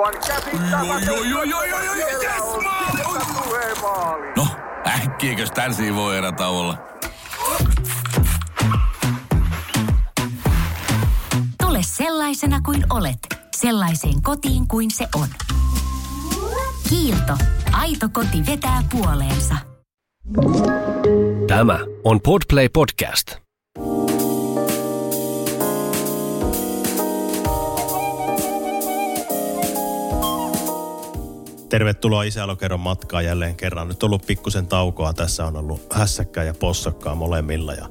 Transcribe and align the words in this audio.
Aivan 0.00 0.20
käsittämätöntä. 0.26 1.12
No, 4.36 4.46
äkkiäkös 4.86 5.50
tän 5.50 5.72
voi 5.94 6.18
erä 6.18 6.32
olla? 6.48 6.78
Tule 11.62 11.78
sellaisena 11.82 12.60
kuin 12.60 12.84
olet, 12.90 13.18
sellaiseen 13.56 14.22
kotiin 14.22 14.68
kuin 14.68 14.90
se 14.90 15.08
on. 15.14 15.28
Kiilto. 16.88 17.36
Aito 17.72 18.08
koti 18.12 18.46
vetää 18.46 18.82
puoleensa. 18.92 19.54
Tämä 21.46 21.78
on 22.04 22.20
Podplay 22.20 22.68
Podcast. 22.68 23.39
Tervetuloa 31.70 32.22
Isälokeron 32.22 32.80
matkaan 32.80 33.24
jälleen 33.24 33.56
kerran. 33.56 33.88
Nyt 33.88 34.02
on 34.02 34.06
ollut 34.06 34.26
pikkusen 34.26 34.66
taukoa. 34.66 35.12
Tässä 35.12 35.46
on 35.46 35.56
ollut 35.56 35.92
hässäkkää 35.92 36.44
ja 36.44 36.54
possakkaa 36.54 37.14
molemmilla. 37.14 37.74
Ja 37.74 37.88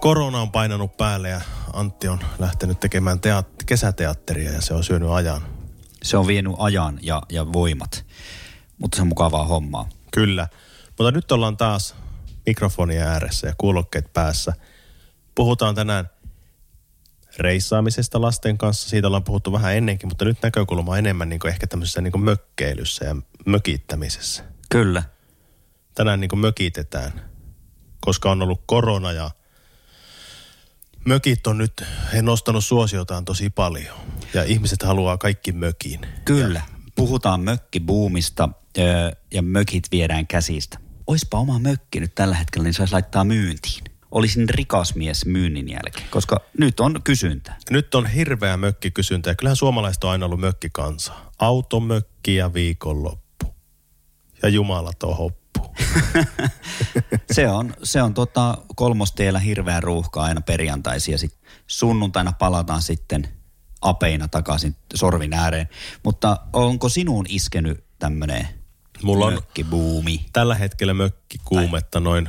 korona 0.00 0.40
on 0.40 0.52
painanut 0.52 0.96
päälle 0.96 1.28
ja 1.28 1.40
Antti 1.72 2.08
on 2.08 2.18
lähtenyt 2.38 2.80
tekemään 2.80 3.18
teat- 3.18 3.64
kesäteatteria 3.66 4.52
ja 4.52 4.60
se 4.60 4.74
on 4.74 4.84
syönyt 4.84 5.10
ajan. 5.10 5.42
Se 6.02 6.16
on 6.16 6.26
vienyt 6.26 6.52
ajan 6.58 6.98
ja, 7.02 7.22
ja 7.28 7.52
voimat, 7.52 8.04
mutta 8.78 8.96
se 8.96 9.02
on 9.02 9.08
mukavaa 9.08 9.44
hommaa. 9.44 9.88
Kyllä. 10.12 10.48
Mutta 10.86 11.10
nyt 11.10 11.32
ollaan 11.32 11.56
taas 11.56 11.94
mikrofonin 12.46 13.00
ääressä 13.00 13.46
ja 13.46 13.54
kuulokkeet 13.58 14.12
päässä. 14.12 14.52
Puhutaan 15.34 15.74
tänään 15.74 16.10
reissaamisesta 17.40 18.20
lasten 18.20 18.58
kanssa. 18.58 18.88
Siitä 18.88 19.06
ollaan 19.06 19.24
puhuttu 19.24 19.52
vähän 19.52 19.74
ennenkin, 19.74 20.08
mutta 20.08 20.24
nyt 20.24 20.38
näkökulma 20.42 20.92
on 20.92 20.98
enemmän 20.98 21.28
niin 21.28 21.40
kuin 21.40 21.52
ehkä 21.52 21.66
tämmöisessä 21.66 22.00
niin 22.00 22.12
kuin 22.12 22.24
mökkeilyssä 22.24 23.04
ja 23.04 23.16
mökittämisessä. 23.46 24.44
Kyllä. 24.70 25.02
Tänään 25.94 26.20
niin 26.20 26.28
kuin 26.28 26.40
mökitetään, 26.40 27.30
koska 28.00 28.30
on 28.30 28.42
ollut 28.42 28.62
korona 28.66 29.12
ja 29.12 29.30
mökit 31.04 31.46
on 31.46 31.58
nyt 31.58 31.84
he 32.12 32.22
nostanut 32.22 32.64
suosiotaan 32.64 33.24
tosi 33.24 33.50
paljon. 33.50 33.96
Ja 34.34 34.44
ihmiset 34.44 34.82
haluaa 34.82 35.18
kaikki 35.18 35.52
mökiin. 35.52 36.00
Kyllä. 36.24 36.62
Puhutaan 36.94 37.40
mökkibuumista 37.40 38.48
ja 39.32 39.42
mökit 39.42 39.84
viedään 39.92 40.26
käsistä. 40.26 40.78
Oispa 41.06 41.38
oma 41.38 41.58
mökki 41.58 42.00
nyt 42.00 42.14
tällä 42.14 42.34
hetkellä, 42.34 42.64
niin 42.64 42.74
saisi 42.74 42.92
laittaa 42.92 43.24
myyntiin. 43.24 43.89
Olisin 44.10 44.48
rikas 44.48 44.94
mies 44.94 45.26
myynnin 45.26 45.68
jälkeen, 45.68 46.08
koska 46.10 46.40
nyt 46.58 46.80
on 46.80 47.02
kysyntä. 47.04 47.54
Nyt 47.70 47.94
on 47.94 48.06
hirveä 48.06 48.56
mökkikysyntä 48.56 49.30
ja 49.30 49.34
kyllähän 49.34 49.56
suomalaiset 49.56 50.04
on 50.04 50.10
aina 50.10 50.26
ollut 50.26 50.40
mökkikansa. 50.40 51.12
Automökki 51.38 52.36
ja 52.36 52.54
viikonloppu. 52.54 53.54
Ja 54.42 54.48
jumalaton 54.48 55.16
hoppu. 55.16 55.40
Se 57.32 57.48
on, 57.48 57.74
se 57.82 58.02
on 58.02 58.14
tota 58.14 58.58
kolmostiellä 58.76 59.38
hirveä 59.38 59.80
ruuhka 59.80 60.22
aina 60.22 60.40
perjantaisin 60.40 61.12
ja 61.12 61.18
sitten 61.18 61.40
sunnuntaina 61.66 62.32
palataan 62.32 62.82
sitten 62.82 63.28
apeina 63.80 64.28
takaisin 64.28 64.76
sorvin 64.94 65.34
ääreen. 65.34 65.68
Mutta 66.04 66.36
onko 66.52 66.88
sinuun 66.88 67.26
iskenyt 67.28 67.84
tämmöinen 67.98 68.48
Mulla 69.02 69.26
on 69.26 69.32
mökkibuumi? 69.34 70.26
tällä 70.32 70.54
hetkellä 70.54 70.94
mökki 70.94 71.38
kuumetta 71.44 72.00
noin 72.00 72.28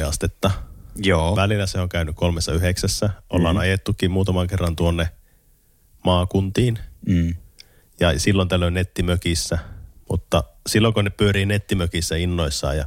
37,5 0.00 0.08
astetta. 0.08 0.50
Joo. 0.96 1.36
Välillä 1.36 1.66
se 1.66 1.80
on 1.80 1.88
käynyt 1.88 2.16
kolmessa 2.16 2.52
yhdeksässä. 2.52 3.10
Ollaan 3.30 3.56
Mm. 3.56 3.60
ajettukin 3.60 4.10
muutaman 4.10 4.46
kerran 4.46 4.76
tuonne 4.76 5.08
maakuntiin. 6.04 6.78
Mm. 7.08 7.34
Ja 8.00 8.18
silloin 8.18 8.48
tällöin 8.48 8.74
nettimökissä. 8.74 9.58
Mutta 10.10 10.44
silloin 10.66 10.94
kun 10.94 11.04
ne 11.04 11.10
pyörii 11.10 11.46
nettimökissä 11.46 12.16
innoissaan 12.16 12.76
ja 12.76 12.84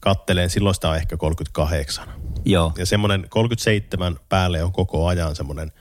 katteleen, 0.00 0.50
silloin 0.50 0.74
sitä 0.74 0.88
on 0.88 0.96
ehkä 0.96 1.16
38. 1.16 2.08
Joo. 2.44 2.72
Ja 2.78 2.86
semmoinen 2.86 3.26
37 3.28 4.16
päälle 4.28 4.62
on 4.62 4.72
koko 4.72 5.06
ajan 5.06 5.36
semmoinen 5.36 5.72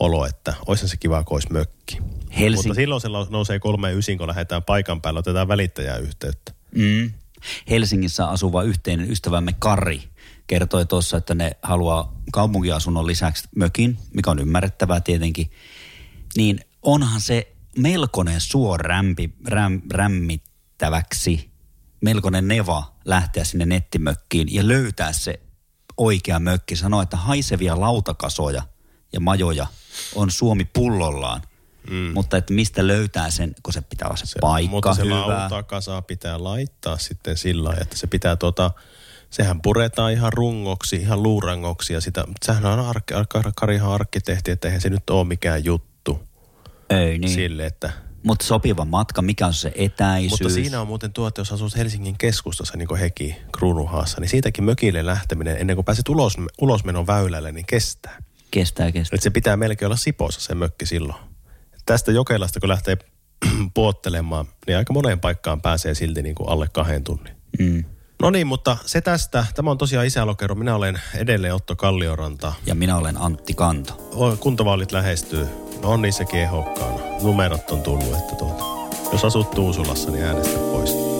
olo, 0.00 0.26
että 0.26 0.54
olisi 0.66 0.88
se 0.88 0.96
kiva, 0.96 1.24
kun 1.24 1.34
olisi 1.34 1.52
mökki. 1.52 1.98
Helsinki- 2.38 2.68
Mutta 2.68 2.80
silloin 2.80 3.00
se 3.00 3.08
nousee 3.30 3.58
kolme 3.58 3.92
ysin, 3.92 4.18
kun 4.18 4.28
lähdetään 4.28 4.62
paikan 4.62 5.00
päälle, 5.00 5.18
otetaan 5.18 5.48
välittäjää 5.48 5.96
yhteyttä. 5.96 6.52
Mm. 6.74 7.10
Helsingissä 7.70 8.28
asuva 8.28 8.62
yhteinen 8.62 9.10
ystävämme 9.10 9.52
Kari 9.58 10.02
kertoi 10.46 10.86
tuossa, 10.86 11.16
että 11.16 11.34
ne 11.34 11.50
haluaa 11.62 12.12
kaupunkiasunnon 12.32 13.06
lisäksi 13.06 13.48
mökin, 13.56 13.98
mikä 14.14 14.30
on 14.30 14.38
ymmärrettävää 14.38 15.00
tietenkin. 15.00 15.50
Niin 16.36 16.60
onhan 16.82 17.20
se 17.20 17.52
melkoinen 17.78 18.40
suo 18.40 18.76
rämpi, 18.76 19.34
räm, 19.46 19.82
rämmittäväksi, 19.92 21.50
melkoinen 22.00 22.48
neva 22.48 22.96
lähteä 23.04 23.44
sinne 23.44 23.66
nettimökkiin 23.66 24.54
ja 24.54 24.68
löytää 24.68 25.12
se 25.12 25.40
oikea 25.96 26.40
mökki. 26.40 26.76
Sanoo, 26.76 27.02
että 27.02 27.16
haisevia 27.16 27.80
lautakasoja 27.80 28.62
ja 29.12 29.20
majoja 29.20 29.66
on 30.14 30.30
Suomi 30.30 30.64
pullollaan. 30.64 31.42
Mm. 31.90 31.96
Mutta 32.14 32.36
että 32.36 32.52
mistä 32.54 32.86
löytää 32.86 33.30
sen, 33.30 33.54
kun 33.62 33.72
se 33.72 33.82
pitää 33.82 34.08
olla 34.08 34.16
se, 34.16 34.26
se 34.26 34.38
paikka 34.40 34.70
Mutta 34.70 34.94
se 34.94 35.04
hyvä. 35.04 35.28
lautakasa 35.28 36.02
pitää 36.02 36.44
laittaa 36.44 36.98
sitten 36.98 37.36
sillä 37.36 37.68
lailla, 37.68 37.82
että 37.82 37.96
se 37.96 38.06
pitää 38.06 38.36
tota, 38.36 38.70
sehän 39.30 39.62
puretaan 39.62 40.12
ihan 40.12 40.32
rungoksi, 40.32 40.96
ihan 40.96 41.22
luurangoksi 41.22 41.92
ja 41.92 42.00
sitä, 42.00 42.24
sehän 42.44 42.64
on 42.66 42.78
ark, 42.80 43.04
Karihan 43.56 43.92
arkkitehti, 43.92 44.50
että 44.50 44.68
eihän 44.68 44.80
se 44.80 44.90
nyt 44.90 45.10
ole 45.10 45.24
mikään 45.24 45.64
juttu 45.64 46.20
Ei 46.90 47.18
niin. 47.18 47.30
sille, 47.32 47.66
että 47.66 47.90
Mutta 48.22 48.44
sopiva 48.44 48.84
matka, 48.84 49.22
mikä 49.22 49.46
on 49.46 49.54
se 49.54 49.72
etäisyys? 49.74 50.30
Mutta 50.30 50.54
siinä 50.54 50.80
on 50.80 50.86
muuten 50.86 51.12
tuo, 51.12 51.28
että 51.28 51.40
jos 51.40 51.52
asuu 51.52 51.68
Helsingin 51.76 52.18
keskustassa, 52.18 52.76
niin 52.76 52.88
kuin 52.88 53.00
heki 53.00 53.36
Kruunuhaassa, 53.52 54.20
niin 54.20 54.28
siitäkin 54.28 54.64
mökille 54.64 55.06
lähteminen, 55.06 55.56
ennen 55.60 55.76
kuin 55.76 55.84
pääset 55.84 56.08
ulos, 56.08 56.36
ulosmenon 56.60 57.06
väylälle, 57.06 57.52
niin 57.52 57.66
kestää. 57.66 58.22
Kestää, 58.50 58.92
kestää. 58.92 59.16
Että 59.16 59.24
se 59.24 59.30
pitää 59.30 59.56
melkein 59.56 59.86
olla 59.86 59.96
Sipossa 59.96 60.40
se 60.40 60.54
mökki 60.54 60.86
silloin. 60.86 61.18
Tästä 61.86 62.12
Jokelasta, 62.12 62.60
kun 62.60 62.68
lähtee 62.68 62.96
puottelemaan, 63.74 64.46
niin 64.66 64.76
aika 64.76 64.92
moneen 64.92 65.20
paikkaan 65.20 65.60
pääsee 65.60 65.94
silti 65.94 66.22
niin 66.22 66.34
kuin 66.34 66.48
alle 66.48 66.68
kahden 66.72 67.04
tunnin. 67.04 67.36
Mm. 67.58 67.84
No 68.22 68.30
niin, 68.30 68.46
mutta 68.46 68.76
se 68.86 69.00
tästä. 69.00 69.46
Tämä 69.54 69.70
on 69.70 69.78
tosiaan 69.78 70.06
isälokero. 70.06 70.54
Minä 70.54 70.74
olen 70.74 71.00
edelleen 71.14 71.54
Otto 71.54 71.76
Kallioranta. 71.76 72.52
Ja 72.66 72.74
minä 72.74 72.96
olen 72.96 73.20
Antti 73.20 73.54
Kanto. 73.54 74.10
O- 74.14 74.36
Kuntavaalit 74.36 74.92
lähestyy. 74.92 75.48
No 75.82 75.88
on 75.90 76.02
niissäkin 76.02 76.40
ehdokkaana. 76.40 76.98
Numerot 77.22 77.70
on 77.70 77.82
tullut, 77.82 78.18
että 78.18 78.34
tuota, 78.34 78.64
jos 79.12 79.24
asut 79.24 79.50
Tuusulassa, 79.50 80.10
niin 80.10 80.24
äänestä 80.24 80.58
pois. 80.58 81.15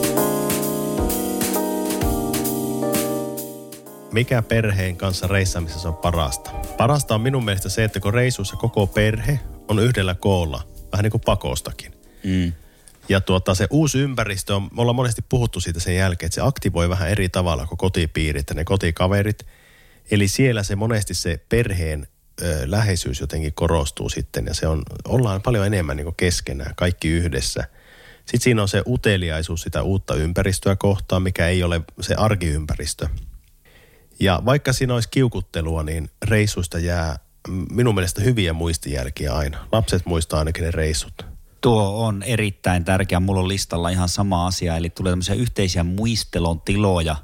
Mikä 4.16 4.42
perheen 4.42 4.96
kanssa 4.96 5.26
reissaamisessa 5.26 5.88
on 5.88 5.96
parasta? 5.96 6.50
Parasta 6.50 7.14
on 7.14 7.20
minun 7.20 7.44
mielestä 7.44 7.68
se, 7.68 7.84
että 7.84 8.00
kun 8.00 8.14
reissussa 8.14 8.56
koko 8.56 8.86
perhe 8.86 9.40
on 9.68 9.78
yhdellä 9.78 10.14
koolla, 10.14 10.62
vähän 10.92 11.02
niin 11.02 11.10
kuin 11.10 11.20
pakostakin. 11.26 11.92
Mm. 12.24 12.52
Ja 13.08 13.20
tuota, 13.20 13.54
se 13.54 13.66
uusi 13.70 13.98
ympäristö, 13.98 14.56
on, 14.56 14.62
me 14.62 14.80
ollaan 14.80 14.96
monesti 14.96 15.22
puhuttu 15.28 15.60
siitä 15.60 15.80
sen 15.80 15.96
jälkeen, 15.96 16.26
että 16.26 16.34
se 16.34 16.40
aktivoi 16.40 16.88
vähän 16.88 17.08
eri 17.08 17.28
tavalla 17.28 17.66
kuin 17.66 17.78
kotipiirit 17.78 18.48
ja 18.48 18.54
ne 18.54 18.64
kotikaverit. 18.64 19.46
Eli 20.10 20.28
siellä 20.28 20.62
se 20.62 20.76
monesti 20.76 21.14
se 21.14 21.40
perheen 21.48 22.06
ö, 22.42 22.62
läheisyys 22.64 23.20
jotenkin 23.20 23.54
korostuu 23.54 24.08
sitten 24.08 24.46
ja 24.46 24.54
se 24.54 24.66
on, 24.66 24.82
ollaan 25.04 25.42
paljon 25.42 25.66
enemmän 25.66 25.96
niin 25.96 26.14
keskenään, 26.16 26.74
kaikki 26.76 27.08
yhdessä. 27.08 27.64
Sitten 28.18 28.40
siinä 28.40 28.62
on 28.62 28.68
se 28.68 28.82
uteliaisuus 28.86 29.62
sitä 29.62 29.82
uutta 29.82 30.14
ympäristöä 30.14 30.76
kohtaan, 30.76 31.22
mikä 31.22 31.48
ei 31.48 31.62
ole 31.62 31.80
se 32.00 32.14
arkiympäristö. 32.14 33.08
Ja 34.20 34.42
vaikka 34.44 34.72
siinä 34.72 34.94
olisi 34.94 35.08
kiukuttelua, 35.08 35.82
niin 35.82 36.10
reissuista 36.24 36.78
jää 36.78 37.18
minun 37.70 37.94
mielestä 37.94 38.22
hyviä 38.22 38.52
muistijälkiä 38.52 39.34
aina. 39.34 39.66
Lapset 39.72 40.06
muistaa 40.06 40.38
ainakin 40.38 40.64
ne 40.64 40.70
reissut. 40.70 41.26
Tuo 41.60 42.06
on 42.06 42.22
erittäin 42.22 42.84
tärkeä. 42.84 43.20
Mulla 43.20 43.40
on 43.40 43.48
listalla 43.48 43.88
ihan 43.88 44.08
sama 44.08 44.46
asia, 44.46 44.76
eli 44.76 44.90
tulee 44.90 45.12
tämmöisiä 45.12 45.34
yhteisiä 45.34 45.84
muistelon 45.84 46.60
tiloja. 46.60 47.16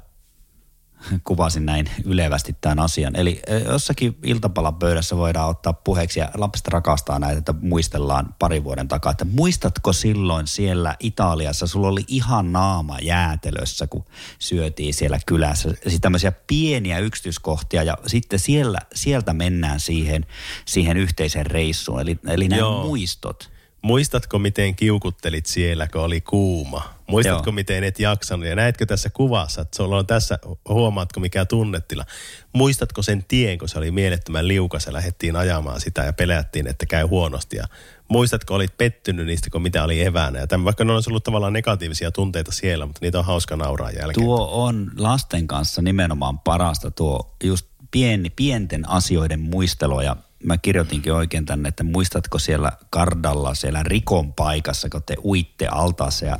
Kuvasin 1.23 1.65
näin 1.65 1.89
ylevästi 2.05 2.55
tämän 2.61 2.79
asian. 2.79 3.15
Eli 3.15 3.41
jossakin 3.65 4.17
iltapalan 4.23 4.75
pöydässä 4.75 5.17
voidaan 5.17 5.49
ottaa 5.49 5.73
puheeksi, 5.73 6.19
ja 6.19 6.29
lapset 6.35 6.67
rakastaa 6.67 7.19
näitä, 7.19 7.37
että 7.37 7.53
muistellaan 7.61 8.35
pari 8.39 8.63
vuoden 8.63 8.87
takaa, 8.87 9.11
että 9.11 9.25
muistatko 9.25 9.93
silloin 9.93 10.47
siellä 10.47 10.95
Italiassa, 10.99 11.67
sulla 11.67 11.87
oli 11.87 12.03
ihan 12.07 12.51
naama 12.51 12.99
jäätelössä, 12.99 13.87
kun 13.87 14.05
syötiin 14.39 14.93
siellä 14.93 15.19
kylässä. 15.25 15.69
Sitten 15.69 16.01
tämmöisiä 16.01 16.31
pieniä 16.31 16.99
yksityiskohtia, 16.99 17.83
ja 17.83 17.97
sitten 18.07 18.39
siellä, 18.39 18.79
sieltä 18.95 19.33
mennään 19.33 19.79
siihen, 19.79 20.25
siihen 20.65 20.97
yhteiseen 20.97 21.45
reissuun. 21.45 22.01
Eli, 22.01 22.19
eli 22.27 22.47
nämä 22.47 22.59
Joo. 22.59 22.83
muistot. 22.83 23.53
Muistatko, 23.81 24.39
miten 24.39 24.75
kiukuttelit 24.75 25.45
siellä, 25.45 25.87
kun 25.87 26.01
oli 26.01 26.21
kuuma? 26.21 26.93
Muistatko, 27.07 27.49
Joo. 27.49 27.53
miten 27.53 27.83
et 27.83 27.99
jaksanut? 27.99 28.45
Ja 28.45 28.55
näetkö 28.55 28.85
tässä 28.85 29.09
kuvassa, 29.09 29.61
että 29.61 29.77
sulla 29.77 29.97
on 29.97 30.07
tässä, 30.07 30.39
huomaatko 30.69 31.19
mikä 31.19 31.45
tunnetila? 31.45 32.05
Muistatko 32.53 33.01
sen 33.01 33.25
tien, 33.27 33.57
kun 33.57 33.69
se 33.69 33.77
oli 33.77 33.91
mielettömän 33.91 34.47
liukas 34.47 34.85
ja 34.85 34.93
lähdettiin 34.93 35.35
ajamaan 35.35 35.81
sitä 35.81 36.03
ja 36.03 36.13
pelättiin, 36.13 36.67
että 36.67 36.85
käy 36.85 37.05
huonosti? 37.05 37.57
Ja 37.57 37.63
muistatko, 38.07 38.55
olit 38.55 38.77
pettynyt 38.77 39.25
niistä, 39.25 39.49
kun 39.49 39.61
mitä 39.61 39.83
oli 39.83 40.01
eväänä. 40.01 40.39
Ja 40.39 40.47
tämän, 40.47 40.65
vaikka 40.65 40.83
ne 40.83 40.93
olisi 40.93 41.09
ollut 41.09 41.23
tavallaan 41.23 41.53
negatiivisia 41.53 42.11
tunteita 42.11 42.51
siellä, 42.51 42.85
mutta 42.85 42.99
niitä 43.01 43.19
on 43.19 43.25
hauska 43.25 43.55
nauraa 43.55 43.91
jälkeen. 43.91 44.25
Tuo 44.25 44.49
on 44.65 44.91
lasten 44.97 45.47
kanssa 45.47 45.81
nimenomaan 45.81 46.39
parasta 46.39 46.91
tuo 46.91 47.35
just 47.43 47.65
pieni, 47.91 48.29
pienten 48.29 48.89
asioiden 48.89 49.39
muistelu 49.39 50.01
ja 50.01 50.15
mä 50.43 50.57
kirjoitinkin 50.57 51.13
oikein 51.13 51.45
tänne, 51.45 51.69
että 51.69 51.83
muistatko 51.83 52.39
siellä 52.39 52.71
Kardalla, 52.89 53.55
siellä 53.55 53.83
rikon 53.83 54.33
paikassa, 54.33 54.89
kun 54.89 55.03
te 55.05 55.15
uitte 55.23 55.67
altaassa 55.67 56.25
ja 56.25 56.39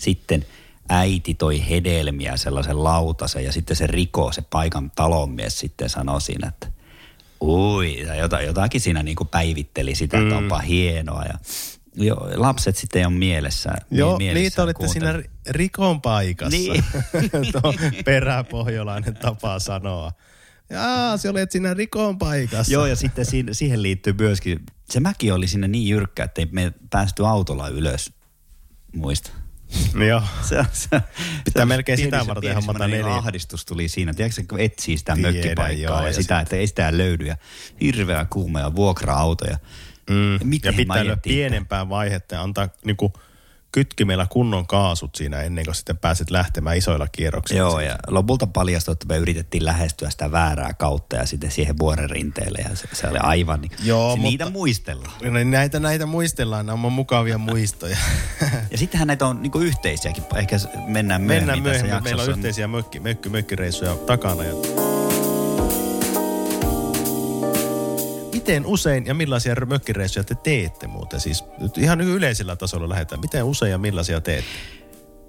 sitten 0.00 0.46
äiti 0.88 1.34
toi 1.34 1.68
hedelmiä 1.70 2.36
sellaisen 2.36 2.84
lautasen 2.84 3.44
ja 3.44 3.52
sitten 3.52 3.76
se 3.76 3.86
riko, 3.86 4.32
se 4.32 4.42
paikan 4.50 4.90
talonmies 4.90 5.58
sitten 5.58 5.88
sanoi 5.88 6.20
siinä, 6.20 6.48
että 6.48 6.66
ui, 7.40 8.06
jotakin 8.46 8.80
siinä 8.80 9.02
niin 9.02 9.16
kuin 9.16 9.28
päivitteli 9.28 9.94
sitä, 9.94 10.18
että 10.18 10.36
onpa 10.36 10.58
hienoa 10.58 11.22
ja 11.22 11.38
jo, 11.94 12.16
lapset 12.34 12.76
sitten 12.76 13.06
on 13.06 13.12
mielessä. 13.12 13.70
Joo, 13.90 14.18
mielessään 14.18 14.42
niitä 14.42 14.62
olitte 14.62 14.88
siinä 14.88 15.12
kuuntele- 15.12 15.22
ri- 15.22 15.30
rikon 15.50 16.00
paikassa. 16.00 16.58
Niin. 16.58 16.84
Tuo 17.52 17.74
peräpohjolainen 18.04 19.14
tapa 19.14 19.58
sanoa. 19.58 20.12
Jaa, 20.70 21.16
se 21.16 21.30
olet 21.30 21.50
siinä 21.52 21.74
rikon 21.74 22.18
paikassa. 22.18 22.72
Joo, 22.72 22.86
ja 22.86 22.96
sitten 22.96 23.26
siihen, 23.26 23.54
siihen 23.54 23.82
liittyy 23.82 24.12
myöskin, 24.12 24.60
se 24.90 25.00
mäki 25.00 25.30
oli 25.30 25.46
sinne 25.46 25.68
niin 25.68 25.88
jyrkkä, 25.88 26.24
että 26.24 26.40
ei 26.40 26.48
me 26.50 26.72
päästy 26.90 27.26
autolla 27.26 27.68
ylös, 27.68 28.12
muista. 28.94 29.30
Joo. 30.08 30.22
Se, 30.42 30.64
se, 30.72 30.88
Pitää 31.44 31.62
se- 31.62 31.64
melkein 31.64 31.98
sitä 31.98 32.26
varten 32.26 32.54
hommata 32.54 32.88
neljä. 32.88 33.14
ahdistus 33.14 33.64
tuli 33.64 33.88
siinä. 33.88 34.14
Tiedätkö, 34.14 34.42
kun 34.48 34.60
etsii 34.60 34.98
sitä 34.98 35.14
Tiedän, 35.14 35.34
mökkipaikkaa 35.34 35.90
joo, 35.90 36.00
ja, 36.00 36.06
ja 36.06 36.12
sitä, 36.12 36.40
että 36.40 36.56
ei 36.56 36.66
sitä 36.66 36.96
löydy 36.98 37.26
ja 37.26 37.36
hirveä 37.80 38.26
kuume 38.30 38.60
ja 38.60 38.74
vuokra-autoja. 38.74 39.58
Mm. 40.10 40.38
Miten 40.48 40.72
ja 40.72 40.76
pitää 40.76 41.04
lyödä 41.04 41.16
pienempää 41.22 41.88
vaihetta 41.88 42.34
ja 42.34 42.42
antaa 42.42 42.68
niinku 42.84 43.12
kytkimellä 43.72 44.26
kunnon 44.30 44.66
kaasut 44.66 45.14
siinä 45.14 45.42
ennen 45.42 45.64
kuin 45.64 45.74
sitten 45.74 45.98
pääset 45.98 46.30
lähtemään 46.30 46.76
isoilla 46.76 47.08
kierroksilla. 47.08 47.60
Joo, 47.60 47.80
ja 47.80 47.96
lopulta 48.08 48.46
paljastui, 48.46 48.92
että 48.92 49.06
me 49.06 49.16
yritettiin 49.16 49.64
lähestyä 49.64 50.10
sitä 50.10 50.32
väärää 50.32 50.72
kautta 50.74 51.16
ja 51.16 51.26
sitten 51.26 51.50
siihen 51.50 51.78
vuoren 51.78 52.10
rinteelle 52.10 52.58
ja 52.68 52.76
se, 52.76 52.88
se 52.92 53.06
oli 53.06 53.18
aivan 53.18 53.60
niin. 53.60 53.72
Joo, 53.84 54.10
se, 54.10 54.16
mutta- 54.16 54.30
Niitä 54.30 54.50
muistellaan. 54.50 55.12
No, 55.22 55.44
näitä, 55.44 55.80
näitä 55.80 56.06
muistellaan, 56.06 56.66
nämä 56.66 56.86
on 56.86 56.92
mukavia 56.92 57.38
muistoja. 57.38 57.96
Ja 58.70 58.78
sittenhän 58.78 59.06
näitä 59.06 59.26
on 59.26 59.42
niin 59.42 59.52
yhteisiäkin. 59.60 60.24
Ehkä 60.36 60.56
mennään 60.86 61.22
myöhemmin, 61.22 61.26
Mennään 61.26 61.62
myöhemmin. 61.62 61.90
tässä 61.90 62.04
Meillä 62.04 62.22
on 62.22 62.30
yhteisiä 62.30 62.68
mökki, 62.68 63.00
mökki, 63.00 63.28
mökkireissuja 63.28 63.94
takana. 63.94 64.44
Ja... 64.44 64.54
Miten 68.32 68.66
usein 68.66 69.06
ja 69.06 69.14
millaisia 69.14 69.54
mökkireissuja 69.66 70.24
te 70.24 70.34
teette 70.34 70.86
muuten? 70.86 70.99
Siis 71.18 71.44
nyt 71.58 71.78
ihan 71.78 72.00
yleisellä 72.00 72.56
tasolla 72.56 72.88
lähdetään. 72.88 73.20
Miten 73.20 73.44
usein 73.44 73.70
ja 73.70 73.78
millaisia 73.78 74.20
teette? 74.20 74.50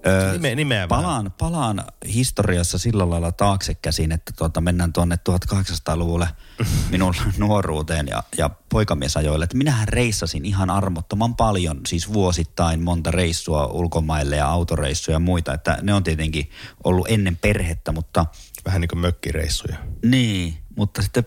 Öö, 0.08 0.32
Nime, 0.32 0.56
nimeä 0.56 0.90
vähän. 0.90 1.04
Palaan, 1.04 1.34
palaan 1.38 1.84
historiassa 2.14 2.78
sillä 2.78 3.10
lailla 3.10 3.32
taakse 3.32 3.74
käsin, 3.74 4.12
että 4.12 4.32
tuota, 4.38 4.62
mennään 4.62 4.94
tuonne 4.94 5.18
1800-luvulle 5.30 6.28
minun 6.92 7.16
nuoruuteen 7.38 8.08
ja, 8.08 8.24
ja 8.38 8.50
poikamiesajoille. 8.70 9.44
Että 9.44 9.58
minähän 9.58 9.88
reissasin 9.88 10.46
ihan 10.46 10.70
armottoman 10.70 11.36
paljon, 11.36 11.82
siis 11.88 12.14
vuosittain 12.14 12.84
monta 12.84 13.12
reissua 13.12 13.66
ulkomaille 13.66 14.36
ja 14.36 14.48
autoreissuja 14.48 15.16
ja 15.16 15.20
muita. 15.20 15.54
Että 15.54 15.78
ne 15.82 15.94
on 15.94 16.04
tietenkin 16.04 16.50
ollut 16.84 17.08
ennen 17.10 17.38
perhettä, 17.38 17.92
mutta 17.92 18.26
Vähän 18.66 18.82
niin 18.82 18.90
kuin 18.90 19.00
mökkireissuja. 19.00 19.78
niin, 20.06 20.58
mutta 20.76 21.02
sitten 21.02 21.26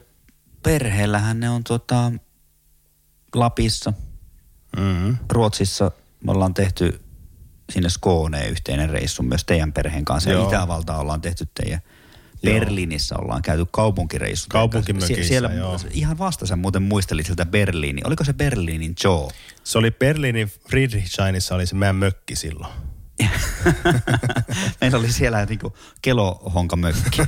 perheellähän 0.63 1.41
ne 1.41 1.51
on 1.51 1.65
tuota, 1.65 2.13
Lapissa, 3.35 3.93
Mm-hmm. 4.77 5.17
Ruotsissa 5.33 5.91
me 6.25 6.33
ollaan 6.33 6.55
tehty 6.55 7.01
sinne 7.73 7.89
Skåneen 7.89 8.51
yhteinen 8.51 8.91
reissu 8.91 9.23
myös 9.23 9.45
teidän 9.45 9.73
perheen 9.73 10.05
kanssa. 10.05 10.31
Ja 10.31 10.37
Joo. 10.37 10.49
Itävalta 10.49 10.97
ollaan 10.97 11.21
tehty 11.21 11.49
teidän. 11.55 11.81
Joo. 12.43 12.55
Berliinissä 12.55 13.15
ollaan 13.19 13.43
käyty 13.43 13.67
kaupunkireissu. 13.71 14.47
Kaupunkimökissä, 14.49 15.25
siellä 15.25 15.53
joo. 15.53 15.81
Ihan 15.91 16.19
vasta 16.19 16.47
sä 16.47 16.57
muuten 16.57 16.83
muistelit 16.83 17.27
siltä 17.27 17.47
Berliini. 17.47 18.03
Oliko 18.05 18.25
se 18.25 18.33
Berliinin 18.33 18.95
Joe? 19.05 19.29
Se 19.65 19.79
oli 19.79 19.91
Berliinin 19.91 20.51
Friedrichshainissa 20.69 21.55
oli 21.55 21.67
se 21.67 21.75
meidän 21.75 21.97
mökki 21.97 22.37
silloin. 22.37 22.73
Meillä 24.81 24.99
oli 24.99 25.13
siellä 25.13 25.45
niinku 25.45 25.77
kelohonkamökki. 26.03 27.23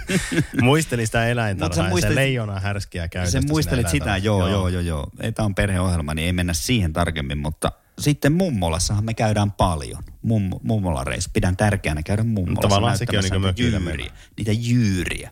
Muistelin 0.62 1.06
sitä 1.06 1.26
eläintarhaa 1.26 1.84
ja 1.84 1.90
se 1.90 1.94
muistelit- 1.96 2.14
leijona 2.14 2.60
härskiä 2.60 3.08
käytöstä. 3.08 3.40
Sen 3.40 3.48
muistelit 3.48 3.88
sitä, 3.88 4.16
joo, 4.16 4.48
joo, 4.48 4.68
joo, 4.68 4.80
joo. 4.80 5.06
Ei, 5.20 5.32
tämä 5.32 5.46
on 5.46 5.54
perheohjelma, 5.54 6.14
niin 6.14 6.26
ei 6.26 6.32
mennä 6.32 6.52
siihen 6.52 6.92
tarkemmin, 6.92 7.38
mutta 7.38 7.72
sitten 7.98 8.32
mummolassahan 8.32 9.04
me 9.04 9.14
käydään 9.14 9.52
paljon. 9.52 10.02
Mum, 10.22 10.50
mummola-reissu. 10.62 11.30
Pidän 11.32 11.56
tärkeänä 11.56 12.02
käydä 12.02 12.22
mummolassa. 12.22 12.68
Tavallaan 12.68 12.98
sekin 12.98 13.34
on 13.34 13.40
mökillä 13.40 13.78
jyyriä. 13.78 14.12
Niitä 14.36 14.52
jyyriä 14.52 15.30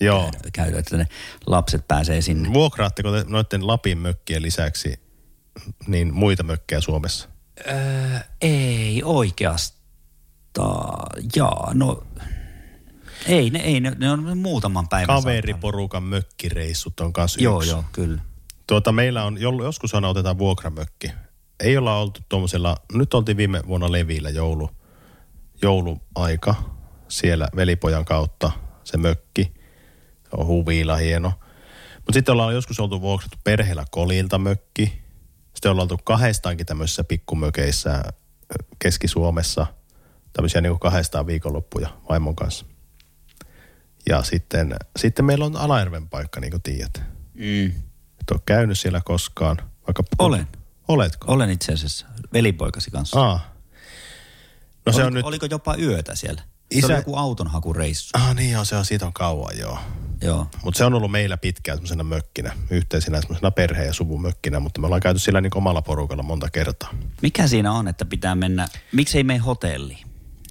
Joo. 0.00 0.30
käydä, 0.52 0.78
että 0.78 0.96
ne 0.96 1.06
lapset 1.46 1.88
pääsee 1.88 2.20
sinne. 2.20 2.52
Vuokraatteko 2.52 3.12
te 3.12 3.24
noiden 3.28 3.66
Lapin 3.66 3.98
mökkien 3.98 4.42
lisäksi 4.42 5.00
niin 5.86 6.14
muita 6.14 6.42
mökkejä 6.42 6.80
Suomessa? 6.80 7.31
Öö, 7.68 8.18
ei 8.40 9.02
oikeastaan. 9.04 9.82
Jaa, 11.36 11.70
no... 11.74 12.02
Ei, 13.26 13.50
ne, 13.50 13.58
ei, 13.58 13.80
ne, 13.80 13.92
ne 13.98 14.10
on 14.10 14.38
muutaman 14.38 14.88
päivän 14.88 15.06
saattanut. 15.06 15.24
Kaveriporukan 15.24 16.02
mökkireissut 16.02 17.00
on 17.00 17.12
kanssa 17.12 17.42
Joo, 17.42 17.58
yksi. 17.58 17.70
joo, 17.70 17.84
kyllä. 17.92 18.22
Tuota, 18.66 18.92
meillä 18.92 19.24
on, 19.24 19.38
joskus 19.40 19.94
aina 19.94 20.08
otetaan 20.08 20.38
vuokramökki. 20.38 21.10
Ei 21.60 21.76
olla 21.76 21.98
oltu 21.98 22.20
tuommoisella, 22.28 22.76
nyt 22.92 23.14
oltiin 23.14 23.36
viime 23.36 23.62
vuonna 23.66 23.92
Levillä 23.92 24.30
joulu, 24.30 24.70
jouluaika 25.62 26.54
siellä 27.08 27.48
velipojan 27.56 28.04
kautta 28.04 28.50
se 28.84 28.96
mökki. 28.96 29.52
Se 30.22 30.28
on 30.36 30.46
huvila 30.46 30.96
hieno. 30.96 31.32
Mutta 31.96 32.12
sitten 32.12 32.32
ollaan 32.32 32.54
joskus 32.54 32.80
oltu 32.80 33.00
vuokrattu 33.00 33.38
perheellä 33.44 33.84
kolilta 33.90 34.38
mökki. 34.38 35.01
Sitten 35.62 35.72
ollaan 35.72 35.84
oltu 35.84 35.98
kahdestaankin 36.04 36.66
tämmöisissä 36.66 37.04
pikkumökeissä 37.04 38.02
Keski-Suomessa. 38.78 39.66
Tämmöisiä 40.32 40.60
niin 40.60 40.70
kuin 40.70 40.80
kahdestaan 40.80 41.26
viikonloppuja 41.26 41.88
vaimon 42.08 42.36
kanssa. 42.36 42.66
Ja 44.08 44.22
sitten, 44.22 44.74
sitten 44.98 45.24
meillä 45.24 45.44
on 45.44 45.56
Alajärven 45.56 46.08
paikka, 46.08 46.40
niin 46.40 46.50
kuin 46.50 46.62
tiedät. 46.62 47.02
Mm. 47.34 47.66
Et 48.20 48.30
ole 48.30 48.40
käynyt 48.46 48.78
siellä 48.78 49.00
koskaan. 49.04 49.56
Vaikka 49.86 50.02
Olen. 50.18 50.46
Oletko? 50.88 51.32
Olen 51.32 51.50
itse 51.50 51.72
asiassa 51.72 52.06
velipoikasi 52.32 52.90
kanssa. 52.90 53.20
Aa. 53.20 53.54
No 54.86 54.92
se 54.92 54.96
oliko, 54.96 55.06
on 55.06 55.14
nyt... 55.14 55.24
oliko 55.24 55.46
jopa 55.50 55.76
yötä 55.76 56.14
siellä? 56.14 56.42
Isä- 56.70 56.86
Se 56.86 56.92
oli 56.92 57.00
joku 57.00 57.16
autonhakureissu. 57.16 58.10
Ah 58.14 58.34
niin 58.34 58.50
joo, 58.52 58.64
se 58.64 58.76
on 58.76 58.84
siitä 58.84 59.06
on 59.06 59.12
kauan 59.12 59.58
joo. 59.58 59.78
Joo. 60.22 60.46
Mutta 60.64 60.78
se 60.78 60.84
on 60.84 60.94
ollut 60.94 61.10
meillä 61.10 61.36
pitkään 61.36 61.78
semmoisena 61.78 62.04
mökkinä, 62.04 62.52
yhteisenä 62.70 63.20
semmoisena 63.20 63.50
perhe- 63.50 63.84
ja 63.84 63.92
suvumökkinä, 63.92 64.60
mutta 64.60 64.80
me 64.80 64.86
ollaan 64.86 65.00
käyty 65.02 65.18
siellä 65.18 65.40
niin 65.40 65.56
omalla 65.56 65.82
porukalla 65.82 66.22
monta 66.22 66.50
kertaa. 66.50 66.94
Mikä 67.22 67.46
siinä 67.46 67.72
on, 67.72 67.88
että 67.88 68.04
pitää 68.04 68.34
mennä, 68.34 68.68
miksi 68.92 69.18
ei 69.18 69.24
mene 69.24 69.38
hotelliin? 69.38 70.06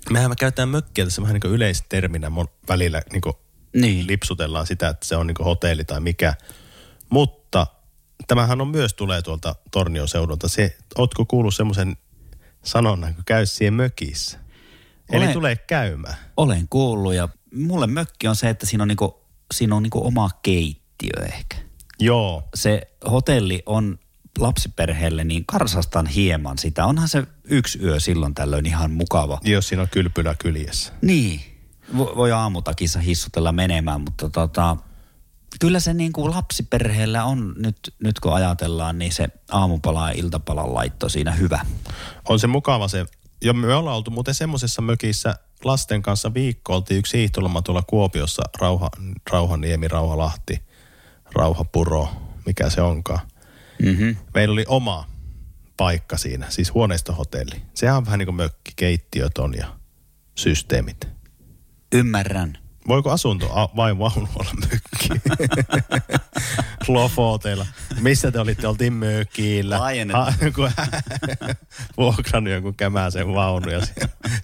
Mehän 0.09 0.31
me 0.31 0.35
käytetään 0.35 0.69
mökkiä 0.69 1.05
tässä 1.05 1.21
vähän 1.21 1.33
niin 1.33 1.41
kuin 1.41 1.53
yleisterminä 1.53 2.27
mon- 2.29 2.51
välillä 2.69 3.01
niin 3.11 3.21
kuin 3.21 3.33
Niin. 3.75 4.07
lipsutellaan 4.07 4.67
sitä, 4.67 4.89
että 4.89 5.07
se 5.07 5.15
on 5.15 5.27
niin 5.27 5.35
kuin 5.35 5.45
hotelli 5.45 5.85
tai 5.85 5.99
mikä. 5.99 6.33
Mutta 7.09 7.67
tämähän 8.27 8.61
on 8.61 8.67
myös 8.67 8.93
tulee 8.93 9.21
tuolta 9.21 9.55
Tornion 9.71 10.07
seudulta. 10.07 10.47
Se, 10.47 10.77
ootko 10.97 11.25
kuullut 11.25 11.55
semmoisen 11.55 11.97
sanonnan, 12.63 13.15
kun 13.15 13.23
käy 13.25 13.45
siihen 13.45 13.73
mökissä? 13.73 14.39
Eli 15.11 15.23
Olen- 15.23 15.33
tulee 15.33 15.55
käymään. 15.55 16.15
Olen 16.37 16.67
kuullut 16.69 17.13
ja 17.13 17.29
mulle 17.55 17.87
mökki 17.87 18.27
on 18.27 18.35
se, 18.35 18.49
että 18.49 18.65
siinä 18.65 18.81
on, 18.83 18.87
niinku, 18.87 19.20
siinä 19.51 19.75
on 19.75 19.83
niinku 19.83 20.07
oma 20.07 20.29
keittiö 20.43 21.25
ehkä. 21.25 21.57
Joo, 21.99 22.43
Se 22.55 22.81
hotelli 23.11 23.63
on 23.65 23.99
lapsiperheelle, 24.39 25.23
niin 25.23 25.45
karsastan 25.45 26.05
hieman 26.07 26.57
sitä. 26.57 26.85
Onhan 26.85 27.07
se 27.09 27.23
yksi 27.43 27.79
yö 27.83 27.99
silloin 27.99 28.35
tällöin 28.35 28.65
ihan 28.65 28.91
mukava. 28.91 29.39
jos 29.43 29.67
siinä 29.67 29.81
on 29.81 29.87
kylpylä 29.91 30.35
kyljessä. 30.39 30.93
Niin. 31.01 31.41
Vo- 31.93 32.15
Voi 32.15 32.31
aamutakissa 32.31 32.99
hissutella 32.99 33.51
menemään, 33.51 34.01
mutta 34.01 34.29
tota, 34.29 34.77
kyllä 35.59 35.79
se 35.79 35.93
niin 35.93 36.13
kuin 36.13 36.31
lapsiperheellä 36.31 37.23
on 37.23 37.53
nyt, 37.57 37.77
nyt 38.03 38.19
kun 38.19 38.33
ajatellaan, 38.33 38.99
niin 38.99 39.11
se 39.13 39.27
aamupala 39.51 40.09
ja 40.09 40.13
iltapalan 40.17 40.73
laitto 40.73 41.09
siinä 41.09 41.31
hyvä. 41.31 41.65
On 42.29 42.39
se 42.39 42.47
mukava 42.47 42.87
se. 42.87 43.05
Ja 43.43 43.53
me 43.53 43.75
ollaan 43.75 43.97
oltu 43.97 44.11
muuten 44.11 44.33
semmoisessa 44.33 44.81
mökissä 44.81 45.35
lasten 45.65 46.01
kanssa 46.01 46.33
viikko. 46.33 46.75
Oltiin 46.75 46.97
yksi 46.97 47.17
hiihtoloma 47.17 47.61
tuolla 47.61 47.83
Kuopiossa, 47.87 48.43
Rauha, 48.59 48.89
Rauhaniemi, 49.31 49.87
Rauhalahti, 49.87 50.61
Rauhapuro, 51.35 52.09
mikä 52.45 52.69
se 52.69 52.81
onkaan. 52.81 53.19
Mm-hmm. 53.81 54.15
Meillä 54.33 54.53
oli 54.53 54.65
oma 54.67 55.07
paikka 55.77 56.17
siinä, 56.17 56.49
siis 56.49 56.73
huoneistohotelli. 56.73 57.61
Sehän 57.73 57.97
on 57.97 58.05
vähän 58.05 58.19
niin 58.19 58.27
kuin 58.27 58.35
mökki, 58.35 58.71
keittiöt 58.75 59.37
on 59.37 59.53
ja 59.57 59.67
systeemit. 60.35 61.07
Ymmärrän. 61.93 62.60
Voiko 62.87 63.11
asunto 63.11 63.49
a- 63.53 63.69
vai 63.75 63.97
vaunu 63.97 64.27
olla 64.35 64.49
mökki? 64.59 65.09
Lofoteilla. 66.87 67.65
Missä 67.99 68.31
te 68.31 68.39
olitte? 68.39 68.67
Oltiin 68.67 68.93
mökillä. 68.93 69.79
Kun 70.55 70.71
vuokrannut 71.97 72.53
jonkun 72.53 72.75
kämäsen 72.75 73.33
vaunu 73.33 73.69
ja 73.69 73.81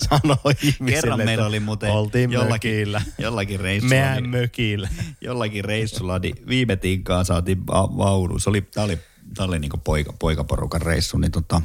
sanoi 0.09 0.37
ihmisille, 0.63 0.91
Kerran 1.01 1.25
meillä 1.25 1.45
oli 1.45 1.59
muuten 1.59 1.91
oltiin 1.91 2.31
jollakin, 2.31 2.71
mökillä. 2.71 3.01
jollakin 3.17 3.59
reissulla. 3.59 3.89
Meidän 3.95 4.23
niin- 4.23 4.29
mökillä. 4.29 4.89
jollakin 5.21 5.65
reissulla, 5.65 6.19
niin 6.19 6.35
viime 6.47 6.75
tinkaan 6.75 7.25
saatiin 7.25 7.67
va- 7.67 7.97
vaunu. 7.97 8.39
Se 8.39 8.49
oli, 8.49 8.61
tää 8.61 8.83
oli, 8.83 8.99
tää 9.35 9.45
oli 9.45 9.59
niinku 9.59 9.77
poika, 9.77 10.13
poikaporukan 10.13 10.81
reissu, 10.81 11.17
niin 11.17 11.31
tota, 11.31 11.61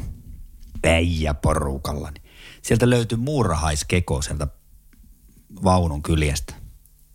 porukalla. 1.42 2.10
Niin 2.10 2.22
sieltä 2.62 2.90
löytyi 2.90 3.18
muurahaiskeko 3.18 4.22
sieltä 4.22 4.46
vaunun 5.64 6.02
kyljestä. 6.02 6.54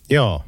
Joo. 0.09 0.45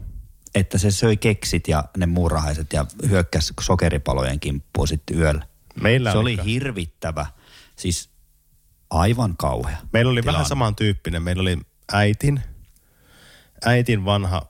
Että 0.55 0.77
se 0.77 0.91
söi 0.91 1.17
keksit 1.17 1.67
ja 1.67 1.83
ne 1.97 2.05
muurahaiset 2.05 2.73
ja 2.73 2.85
hyökkäsi 3.09 3.53
sokeripalojen 3.61 4.39
kimppuun 4.39 4.87
sitten 4.87 5.17
yöllä. 5.17 5.45
Meillä 5.81 6.11
se 6.11 6.17
oli 6.17 6.33
oli- 6.33 6.45
hirvittävä, 6.45 7.25
siis 7.75 8.09
aivan 8.89 9.37
kauhea. 9.37 9.77
Meillä 9.93 10.11
oli 10.11 10.21
tilanne. 10.21 10.35
vähän 10.35 10.49
samantyyppinen. 10.49 11.23
Meillä 11.23 11.41
oli 11.41 11.57
äitin, 11.93 12.41
äitin 13.65 14.05
vanha 14.05 14.41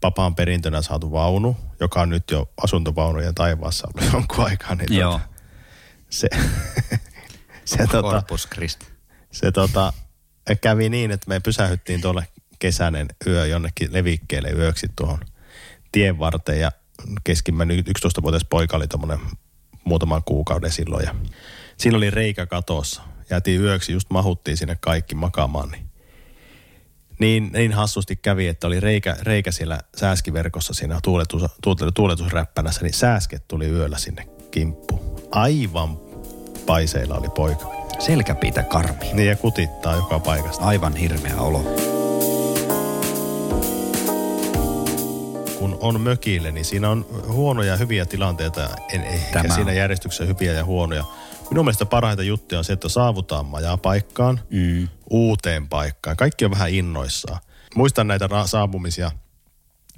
papaan 0.00 0.34
perintönä 0.34 0.82
saatu 0.82 1.12
vaunu, 1.12 1.56
joka 1.80 2.00
on 2.00 2.08
nyt 2.10 2.30
jo 2.30 2.50
asuntovaunujen 2.62 3.34
taivaassa 3.34 3.88
ollut 3.88 4.12
jonkun 4.14 4.44
aikaa. 4.44 4.74
Niin 4.74 4.94
Joo, 4.98 5.12
Tota, 5.12 5.28
se, 6.10 6.28
se, 7.64 7.86
tota, 7.86 8.22
se 9.32 9.52
tota, 9.52 9.92
kävi 10.60 10.88
niin, 10.88 11.10
että 11.10 11.28
me 11.28 11.40
pysähyttiin 11.40 12.00
tuolle 12.00 12.28
kesäinen 12.58 13.08
yö 13.26 13.46
jonnekin 13.46 13.92
levikkeelle 13.92 14.50
yöksi 14.50 14.86
tuohon 14.96 15.18
tien 15.92 16.18
varteen 16.18 16.60
ja 16.60 16.72
keskimmäinen 17.24 17.78
11-vuotias 17.78 18.44
poika 18.50 18.76
oli 18.76 18.88
tuommoinen 18.88 19.26
muutaman 19.84 20.22
kuukauden 20.24 20.70
silloin 20.70 21.04
ja 21.04 21.14
siinä 21.76 21.96
oli 21.96 22.10
reikä 22.10 22.46
katossa. 22.46 23.02
Jäätiin 23.30 23.60
yöksi, 23.60 23.92
just 23.92 24.10
mahuttiin 24.10 24.56
sinne 24.56 24.76
kaikki 24.80 25.14
makaamaan, 25.14 25.70
niin 25.70 25.88
niin, 27.18 27.50
niin 27.52 27.72
hassusti 27.72 28.16
kävi, 28.16 28.48
että 28.48 28.66
oli 28.66 28.80
reikä, 28.80 29.16
reikä 29.22 29.50
siellä 29.50 29.80
sääskiverkossa 29.96 30.74
siinä 30.74 31.00
tuuletus, 31.02 31.42
tuuletus, 31.62 31.88
tuuletusräppänässä, 31.94 32.82
niin 32.82 32.94
sääsket 32.94 33.48
tuli 33.48 33.66
yöllä 33.66 33.98
sinne 33.98 34.28
kimppuun. 34.50 35.20
Aivan 35.30 35.98
paiseilla 36.66 37.14
oli 37.14 37.28
poika. 37.28 37.78
Selkäpiitä 37.98 38.62
karmi. 38.62 39.12
Niin 39.12 39.28
ja 39.28 39.36
kutittaa 39.36 39.96
joka 39.96 40.18
paikasta. 40.20 40.64
Aivan 40.64 40.96
hirveä 40.96 41.36
olo. 41.36 41.97
Kun 45.58 45.78
on 45.80 46.00
mökille, 46.00 46.52
niin 46.52 46.64
siinä 46.64 46.90
on 46.90 47.06
huonoja 47.28 47.70
ja 47.70 47.76
hyviä 47.76 48.06
tilanteita. 48.06 48.68
En 48.92 49.04
ehkä 49.04 49.42
Tämä 49.42 49.54
siinä 49.54 49.72
järjestyksessä 49.72 50.24
hyviä 50.24 50.52
ja 50.52 50.64
huonoja. 50.64 51.04
Minun 51.50 51.64
mielestä 51.64 51.86
parhaita 51.86 52.22
juttuja 52.22 52.58
on 52.58 52.64
se, 52.64 52.72
että 52.72 52.88
saavutaan 52.88 53.46
majapaikkaan, 53.46 54.40
Mm. 54.50 54.88
uuteen 55.10 55.68
paikkaan. 55.68 56.16
Kaikki 56.16 56.44
on 56.44 56.50
vähän 56.50 56.70
innoissaan. 56.70 57.40
Muistan 57.74 58.08
näitä 58.08 58.26
ra- 58.26 58.46
saapumisia, 58.46 59.10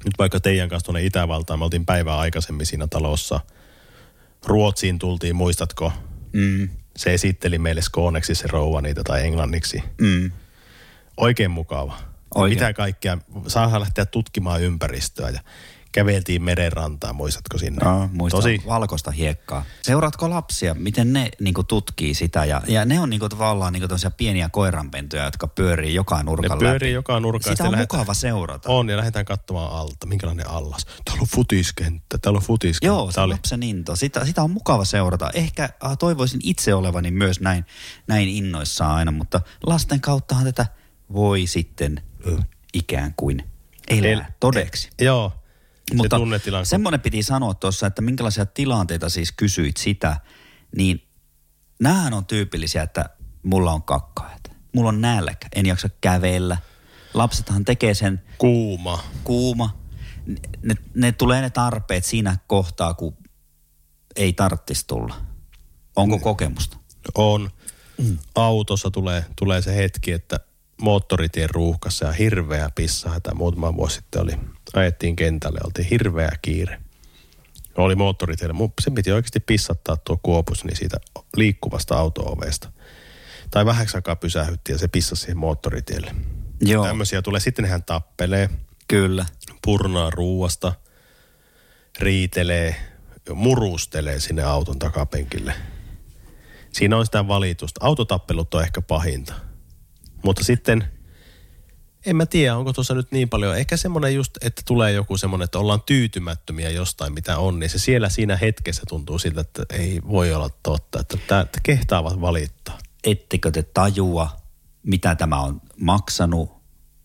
nyt 0.05 0.15
vaikka 0.19 0.41
teidän 0.41 0.69
kanssa 0.69 0.85
tuonne 0.85 1.05
Itävaltaan, 1.05 1.59
me 1.59 1.65
oltiin 1.65 1.87
päivää 1.87 2.19
aikaisemmin 2.19 2.67
siinä 2.67 2.87
talossa. 2.87 3.41
Ruotsiin 4.47 4.99
tultiin, 4.99 5.37
muistatko? 5.37 5.93
Mm. 6.33 6.69
Se 6.97 7.15
esitteli 7.15 7.59
meille 7.59 7.83
skooneksi 7.83 8.35
se 8.35 8.49
rouva 8.49 8.81
niitä 8.81 9.03
tai 9.05 9.23
englanniksi. 9.27 9.83
Mm. 10.01 10.31
Oikein 11.17 11.51
mukava. 11.51 11.99
Oikein. 12.35 12.59
Mitä 12.59 12.73
kaikkea, 12.73 13.19
saa 13.47 13.81
lähteä 13.81 14.07
tutkimaan 14.07 14.63
ympäristöä 14.63 15.31
ja 15.31 15.41
käveltiin 15.93 16.43
merenrantaan, 16.43 17.17
muistatko 17.17 17.59
sinne? 17.59 17.85
No, 17.85 18.09
muistan 18.13 18.39
Tosi, 18.39 18.63
valkoista 18.67 19.11
hiekkaa. 19.11 19.65
Seuraatko 19.83 20.31
lapsia, 20.31 20.75
miten 20.75 21.13
ne 21.13 21.29
niin 21.41 21.55
tutkii 21.69 22.15
sitä? 22.15 22.45
Ja, 22.45 22.63
ja 22.67 22.85
ne 22.85 23.01
on 23.01 23.11
niin 23.11 23.21
tavallaan 23.21 23.73
niin 23.73 23.83
pieniä 24.17 24.49
koiranpentuja, 24.49 25.25
jotka 25.25 25.47
pyörii 25.47 25.95
joka 25.95 26.17
ne 26.17 26.23
nurkan 26.23 26.59
pyörii 26.59 26.89
läpi. 26.89 26.93
joka 26.93 27.21
nurkkaan. 27.21 27.57
Sitä 27.57 27.69
on 27.69 27.79
mukava 27.79 28.15
seurata. 28.15 28.69
On, 28.69 28.89
ja 28.89 28.97
lähdetään 28.97 29.25
katsomaan 29.25 29.73
alta. 29.73 30.07
Minkälainen 30.07 30.51
allas. 30.51 30.87
Täällä 31.05 31.21
on 31.21 31.29
futiskenttä, 31.29 32.19
täällä 32.19 32.37
on 32.37 32.43
futiskenttä. 32.43 32.87
Joo, 32.87 33.13
se 33.13 33.21
oli, 33.21 33.33
lapsen 33.33 33.63
into. 33.63 33.97
Sitä, 33.97 34.25
sitä 34.25 34.43
on 34.43 34.51
mukava 34.51 34.85
seurata. 34.85 35.31
Ehkä 35.35 35.63
äh, 35.65 35.99
toivoisin 35.99 36.41
itse 36.43 36.75
olevani 36.75 37.11
myös 37.11 37.41
näin, 37.41 37.65
näin 38.07 38.29
innoissaan 38.29 38.97
aina, 38.97 39.11
mutta 39.11 39.41
lasten 39.67 40.01
kauttahan 40.01 40.45
tätä 40.45 40.67
voi 41.13 41.47
sitten 41.47 42.03
ikään 42.75 43.15
kuin 43.17 43.45
elää 43.89 44.11
El- 44.11 44.23
todeksi. 44.41 44.91
Joo, 45.01 45.33
Mutta 45.95 46.17
se 46.19 46.65
semmoinen 46.65 47.01
piti 47.01 47.23
sanoa 47.23 47.55
tuossa, 47.55 47.87
että 47.87 48.03
minkälaisia 48.03 48.47
tilanteita 48.47 49.09
siis 49.09 49.33
kysyit 49.33 49.77
sitä, 49.77 50.21
niin 50.77 51.07
näähän 51.81 52.15
on 52.15 52.27
tyypillisiä, 52.27 52.83
että 52.83 53.11
mulla 53.43 53.73
on 53.73 53.83
kakkaat, 53.83 54.51
mulla 54.73 54.89
on 54.89 55.01
nälkä, 55.01 55.49
en 55.55 55.67
jaksa 55.67 55.89
kävellä. 56.01 56.57
Lapsethan 57.15 57.65
tekee 57.65 57.95
sen 57.95 58.23
Kuuma. 58.39 59.05
kuuma. 59.25 59.81
Ne, 60.63 60.75
ne 60.95 61.13
tulee 61.13 61.41
ne 61.41 61.51
tarpeet 61.51 62.05
siinä 62.05 62.37
kohtaa, 62.47 62.95
kun 62.95 63.17
ei 64.17 64.33
tarttisi 64.33 64.87
tulla. 64.87 65.15
Onko 65.97 66.19
kokemusta? 66.19 66.77
On. 67.15 67.51
Autossa 68.35 68.91
tulee, 68.91 69.25
tulee 69.37 69.63
se 69.63 69.77
hetki, 69.77 70.13
että 70.13 70.41
moottoritien 70.81 71.51
ruuhkassa 71.51 72.07
ja 72.07 72.13
hirveä 72.13 72.71
pissahätä. 72.75 73.35
Muutama 73.35 73.77
vuosi 73.77 73.95
sitten 73.95 74.23
oli, 74.23 74.33
ajettiin 74.75 75.17
kentälle, 75.17 75.61
oltiin 75.65 75.89
hirveä 75.89 76.31
kiire. 76.43 76.81
Oli 77.77 77.95
moottoritielle. 77.95 78.55
Mu- 78.67 78.73
Se 78.81 78.91
piti 78.91 79.13
oikeasti 79.13 79.41
pissattaa 79.41 79.97
tuo 79.97 80.19
kuopus 80.23 80.65
niin 80.65 80.77
siitä 80.77 80.97
liikkuvasta 81.37 81.99
auto-ovesta. 81.99 82.73
Tai 83.51 83.67
vähäksi 83.67 83.97
aikaa 83.97 84.17
pysähytti 84.17 84.73
ja 84.73 84.79
se 84.79 84.89
pissasi 84.89 85.21
siihen 85.21 85.39
moottoritielle. 85.39 86.15
Joo, 86.61 86.85
Tämmöisiä 86.87 87.23
tulee. 87.23 87.41
Sitten 87.41 87.65
hän 87.65 87.85
tappelee, 87.85 88.51
kyllä. 88.89 89.27
purnaa 89.65 90.11
ruuasta, 90.11 90.73
riitelee, 91.99 92.77
murustelee 93.35 94.21
sinne 94.21 94.43
auton 94.43 94.79
takapenkille. 94.79 95.55
Siinä 96.73 96.97
on 96.97 97.05
sitä 97.07 97.29
valitusta. 97.29 97.85
Autotappelut 97.85 98.55
on 98.55 98.63
ehkä 98.63 98.81
pahinta. 98.83 99.35
Mutta 100.23 100.45
sitten, 100.45 100.85
en 102.07 102.17
mä 102.17 102.27
tiedä, 102.27 102.57
onko 102.57 102.73
tuossa 102.73 102.95
nyt 102.95 103.13
niin 103.13 103.29
paljon. 103.29 103.57
Ehkä 103.59 103.77
semmoinen 103.77 104.15
just, 104.15 104.33
että 104.41 104.63
tulee 104.65 104.93
joku 104.93 105.17
semmoinen, 105.17 105.45
että 105.45 105.59
ollaan 105.59 105.83
tyytymättömiä 105.87 106.71
jostain, 106.71 107.13
mitä 107.13 107.39
on. 107.39 107.59
Niin 107.59 107.71
se 107.71 107.79
siellä 107.79 108.09
siinä 108.09 108.37
hetkessä 108.37 108.83
tuntuu 108.89 109.19
siltä, 109.19 109.41
että 109.41 109.63
ei 109.73 110.01
voi 110.09 110.35
olla 110.35 110.51
totta. 110.63 111.01
Että, 111.01 111.17
tää- 111.27 111.41
että 111.41 111.59
kehtaavat 111.63 112.21
valittaa. 112.21 112.79
ettekö 113.05 113.51
te 113.51 113.63
tajua, 113.63 114.31
mitä 114.83 115.15
tämä 115.15 115.41
on 115.41 115.61
maksanut. 115.81 116.61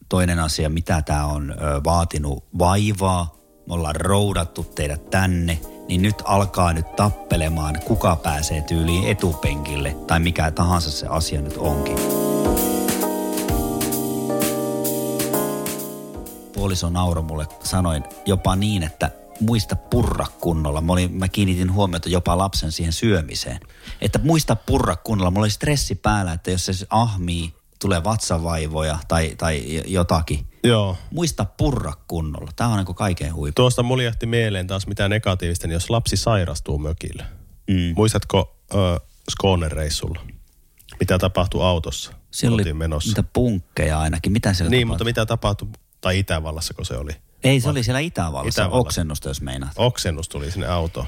Toinen 0.09 0.39
asia, 0.39 0.69
mitä 0.69 1.01
tämä 1.01 1.25
on 1.25 1.51
ö, 1.51 1.55
vaatinut 1.83 2.43
vaivaa. 2.59 3.35
Me 3.67 3.73
ollaan 3.73 3.95
roudattu 3.95 4.63
teidät 4.63 5.09
tänne, 5.09 5.59
niin 5.87 6.01
nyt 6.01 6.15
alkaa 6.23 6.73
nyt 6.73 6.95
tappelemaan, 6.95 7.79
kuka 7.85 8.15
pääsee 8.15 8.61
tyyliin 8.61 9.07
etupenkille 9.07 9.95
tai 10.07 10.19
mikä 10.19 10.51
tahansa 10.51 10.91
se 10.91 11.07
asia 11.07 11.41
nyt 11.41 11.57
onkin. 11.57 11.97
Puoliso 16.55 16.89
nauro 16.89 17.21
mulle, 17.21 17.47
sanoin 17.63 18.03
jopa 18.25 18.55
niin, 18.55 18.83
että 18.83 19.11
muista 19.39 19.75
purra 19.75 20.25
kunnolla. 20.41 20.81
Mä, 20.81 20.93
olin, 20.93 21.11
mä 21.13 21.27
kiinnitin 21.27 21.73
huomiota 21.73 22.09
jopa 22.09 22.37
lapsen 22.37 22.71
siihen 22.71 22.93
syömiseen. 22.93 23.59
Että 24.01 24.19
muista 24.23 24.55
purra 24.55 24.95
kunnolla. 24.95 25.31
Mulla 25.31 25.43
oli 25.43 25.49
stressi 25.49 25.95
päällä, 25.95 26.33
että 26.33 26.51
jos 26.51 26.65
se 26.65 26.73
ahmii, 26.89 27.53
tulee 27.81 28.03
vatsavaivoja 28.03 28.99
tai, 29.07 29.35
tai 29.37 29.81
jotakin. 29.87 30.45
Joo. 30.63 30.97
Muista 31.11 31.45
purra 31.45 31.93
kunnolla. 32.07 32.51
Tämä 32.55 32.69
on 32.69 32.85
niin 32.85 32.95
kaiken 32.95 33.35
huippu. 33.35 33.55
Tuosta 33.61 33.83
muljahti 33.83 34.25
mieleen 34.25 34.67
taas 34.67 34.87
mitä 34.87 35.09
negatiivista, 35.09 35.67
niin 35.67 35.73
jos 35.73 35.89
lapsi 35.89 36.17
sairastuu 36.17 36.77
mökillä. 36.77 37.25
Mm. 37.69 37.93
Muistatko 37.95 38.55
ö, 38.73 38.99
Skåne-reissulla? 39.31 40.21
Mitä 40.99 41.17
tapahtui 41.19 41.63
autossa? 41.63 42.11
Siellä 42.31 42.55
oli 42.55 42.73
menossa. 42.73 43.09
niitä 43.09 43.23
punkkeja 43.33 43.99
ainakin. 43.99 44.31
Mitä 44.31 44.53
siellä 44.53 44.69
Niin, 44.69 44.87
tapahtui? 44.87 44.93
mutta 44.93 45.03
mitä 45.21 45.25
tapahtui, 45.25 45.67
tai 46.05 46.19
Itävallassa 46.19 46.73
kun 46.73 46.85
se 46.85 46.97
oli? 46.97 47.11
Ei, 47.43 47.61
se 47.61 47.69
oli 47.69 47.83
siellä 47.83 47.99
Itävallassa. 47.99 48.61
Itävallassa. 48.61 48.87
Oksennusta, 48.87 49.29
jos 49.29 49.41
meinaat. 49.41 49.71
Oksennus 49.75 50.29
tuli 50.29 50.51
sinne 50.51 50.67
autoon. 50.67 51.05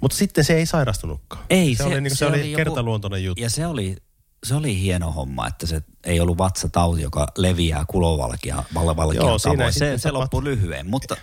Mutta 0.00 0.16
sitten 0.16 0.44
se 0.44 0.54
ei 0.54 0.66
sairastunutkaan. 0.66 1.44
Ei, 1.50 1.74
se, 1.74 1.84
oli, 1.84 2.00
niin, 2.00 2.10
se, 2.10 2.16
se 2.16 2.26
oli, 2.26 2.52
kertaluontoinen 2.56 3.24
juttu. 3.24 3.42
Ja 3.42 3.50
se 3.50 3.66
oli, 3.66 3.96
se 4.44 4.54
oli 4.54 4.80
hieno 4.80 5.12
homma, 5.12 5.46
että 5.46 5.66
se 5.66 5.82
ei 6.04 6.20
ollut 6.20 6.38
vatsatauti, 6.38 7.02
joka 7.02 7.26
leviää 7.36 7.84
kulovalkia 7.88 8.62
valvalkia 8.74 9.20
Joo, 9.20 9.38
siinä. 9.38 9.70
Se, 9.70 9.78
sitten 9.78 9.98
se 9.98 10.10
loppui 10.10 10.44
lyhyen, 10.44 10.86
mutta 10.86 11.16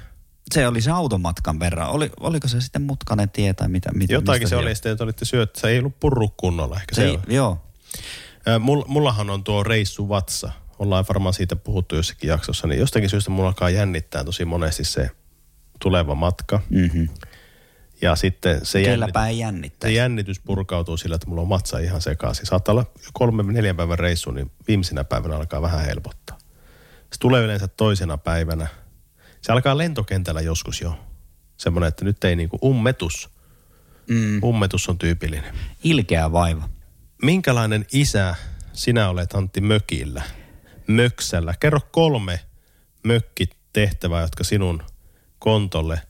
se 0.53 0.67
oli 0.67 0.81
se 0.81 0.91
automatkan 0.91 1.59
verran. 1.59 1.89
Oli, 1.89 2.11
oliko 2.19 2.47
se 2.47 2.61
sitten 2.61 2.81
mutkainen 2.81 3.29
tie 3.29 3.53
tai 3.53 3.67
mitä? 3.67 3.91
mitä 3.93 4.13
Jotakin 4.13 4.49
se 4.49 4.55
oli 4.55 4.75
sitten, 4.75 4.91
että 4.91 5.03
olitte 5.03 5.25
syöt, 5.25 5.55
se 5.55 5.67
ei 5.67 5.79
ollut 5.79 5.99
purru 5.99 6.29
kunnolla 6.38 6.75
ehkä 6.75 6.95
se, 6.95 7.01
Se, 7.01 7.07
se 7.07 7.19
ei, 7.27 7.35
joo, 7.35 7.61
Ö, 8.47 8.59
Mul, 8.59 8.83
mullahan 8.88 9.29
on 9.29 9.43
tuo 9.43 9.63
reissu 9.63 10.09
vatsa. 10.09 10.51
Ollaan 10.79 11.05
varmaan 11.09 11.33
siitä 11.33 11.55
puhuttu 11.55 11.95
jossakin 11.95 12.27
jaksossa. 12.27 12.67
Niin 12.67 12.79
jostakin 12.79 13.09
syystä 13.09 13.29
mulla 13.31 13.48
alkaa 13.50 13.69
jännittää 13.69 14.24
tosi 14.24 14.45
monesti 14.45 14.83
se 14.83 15.12
tuleva 15.79 16.15
matka. 16.15 16.62
mm-hmm. 16.69 17.09
Ja 18.01 18.15
sitten 18.15 18.65
se, 18.65 18.81
jännit, 18.81 19.15
ei 19.27 19.71
se 19.81 19.91
jännitys 19.91 20.39
purkautuu 20.39 20.98
sillä, 20.98 21.15
että 21.15 21.27
mulla 21.27 21.41
on 21.41 21.48
matsa 21.48 21.79
ihan 21.79 22.01
sekaisin. 22.01 22.45
Saattaa 22.45 22.74
olla 22.74 22.86
kolme, 23.13 23.43
neljän 23.43 23.75
päivän 23.77 24.00
reissu, 24.00 24.31
niin 24.31 24.51
viimeisenä 24.67 25.03
päivänä 25.03 25.36
alkaa 25.36 25.62
vähän 25.62 25.86
helpottaa. 25.86 26.38
Se 27.13 27.19
tulee 27.19 27.43
yleensä 27.43 27.67
toisena 27.67 28.17
päivänä. 28.17 28.67
Se 29.41 29.51
alkaa 29.51 29.77
lentokentällä 29.77 30.41
joskus 30.41 30.81
jo. 30.81 31.00
Semmoinen, 31.57 31.88
että 31.88 32.05
nyt 32.05 32.24
ei 32.24 32.36
niinku 32.36 32.59
ummetus. 32.63 33.29
Mm, 34.09 34.43
Ummetus 34.43 34.89
on 34.89 34.98
tyypillinen. 34.98 35.55
ilkeä 35.83 36.31
vaiva. 36.31 36.69
Minkälainen 37.21 37.86
isä 37.93 38.36
sinä 38.74 39.09
olet 39.09 39.33
Antti 39.36 39.62
mökillä, 39.62 40.24
möksällä? 40.89 41.53
Kerro 41.60 41.79
kolme 41.91 42.39
mökkitehtävää, 43.03 44.22
jotka 44.22 44.43
sinun 44.43 44.84
kontolle 45.39 46.01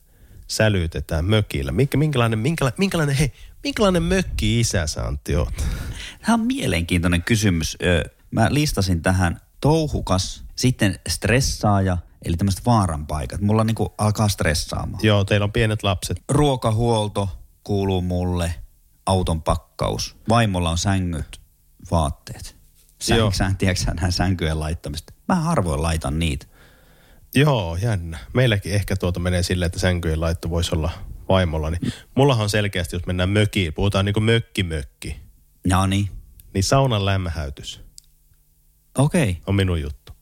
sälytetään 0.47 1.25
mökillä. 1.25 1.71
Minkä, 1.71 1.97
minkälainen, 1.97 2.39
minkälainen, 2.39 2.79
minkälainen, 2.79 3.15
hei, 3.15 3.33
minkälainen 3.63 4.03
mökki-isä 4.03 4.87
sä 4.87 5.07
Antti 5.07 5.35
oot? 5.35 5.53
Tämä 6.25 6.33
on 6.33 6.39
mielenkiintoinen 6.39 7.23
kysymys. 7.23 7.77
Mä 8.31 8.47
listasin 8.49 9.01
tähän 9.01 9.41
touhukas, 9.61 10.43
sitten 10.55 10.99
stressaaja, 11.09 11.97
eli 12.25 12.37
tämmöiset 12.37 12.65
vaaranpaikat. 12.65 13.41
Mulla 13.41 13.63
niinku 13.63 13.93
alkaa 13.97 14.27
stressaamaan. 14.27 15.03
Joo, 15.03 15.25
teillä 15.25 15.43
on 15.43 15.51
pienet 15.51 15.83
lapset. 15.83 16.23
Ruokahuolto 16.29 17.29
kuuluu 17.63 18.01
mulle, 18.01 18.55
auton 19.05 19.41
pakkaus. 19.41 20.15
Vaimolla 20.29 20.69
on 20.69 20.77
sängyt, 20.77 21.41
vaatteet. 21.91 22.58
Joo. 23.07 23.31
Sänk, 23.31 23.35
sän, 23.35 23.57
tiedätkö 23.57 23.91
nämä 23.93 24.11
sänkyjen 24.11 24.59
laittamista? 24.59 25.13
Mä 25.27 25.35
harvoin 25.35 25.81
laitan 25.81 26.19
niitä. 26.19 26.45
Joo, 27.35 27.75
jännä. 27.75 28.19
Meilläkin 28.33 28.73
ehkä 28.73 28.95
tuota 28.95 29.19
menee 29.19 29.43
silleen, 29.43 29.67
että 29.67 29.79
sänkyjen 29.79 30.21
laitto 30.21 30.49
voisi 30.49 30.75
olla 30.75 30.91
vaimolla. 31.29 31.69
Niin 31.69 31.93
mullahan 32.15 32.43
on 32.43 32.49
selkeästi, 32.49 32.95
jos 32.95 33.05
mennään 33.05 33.29
mökiin, 33.29 33.73
puhutaan 33.73 34.05
niin 34.05 34.13
kuin 34.13 34.23
mökki-mökki, 34.23 35.15
No 35.67 35.87
niin. 35.87 36.09
niin 36.53 36.63
saunan 36.63 37.05
lämmähäytys 37.05 37.81
Okei. 38.97 39.29
Okay. 39.29 39.41
on 39.47 39.55
minun 39.55 39.81
juttu. 39.81 40.13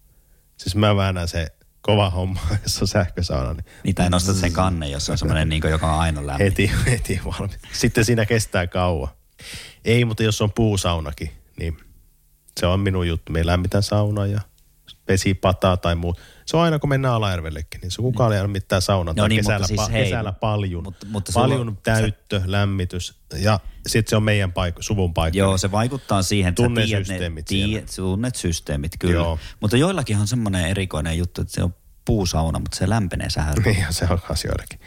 Siis 0.57 0.75
mä 0.75 0.95
väännän 0.95 1.27
se 1.27 1.47
kova 1.81 2.09
homma, 2.09 2.39
jos 2.63 2.81
on 2.81 2.87
sähkösauna, 2.87 3.53
niin 3.53 3.65
Niin 3.83 3.95
tai 3.95 4.09
nostat 4.09 4.35
sen 4.35 4.53
kannen, 4.53 4.91
jos 4.91 5.09
on 5.09 5.17
semmoinen, 5.17 5.49
niin 5.49 5.63
joka 5.69 5.93
on 5.93 5.99
aina 5.99 6.27
lämmin. 6.27 6.45
heti, 6.45 6.71
heti 6.85 7.21
valmis. 7.25 7.57
Sitten 7.71 8.05
siinä 8.05 8.25
kestää 8.25 8.67
kauan. 8.67 9.09
Ei, 9.85 10.05
mutta 10.05 10.23
jos 10.23 10.41
on 10.41 10.51
puusaunakin, 10.53 11.31
niin 11.59 11.77
se 12.59 12.65
on 12.67 12.79
minun 12.79 13.07
juttu. 13.07 13.31
Me 13.31 13.45
lämmitän 13.45 13.83
saunaa 13.83 14.27
ja 14.27 14.41
vesipataa 15.07 15.77
tai 15.77 15.95
muu. 15.95 16.15
Se 16.45 16.57
on 16.57 16.63
aina, 16.63 16.79
kun 16.79 16.89
mennään 16.89 17.13
Alajärvellekin, 17.13 17.81
niin 17.81 17.91
se 17.91 18.01
kukaan 18.01 18.33
ei 18.33 18.41
lämmittää 18.41 18.79
saunaa. 18.79 19.13
No 19.13 19.21
tai 19.21 19.29
niin, 19.29 19.39
kesällä, 19.39 19.67
siis 19.67 19.79
pa- 19.81 19.91
hei, 19.91 20.03
kesällä 20.03 20.31
paljon. 20.31 20.83
mutta- 20.83 21.05
mutta 21.09 21.31
paljon 21.35 21.67
on- 21.67 21.77
täyttö, 21.83 22.41
lämmitys 22.45 23.19
ja 23.39 23.59
sitten 23.87 24.09
se 24.09 24.15
on 24.15 24.23
meidän 24.23 24.53
paikka, 24.53 24.81
suvun 24.83 25.13
paikka. 25.13 25.37
Joo, 25.37 25.57
se 25.57 25.71
vaikuttaa 25.71 26.21
siihen, 26.21 26.49
että 26.49 26.63
sä 26.63 26.67
tiedät 26.67 26.79
ne, 26.79 26.85
Tunnesysteemit 26.95 27.47
siellä. 27.47 27.67
tiedät, 27.73 27.91
tunnet 27.95 28.35
systeemit, 28.35 28.91
kyllä. 28.99 29.13
Joo. 29.15 29.39
Mutta 29.59 29.77
joillakin 29.77 30.17
on 30.17 30.27
semmoinen 30.27 30.65
erikoinen 30.67 31.17
juttu, 31.17 31.41
että 31.41 31.53
se 31.53 31.63
on 31.63 31.75
puusauna, 32.05 32.59
mutta 32.59 32.77
se 32.77 32.89
lämpenee 32.89 33.29
sähän. 33.29 33.53
Niin, 33.65 33.85
se 33.93 34.05
on 34.09 34.19
asioillekin. 34.29 34.79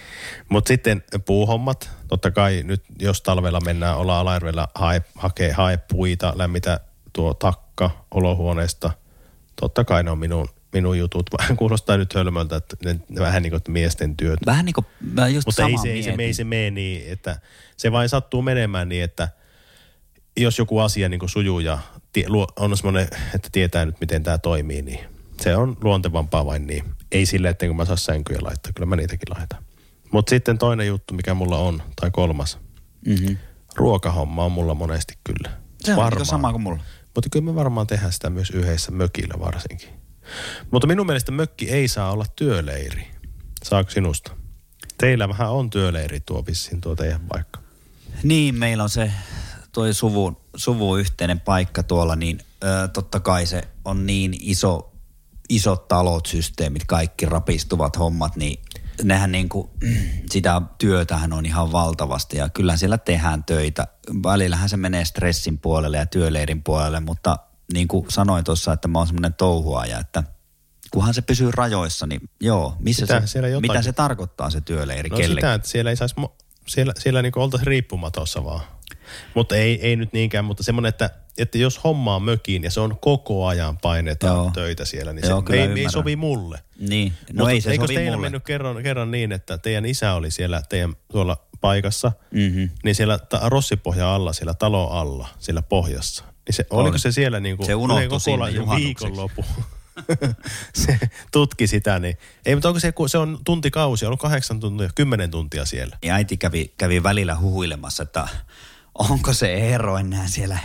Mutta 0.48 0.68
sitten 0.68 1.02
puuhommat, 1.26 1.90
totta 2.08 2.30
kai 2.30 2.62
nyt 2.64 2.82
jos 2.98 3.22
talvella 3.22 3.60
mennään, 3.60 3.96
ollaan 3.96 4.20
Alajärvellä, 4.20 4.68
hae, 4.74 5.02
hakee, 5.14 5.52
hae 5.52 5.78
puita, 5.92 6.32
lämmitä 6.36 6.80
tuo 7.12 7.34
takka 7.34 7.90
olohuoneesta. 8.10 8.90
Totta 9.60 9.84
kai 9.84 10.02
ne 10.02 10.10
on 10.10 10.18
minun, 10.18 10.48
minun 10.72 10.98
jutut. 10.98 11.26
Vähän 11.38 11.56
kuulostaa 11.56 11.96
nyt 11.96 12.14
hölmöltä, 12.14 12.56
että 12.56 12.76
ne, 12.84 13.00
ne 13.08 13.20
vähän 13.20 13.42
niin 13.42 13.50
kuin 13.50 13.62
miesten 13.68 14.16
työt. 14.16 14.40
Vähän 14.46 14.64
niin 14.64 14.74
kuin, 14.74 14.86
mä 15.00 15.28
just 15.28 15.46
Mutta 15.46 15.66
ei 15.66 15.78
se, 15.78 15.92
ei, 15.92 16.02
se, 16.02 16.14
ei 16.18 16.34
se 16.34 16.44
mene 16.44 16.70
niin, 16.70 17.12
että 17.12 17.40
se 17.76 17.92
vain 17.92 18.08
sattuu 18.08 18.42
menemään 18.42 18.88
niin, 18.88 19.04
että 19.04 19.28
jos 20.36 20.58
joku 20.58 20.78
asia 20.78 21.08
niin 21.08 21.20
kuin 21.20 21.30
sujuu 21.30 21.60
ja 21.60 21.78
tie, 22.12 22.26
on 22.56 22.76
semmoinen, 22.76 23.08
että 23.34 23.48
tietää 23.52 23.84
nyt 23.84 24.00
miten 24.00 24.22
tämä 24.22 24.38
toimii, 24.38 24.82
niin 24.82 25.00
se 25.40 25.56
on 25.56 25.76
luontevampaa 25.82 26.46
vain 26.46 26.66
niin. 26.66 26.84
Ei 27.12 27.26
silleen, 27.26 27.50
että 27.50 27.66
kun 27.66 27.76
mä 27.76 27.84
saa 27.84 27.96
sänkyjä 27.96 28.38
laittaa, 28.42 28.72
kyllä 28.72 28.86
mä 28.86 28.96
niitäkin 28.96 29.36
laitan. 29.38 29.64
Mutta 30.12 30.30
sitten 30.30 30.58
toinen 30.58 30.86
juttu, 30.86 31.14
mikä 31.14 31.34
mulla 31.34 31.58
on, 31.58 31.82
tai 32.00 32.10
kolmas, 32.10 32.58
Mm-hmm. 33.06 33.36
ruokahomma 33.76 34.44
on 34.44 34.52
mulla 34.52 34.74
monesti 34.74 35.14
kyllä. 35.24 35.56
Se 35.80 35.94
on 35.94 36.12
niin 36.12 36.26
sama 36.26 36.52
kuin 36.52 36.62
mulla. 36.62 36.82
Mutta 37.14 37.30
kyllä 37.32 37.44
me 37.44 37.54
varmaan 37.54 37.86
tehdään 37.86 38.12
sitä 38.12 38.30
myös 38.30 38.50
yhdessä 38.50 38.92
mökillä 38.92 39.34
varsinkin. 39.40 39.88
Mutta 40.70 40.86
minun 40.86 41.06
mielestä 41.06 41.32
mökki 41.32 41.70
ei 41.70 41.88
saa 41.88 42.12
olla 42.12 42.24
työleiri. 42.36 43.06
Saako 43.62 43.90
sinusta? 43.90 44.32
Teillä 44.98 45.28
vähän 45.28 45.50
on 45.50 45.70
työleiri 45.70 46.20
tuo 46.20 46.46
vissiin 46.46 46.80
tuo 46.80 46.96
teidän 46.96 47.20
paikka. 47.20 47.60
Niin, 48.22 48.54
meillä 48.54 48.82
on 48.82 48.90
se 48.90 49.12
toi 49.72 49.94
suvu, 49.94 50.40
suvu 50.56 50.96
yhteinen 50.96 51.40
paikka 51.40 51.82
tuolla, 51.82 52.16
niin 52.16 52.40
ö, 52.64 52.88
totta 52.88 53.20
kai 53.20 53.46
se 53.46 53.62
on 53.84 54.06
niin 54.06 54.36
iso, 54.40 54.92
isot 55.48 55.88
talot, 55.88 56.26
systeemit, 56.26 56.84
kaikki 56.86 57.26
rapistuvat 57.26 57.98
hommat, 57.98 58.36
niin 58.36 58.60
nehän 59.02 59.32
niin 59.32 59.48
kuin, 59.48 59.70
sitä 60.32 60.62
työtähän 60.78 61.32
on 61.32 61.46
ihan 61.46 61.72
valtavasti 61.72 62.36
ja 62.36 62.48
kyllä 62.48 62.76
siellä 62.76 62.98
tehdään 62.98 63.44
töitä. 63.44 63.86
Välillähän 64.22 64.68
se 64.68 64.76
menee 64.76 65.04
stressin 65.04 65.58
puolelle 65.58 65.96
ja 65.96 66.06
työleirin 66.06 66.62
puolelle, 66.62 67.00
mutta 67.00 67.38
niin 67.72 67.88
kuin 67.88 68.06
sanoin 68.08 68.44
tuossa, 68.44 68.72
että 68.72 68.88
mä 68.88 68.98
oon 68.98 69.06
semmoinen 69.06 69.34
touhuaja, 69.34 69.98
että 69.98 70.22
kunhan 70.90 71.14
se 71.14 71.22
pysyy 71.22 71.50
rajoissa, 71.54 72.06
niin 72.06 72.20
joo, 72.40 72.76
missä 72.78 73.06
Sitähän 73.06 73.28
se, 73.28 73.40
mitä 73.60 73.82
se 73.82 73.92
tarkoittaa 73.92 74.50
se 74.50 74.60
työleiri 74.60 75.08
No 75.08 75.16
kellekin? 75.16 75.36
sitä, 75.36 75.54
että 75.54 75.68
siellä 75.68 75.90
ei 75.90 75.96
saisi, 75.96 76.14
siellä, 76.68 76.92
siellä 76.98 77.22
niin 77.22 77.32
oltaisiin 77.36 77.66
riippumatossa 77.66 78.44
vaan. 78.44 78.60
Mutta 79.34 79.56
ei, 79.56 79.86
ei 79.86 79.96
nyt 79.96 80.12
niinkään, 80.12 80.44
mutta 80.44 80.62
semmoinen, 80.62 80.88
että, 80.88 81.10
että 81.42 81.58
jos 81.58 81.84
hommaa 81.84 82.20
mökiin 82.20 82.62
ja 82.62 82.70
se 82.70 82.80
on 82.80 82.98
koko 83.00 83.46
ajan 83.46 83.78
painetaan 83.78 84.36
Joo. 84.36 84.50
töitä 84.54 84.84
siellä, 84.84 85.12
niin 85.12 85.28
Joo, 85.28 85.44
se 85.48 85.54
ei, 85.54 85.80
ei 85.80 85.90
sovi 85.90 86.16
mulle. 86.16 86.58
Niin, 86.88 87.12
no 87.32 87.34
Mutta 87.38 87.50
ei 87.50 87.60
se 87.60 87.70
eikö 87.70 87.84
sovi 87.84 87.94
teillä 87.94 88.10
mulle. 88.16 88.26
mennyt 88.26 88.44
kerran, 88.44 88.82
kerran 88.82 89.10
niin, 89.10 89.32
että 89.32 89.58
teidän 89.58 89.86
isä 89.86 90.14
oli 90.14 90.30
siellä 90.30 90.62
teidän 90.68 90.94
tuolla 91.12 91.36
paikassa, 91.60 92.12
Mhm. 92.30 92.64
niin 92.84 92.94
siellä 92.94 93.18
ta- 93.18 93.40
rossipohja 93.48 94.14
alla, 94.14 94.32
siellä 94.32 94.54
talon 94.54 94.92
alla, 94.92 95.28
siellä 95.38 95.62
pohjassa. 95.62 96.24
Niin 96.24 96.54
se, 96.54 96.66
Oli. 96.70 96.82
oliko 96.82 96.98
se 96.98 97.12
siellä 97.12 97.40
niin 97.40 97.56
kuin, 97.56 97.66
Se 97.66 97.74
unohtui 97.74 98.04
juhannukseksi. 98.54 98.76
viikonloppu? 98.84 99.44
se 100.74 100.98
tutki 101.32 101.66
sitä, 101.66 101.98
niin 101.98 102.18
ei, 102.46 102.54
mutta 102.54 102.68
onko 102.68 102.80
se, 102.80 102.92
se 103.06 103.18
on 103.18 103.38
tuntikausi, 103.44 104.04
on 104.04 104.08
ollut 104.08 104.20
kahdeksan 104.20 104.60
tuntia, 104.60 104.90
kymmenen 104.94 105.30
tuntia 105.30 105.64
siellä. 105.64 105.98
Ja 106.02 106.14
äiti 106.14 106.36
kävi, 106.36 106.72
kävi 106.78 107.02
välillä 107.02 107.36
huhuilemassa, 107.38 108.02
että 108.02 108.28
onko 108.94 109.32
se 109.32 109.54
Eero 109.54 109.96
enää 109.98 110.28
siellä. 110.28 110.58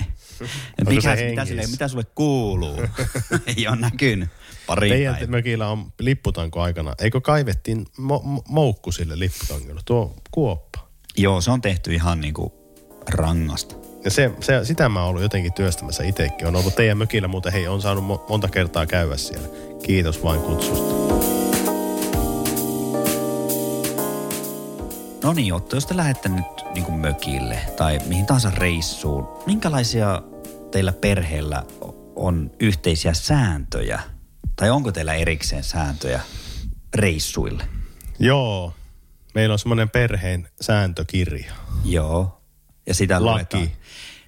Onko 0.80 0.92
Mikä, 0.92 1.16
mitä, 1.30 1.46
sille, 1.46 1.68
mitä 1.72 1.88
sulle 1.88 2.04
kuuluu? 2.16 2.82
Ei 3.58 3.68
ole 3.68 3.76
näkynyt. 3.76 4.30
Pari 4.68 4.90
Teidän 4.90 5.16
päivää. 5.16 5.32
mökillä 5.32 5.68
on 5.68 5.94
lipputanko 6.00 6.62
aikana. 6.62 6.94
Eikö 7.00 7.22
kaivettiin 7.22 7.86
mo- 8.00 8.24
mo- 8.38 8.44
moukku 8.50 8.92
sille 8.92 9.20
lipputangille, 9.20 9.82
tuo 9.86 10.16
kuoppa. 10.32 10.88
Joo, 11.18 11.42
se 11.42 11.52
on 11.52 11.62
tehty 11.62 11.94
ihan 11.94 12.22
niinku 12.22 12.54
rangasta. 13.10 13.76
Ja 14.06 14.12
se, 14.12 14.32
se, 14.42 14.66
sitä 14.66 14.90
mä 14.90 15.00
oon 15.02 15.10
ollut 15.10 15.22
jotenkin 15.22 15.54
työstämässä 15.54 16.04
itsekin. 16.04 16.48
On 16.48 16.56
ollut 16.56 16.76
teidän 16.76 16.98
mökillä, 16.98 17.28
mutta 17.28 17.52
hei, 17.52 17.68
on 17.68 17.82
saanut 17.82 18.04
mo- 18.04 18.30
monta 18.30 18.48
kertaa 18.48 18.86
käydä 18.86 19.18
siellä. 19.18 19.48
Kiitos 19.84 20.24
vain 20.24 20.42
kutsusta. 20.42 20.94
No 25.24 25.34
niin, 25.34 25.54
Otto, 25.54 25.76
jos 25.76 25.86
te 25.86 25.98
lähette 25.98 26.30
nyt 26.30 26.46
niinku 26.74 26.92
mökille 26.92 27.60
tai 27.78 28.00
mihin 28.08 28.26
tahansa 28.26 28.50
reissuun, 28.50 29.44
minkälaisia 29.46 30.22
teillä 30.72 30.92
perheellä 30.92 31.64
on 32.16 32.52
yhteisiä 32.60 33.14
sääntöjä? 33.14 34.00
Tai 34.56 34.70
onko 34.70 34.92
teillä 34.92 35.14
erikseen 35.14 35.64
sääntöjä 35.64 36.22
reissuille? 36.96 37.68
Joo, 38.20 38.74
meillä 39.36 39.54
on 39.54 39.60
semmoinen 39.60 39.90
perheen 39.90 40.50
sääntökirja. 40.62 41.54
Joo. 41.86 42.42
Ja 42.88 42.94
sitä 42.94 43.26
Laki. 43.26 43.34
luetaan. 43.34 43.68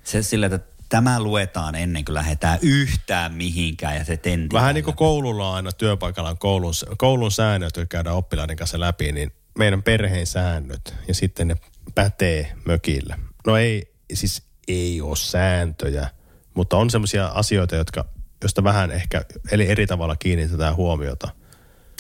Se 0.04 0.24
sillä, 0.24 0.46
että 0.46 0.60
tämä 0.90 1.20
luetaan 1.20 1.76
ennen 1.76 2.06
kuin 2.06 2.14
lähdetään 2.14 2.60
yhtään 2.62 3.34
mihinkään 3.34 3.96
ja 3.96 4.06
se 4.06 4.18
tentti. 4.18 4.54
Vähän 4.54 4.76
niin 4.76 4.86
kuin 4.86 4.98
koululla 4.98 5.50
on 5.50 5.56
aina 5.56 5.72
työpaikalla 5.72 6.30
on 6.30 6.38
koulun, 6.38 6.74
koulun 6.98 7.32
säännöt, 7.32 7.78
jotka 7.78 7.86
käydään 7.86 8.16
oppilaiden 8.16 8.56
kanssa 8.58 8.80
läpi, 8.80 9.12
niin 9.12 9.32
meidän 9.58 9.84
perheen 9.84 10.28
säännöt 10.28 10.96
ja 11.08 11.14
sitten 11.14 11.48
ne 11.48 11.56
pätee 11.96 12.54
mökillä. 12.66 13.18
No 13.48 13.58
ei, 13.58 13.94
siis 14.14 14.44
ei 14.68 15.02
ole 15.02 15.16
sääntöjä, 15.16 16.10
mutta 16.54 16.78
on 16.78 16.90
semmoisia 16.90 17.28
asioita, 17.28 17.76
jotka, 17.76 18.06
joista 18.42 18.64
vähän 18.64 18.92
ehkä, 18.92 19.22
eli 19.52 19.70
eri 19.70 19.88
tavalla 19.88 20.16
kiinnitetään 20.16 20.76
huomiota 20.76 21.30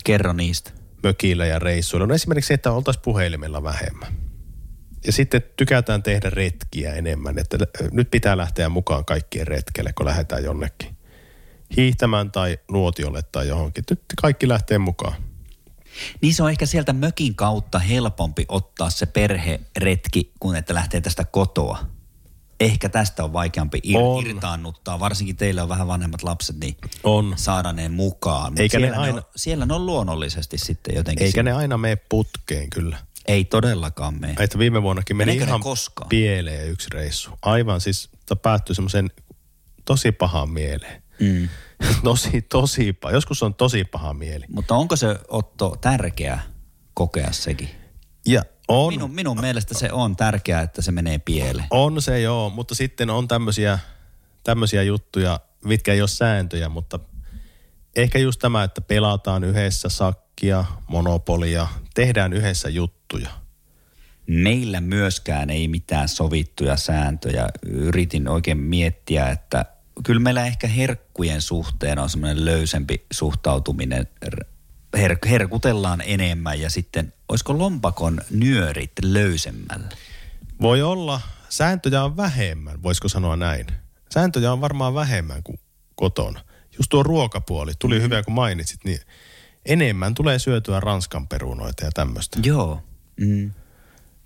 Kerro 0.04 0.34
niistä. 0.34 0.72
mökillä 1.04 1.46
ja 1.46 1.60
reissuilla. 1.60 2.08
No 2.08 2.14
esimerkiksi 2.16 2.48
se, 2.48 2.54
että 2.54 2.72
oltaisiin 2.72 3.04
puhelimella 3.04 3.64
vähemmän. 3.64 4.14
Ja 5.06 5.12
sitten 5.12 5.42
tykätään 5.56 6.04
tehdä 6.04 6.30
retkiä 6.30 6.94
enemmän, 6.94 7.40
että 7.40 7.58
nyt 7.92 8.12
pitää 8.12 8.38
lähteä 8.38 8.70
mukaan 8.70 9.06
kaikkien 9.06 9.48
retkelle, 9.48 9.94
kun 9.94 10.06
lähdetään 10.06 10.44
jonnekin 10.44 10.98
hiihtämään 11.78 12.32
tai 12.32 12.58
nuotiolle 12.72 13.22
tai 13.32 13.48
johonkin. 13.48 13.84
Nyt 13.90 14.02
kaikki 14.22 14.48
lähtee 14.48 14.78
mukaan. 14.78 15.27
Niin 16.22 16.34
se 16.34 16.44
on 16.44 16.50
ehkä 16.50 16.66
sieltä 16.66 16.94
mökin 16.94 17.36
kautta 17.36 17.80
helpompi 17.80 18.46
ottaa 18.50 18.90
se 18.90 19.06
perheretki, 19.06 20.32
kun 20.40 20.56
että 20.56 20.74
lähtee 20.74 21.02
tästä 21.02 21.26
kotoa. 21.26 21.80
Ehkä 22.60 22.90
tästä 22.90 23.24
on 23.24 23.34
vaikeampi 23.34 23.82
ir- 23.88 23.98
On. 23.98 24.28
irtaannuttaa, 24.28 25.00
varsinkin 25.00 25.36
teillä 25.36 25.64
on 25.64 25.70
vähän 25.70 25.88
vanhemmat 25.88 26.24
lapset, 26.24 26.56
niin 26.60 26.78
On. 27.04 27.34
saada 27.36 27.74
ne 27.74 27.90
mukaan. 27.90 28.52
Mut 28.52 28.60
Eikä 28.60 28.80
ne 28.80 28.88
siellä, 28.88 29.02
aina- 29.02 29.18
on, 29.18 29.24
siellä 29.36 29.66
ne 29.66 29.74
on 29.74 29.86
luonnollisesti 29.86 30.58
sitten 30.58 30.96
jotenkin. 30.96 31.26
Eikä 31.26 31.36
siinä. 31.38 31.52
ne 31.52 31.58
aina 31.58 31.78
mene 31.78 31.96
putkeen 31.96 32.70
kyllä. 32.70 32.98
Ei 33.28 33.46
todellakaan 33.46 34.20
mene. 34.22 34.36
Että 34.40 34.58
viime 34.60 34.82
vuonnakin 34.82 35.18
meni 35.18 35.26
Meneekö 35.32 35.46
ne 35.46 35.50
ihan 35.50 35.62
koskaan? 35.62 36.10
pieleen 36.10 36.70
yksi 36.70 36.88
reissu. 36.94 37.30
Aivan 37.42 37.82
siis 37.82 38.10
että 38.20 38.36
päättyi 38.36 38.76
semmoisen 38.76 39.12
tosi 39.86 40.12
pahaan 40.12 40.50
mieleen. 40.50 41.04
Mm. 41.20 41.50
tosi, 42.04 42.42
tosi 42.42 42.94
paha. 42.94 43.14
Joskus 43.14 43.44
on 43.44 43.54
tosi 43.54 43.84
paha 43.86 44.14
mieli. 44.14 44.46
Mutta 44.50 44.76
onko 44.76 44.96
se 44.96 45.20
Otto 45.28 45.76
tärkeää 45.82 46.44
kokea 46.94 47.32
sekin? 47.32 47.70
Ja 48.26 48.44
on, 48.68 48.94
Minun, 48.94 49.12
minun 49.12 49.42
mielestä 49.42 49.74
se 49.74 49.92
on 49.92 50.16
tärkeää, 50.16 50.62
että 50.62 50.82
se 50.82 50.92
menee 50.92 51.20
pieleen. 51.20 51.68
on 51.70 52.02
se 52.02 52.22
joo, 52.22 52.50
mutta 52.50 52.76
sitten 52.76 53.10
on 53.10 53.28
tämmöisiä, 53.28 53.80
tämmöisiä 54.44 54.84
juttuja, 54.84 55.40
mitkä 55.66 55.94
ei 55.94 56.02
ole 56.02 56.08
sääntöjä, 56.08 56.70
mutta 56.70 57.00
ehkä 57.96 58.20
just 58.20 58.40
tämä, 58.40 58.64
että 58.64 58.82
pelataan 58.82 59.44
yhdessä 59.44 59.90
sakkia, 59.90 60.66
monopolia, 60.88 61.68
tehdään 61.94 62.34
yhdessä 62.34 62.70
juttuja. 62.70 63.30
Meillä 64.28 64.82
myöskään 64.82 65.50
ei 65.50 65.68
mitään 65.68 66.10
sovittuja 66.10 66.78
sääntöjä. 66.78 67.48
Yritin 67.66 68.28
oikein 68.28 68.58
miettiä, 68.58 69.30
että 69.30 69.66
kyllä 70.04 70.20
meillä 70.20 70.46
ehkä 70.46 70.68
herkkujen 70.68 71.42
suhteen 71.42 72.00
on 72.00 72.10
semmoinen 72.10 72.46
löysempi 72.46 73.06
suhtautuminen. 73.12 74.08
Her- 74.98 75.30
herkutellaan 75.30 76.04
enemmän 76.06 76.62
ja 76.62 76.70
sitten 76.70 77.14
olisiko 77.30 77.58
lompakon 77.58 78.22
nyörit 78.30 78.92
löysemmällä? 79.02 79.90
Voi 80.62 80.82
olla, 80.82 81.22
sääntöjä 81.50 82.04
on 82.04 82.18
vähemmän, 82.18 82.84
voisiko 82.84 83.10
sanoa 83.10 83.36
näin. 83.36 83.68
Sääntöjä 84.14 84.52
on 84.52 84.62
varmaan 84.62 84.94
vähemmän 84.94 85.44
kuin 85.44 85.60
kotona. 85.96 86.42
Just 86.78 86.90
tuo 86.90 87.04
ruokapuoli, 87.04 87.72
tuli 87.80 87.96
mm-hmm. 87.96 88.04
hyvä 88.04 88.24
kun 88.24 88.34
mainitsit, 88.34 88.84
niin 88.84 89.00
enemmän 89.66 90.14
tulee 90.14 90.40
syötyä 90.40 90.80
ranskan 90.80 91.28
perunoita 91.28 91.86
ja 91.86 91.92
tämmöistä. 91.92 92.40
Joo. 92.44 92.84
Mm. 93.20 93.52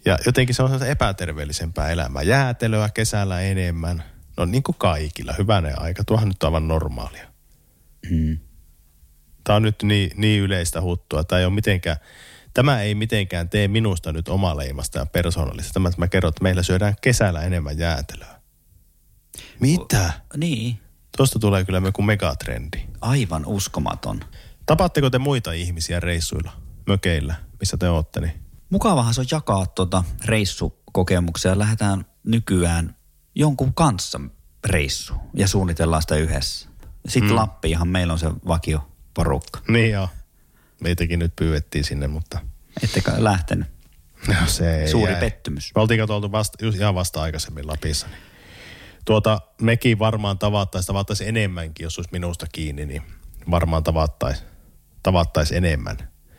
Ja 0.06 0.18
jotenkin 0.26 0.56
se 0.56 0.64
on 0.64 0.84
epäterveellisempää 0.84 1.90
elämää. 1.90 2.22
Jäätelöä 2.22 2.90
kesällä 2.90 3.42
enemmän. 3.42 4.04
No 4.41 4.45
niin 4.45 4.63
kuin 4.63 4.75
kaikilla, 4.77 5.34
hyvänen 5.38 5.82
aika. 5.82 6.04
Tuohan 6.04 6.27
nyt 6.27 6.43
on 6.43 6.47
aivan 6.47 6.67
normaalia. 6.67 7.27
Mm. 8.10 8.39
Tämä 9.43 9.56
on 9.56 9.62
nyt 9.62 9.84
niin, 9.84 10.12
niin 10.15 10.41
yleistä 10.41 10.82
huttua. 10.82 11.23
Tämä 11.23 11.39
ei, 11.39 11.45
ole 11.45 11.54
mitenkään, 11.54 11.97
tämä 12.54 12.82
ei 12.82 12.95
mitenkään 12.95 13.49
tee 13.49 13.67
minusta 13.67 14.12
nyt 14.12 14.27
omaleimasta 14.27 14.99
ja 14.99 15.06
persoonallista. 15.06 15.73
Tämä, 15.73 15.89
että 15.89 16.01
mä 16.01 16.08
kerron, 16.08 16.30
että 16.30 16.43
meillä 16.43 16.63
syödään 16.63 16.95
kesällä 17.01 17.41
enemmän 17.41 17.77
jäätelöä. 17.77 18.41
Mitä? 19.60 20.12
Niin, 20.38 20.80
Tuosta 21.17 21.39
tulee 21.39 21.65
kyllä 21.65 21.82
joku 21.86 22.01
megatrendi. 22.01 22.77
aivan 23.01 23.45
uskomaton. 23.45 24.19
Tapaatteko 24.65 25.10
te 25.10 25.19
muita 25.19 25.51
ihmisiä 25.51 25.99
reissuilla, 25.99 26.51
mökeillä, 26.88 27.36
missä 27.60 27.77
te 27.77 27.89
ootte? 27.89 28.21
Niin? 28.21 28.34
Mukavahan 28.69 29.13
se 29.13 29.21
on 29.21 29.27
jakaa 29.32 29.65
tuota 29.65 30.04
reissukokemuksia. 30.25 31.60
Lähdetään 31.60 32.06
nykyään 32.23 32.95
jonkun 33.36 33.74
kanssa 33.74 34.20
reissu 34.65 35.13
ja 35.34 35.48
suunnitellaan 35.48 36.02
sitä 36.02 36.15
yhdessä. 36.15 36.70
Sitten 37.08 37.32
mm. 37.32 37.36
Lappiinhan 37.36 37.88
meillä 37.88 38.13
on 38.13 38.20
se 38.20 38.30
vakio 38.48 38.91
porukka. 39.13 39.60
Niin 39.67 39.91
joo. 39.91 40.10
Meitäkin 40.82 41.20
nyt 41.20 41.36
pyydettiin 41.36 41.84
sinne, 41.84 42.08
mutta 42.08 42.39
Ettekä 42.84 43.12
lähtenyt. 43.17 43.67
no, 44.28 44.36
se 44.48 44.88
Suuri 44.91 45.12
jäi. 45.12 45.20
pettymys. 45.20 45.72
Me 45.76 45.82
oltiin 45.82 46.00
katoltu 46.00 46.32
vasta, 46.32 46.65
ihan 46.76 46.96
vasta 46.96 47.22
aikaisemmin 47.22 47.67
Lapissa. 47.67 48.08
Niin. 48.08 48.17
Tuota, 49.06 49.41
mekin 49.62 50.00
varmaan 50.00 50.39
tavattaisiin, 50.39 50.88
tavattaisiin 50.88 51.28
enemmänkin, 51.28 51.84
jos 51.84 51.98
olisi 52.00 52.12
minusta 52.12 52.46
kiinni, 52.52 52.86
niin 52.86 53.02
varmaan 53.52 53.84
tavattaisiin 53.84 54.48
tavattais 55.04 55.52
enemmän. 55.52 55.98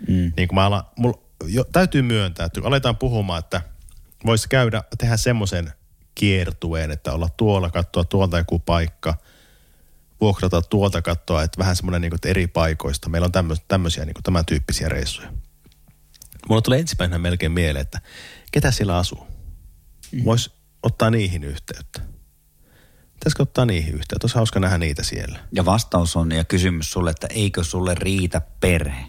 Mm. 0.09 0.33
Niin 0.37 0.49
kun 0.49 0.55
mä 0.55 0.67
alan, 0.67 0.85
mulla, 0.97 1.23
jo, 1.47 1.65
täytyy 1.65 2.03
myöntää, 2.03 2.47
että 2.47 2.61
kun 2.61 2.69
aletaan 2.69 2.97
puhumaan, 2.97 3.39
että 3.39 3.63
voisi 4.27 4.49
käydä, 4.49 4.83
tehdä 4.99 5.17
semmoisen 5.17 5.73
kiertueen, 6.15 6.91
että 6.91 7.13
olla 7.13 7.29
tuolla, 7.37 7.71
katsoa 7.71 8.05
tuolta 8.05 8.39
joku 8.39 8.59
paikka, 8.59 9.15
vuokrata 10.21 10.63
tuolta 10.63 11.03
katsoa, 11.03 11.43
että 11.43 11.59
vähän 11.59 11.77
semmoinen 11.77 12.01
niin 12.01 12.13
eri 12.25 12.47
paikoista. 12.47 13.09
Meillä 13.09 13.27
on 13.27 13.33
tämmöisiä, 13.33 13.65
tämmöisiä 13.69 14.05
niin 14.05 14.15
tämän 14.23 14.47
tyyppisiä 14.47 14.89
reissuja. 14.89 15.33
Mulla 16.49 16.63
tulee 16.63 16.79
ensimmäisenä 16.79 17.19
melkein 17.19 17.53
mieleen, 17.53 17.83
että 17.83 18.01
ketä 18.53 18.71
siellä 18.71 18.97
asuu? 18.97 19.27
Voisi 20.25 20.53
ottaa 20.83 21.11
niihin 21.11 21.45
yhteyttä. 21.45 22.01
Pitäisikö 23.15 23.43
ottaa 23.43 23.65
niihin 23.65 23.95
yhteyttä? 23.95 24.25
Olisi 24.25 24.37
hauska 24.37 24.61
nähdä 24.61 24.79
niitä 24.79 25.03
siellä. 25.03 25.39
Ja 25.53 25.65
vastaus 25.65 26.17
on 26.17 26.33
ja 26.33 26.45
kysymys 26.45 26.91
sulle, 26.91 27.11
että 27.11 27.27
eikö 27.31 27.65
sulle 27.65 27.95
riitä 27.95 28.41
perhe? 28.61 29.05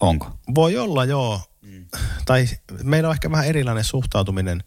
Onko? 0.00 0.38
Voi 0.54 0.78
olla, 0.78 1.04
joo. 1.04 1.40
Mm. 1.62 1.86
Tai 2.24 2.48
meillä 2.82 3.08
on 3.08 3.14
ehkä 3.14 3.30
vähän 3.30 3.46
erilainen 3.46 3.84
suhtautuminen. 3.84 4.64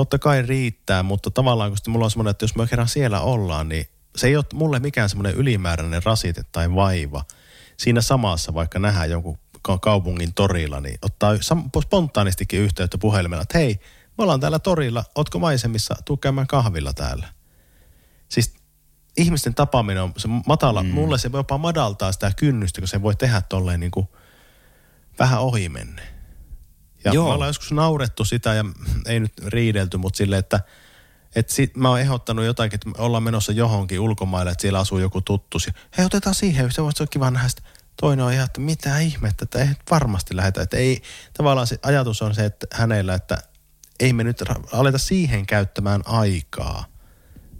Totta 0.00 0.18
kai 0.18 0.42
riittää, 0.42 1.02
mutta 1.02 1.30
tavallaan 1.30 1.70
kun 1.70 1.92
mulla 1.92 2.04
on 2.04 2.10
semmoinen, 2.10 2.30
että 2.30 2.44
jos 2.44 2.56
me 2.56 2.66
kerran 2.66 2.88
siellä 2.88 3.20
ollaan, 3.20 3.68
niin 3.68 3.86
se 4.16 4.26
ei 4.26 4.36
ole 4.36 4.44
mulle 4.54 4.78
mikään 4.78 5.08
semmoinen 5.08 5.34
ylimääräinen 5.34 6.02
rasite 6.02 6.42
tai 6.52 6.74
vaiva. 6.74 7.24
Siinä 7.76 8.00
samassa 8.00 8.54
vaikka 8.54 8.78
nähdään 8.78 9.10
jonkun 9.10 9.38
ka- 9.62 9.78
kaupungin 9.78 10.34
torilla, 10.34 10.80
niin 10.80 10.98
ottaa 11.02 11.32
spontaanistikin 11.82 12.60
yhteyttä 12.60 12.98
puhelimella, 12.98 13.42
että 13.42 13.58
hei, 13.58 13.80
me 14.18 14.22
ollaan 14.22 14.40
täällä 14.40 14.58
torilla, 14.58 15.04
ootko 15.14 15.38
maisemissa, 15.38 15.94
tuu 16.04 16.16
käymään 16.16 16.46
kahvilla 16.46 16.92
täällä. 16.92 17.28
Siis 18.28 18.54
ihmisten 19.16 19.54
tapaaminen 19.54 20.02
on 20.02 20.12
se 20.16 20.28
matala, 20.46 20.82
mm. 20.82 20.88
mulle 20.88 21.18
se 21.18 21.30
jopa 21.32 21.58
madaltaa 21.58 22.12
sitä 22.12 22.32
kynnystä, 22.36 22.80
kun 22.80 22.88
se 22.88 23.02
voi 23.02 23.16
tehdä 23.16 23.40
tolleen 23.40 23.80
niin 23.80 23.90
kuin 23.90 24.08
vähän 25.18 25.40
ohi 25.40 25.68
menne. 25.68 26.19
Ja 27.04 27.12
Joo. 27.12 27.26
me 27.28 27.34
ollaan 27.34 27.48
joskus 27.48 27.72
naurettu 27.72 28.24
sitä 28.24 28.54
ja 28.54 28.64
ei 29.06 29.20
nyt 29.20 29.32
riidelty, 29.46 29.96
mutta 29.96 30.16
silleen, 30.16 30.40
että 30.40 30.60
et 31.34 31.48
sit, 31.48 31.76
mä 31.76 31.88
oon 31.88 32.00
ehdottanut 32.00 32.44
jotakin, 32.44 32.74
että 32.74 32.88
me 32.88 32.94
ollaan 32.98 33.22
menossa 33.22 33.52
johonkin 33.52 34.00
ulkomaille, 34.00 34.50
että 34.50 34.62
siellä 34.62 34.78
asuu 34.78 34.98
joku 34.98 35.20
tuttu. 35.20 35.58
Hei, 35.98 36.06
otetaan 36.06 36.34
siihen, 36.34 36.72
se 36.72 36.82
voisi 36.82 37.02
olla 37.02 37.10
kiva 37.10 37.30
nähdä 37.30 37.48
sitä. 37.48 37.62
Toinen 38.00 38.24
on 38.24 38.32
ihan, 38.32 38.46
että 38.46 38.60
mitä 38.60 38.98
ihmettä, 38.98 39.44
että 39.44 39.58
ei 39.58 39.68
varmasti 39.90 40.36
lähetä. 40.36 40.62
Että 40.62 40.76
ei, 40.76 41.02
tavallaan 41.36 41.66
se 41.66 41.78
ajatus 41.82 42.22
on 42.22 42.34
se, 42.34 42.44
että 42.44 42.66
hänellä, 42.72 43.14
että 43.14 43.42
ei 44.00 44.12
me 44.12 44.24
nyt 44.24 44.42
aleta 44.72 44.98
siihen 44.98 45.46
käyttämään 45.46 46.02
aikaa, 46.06 46.84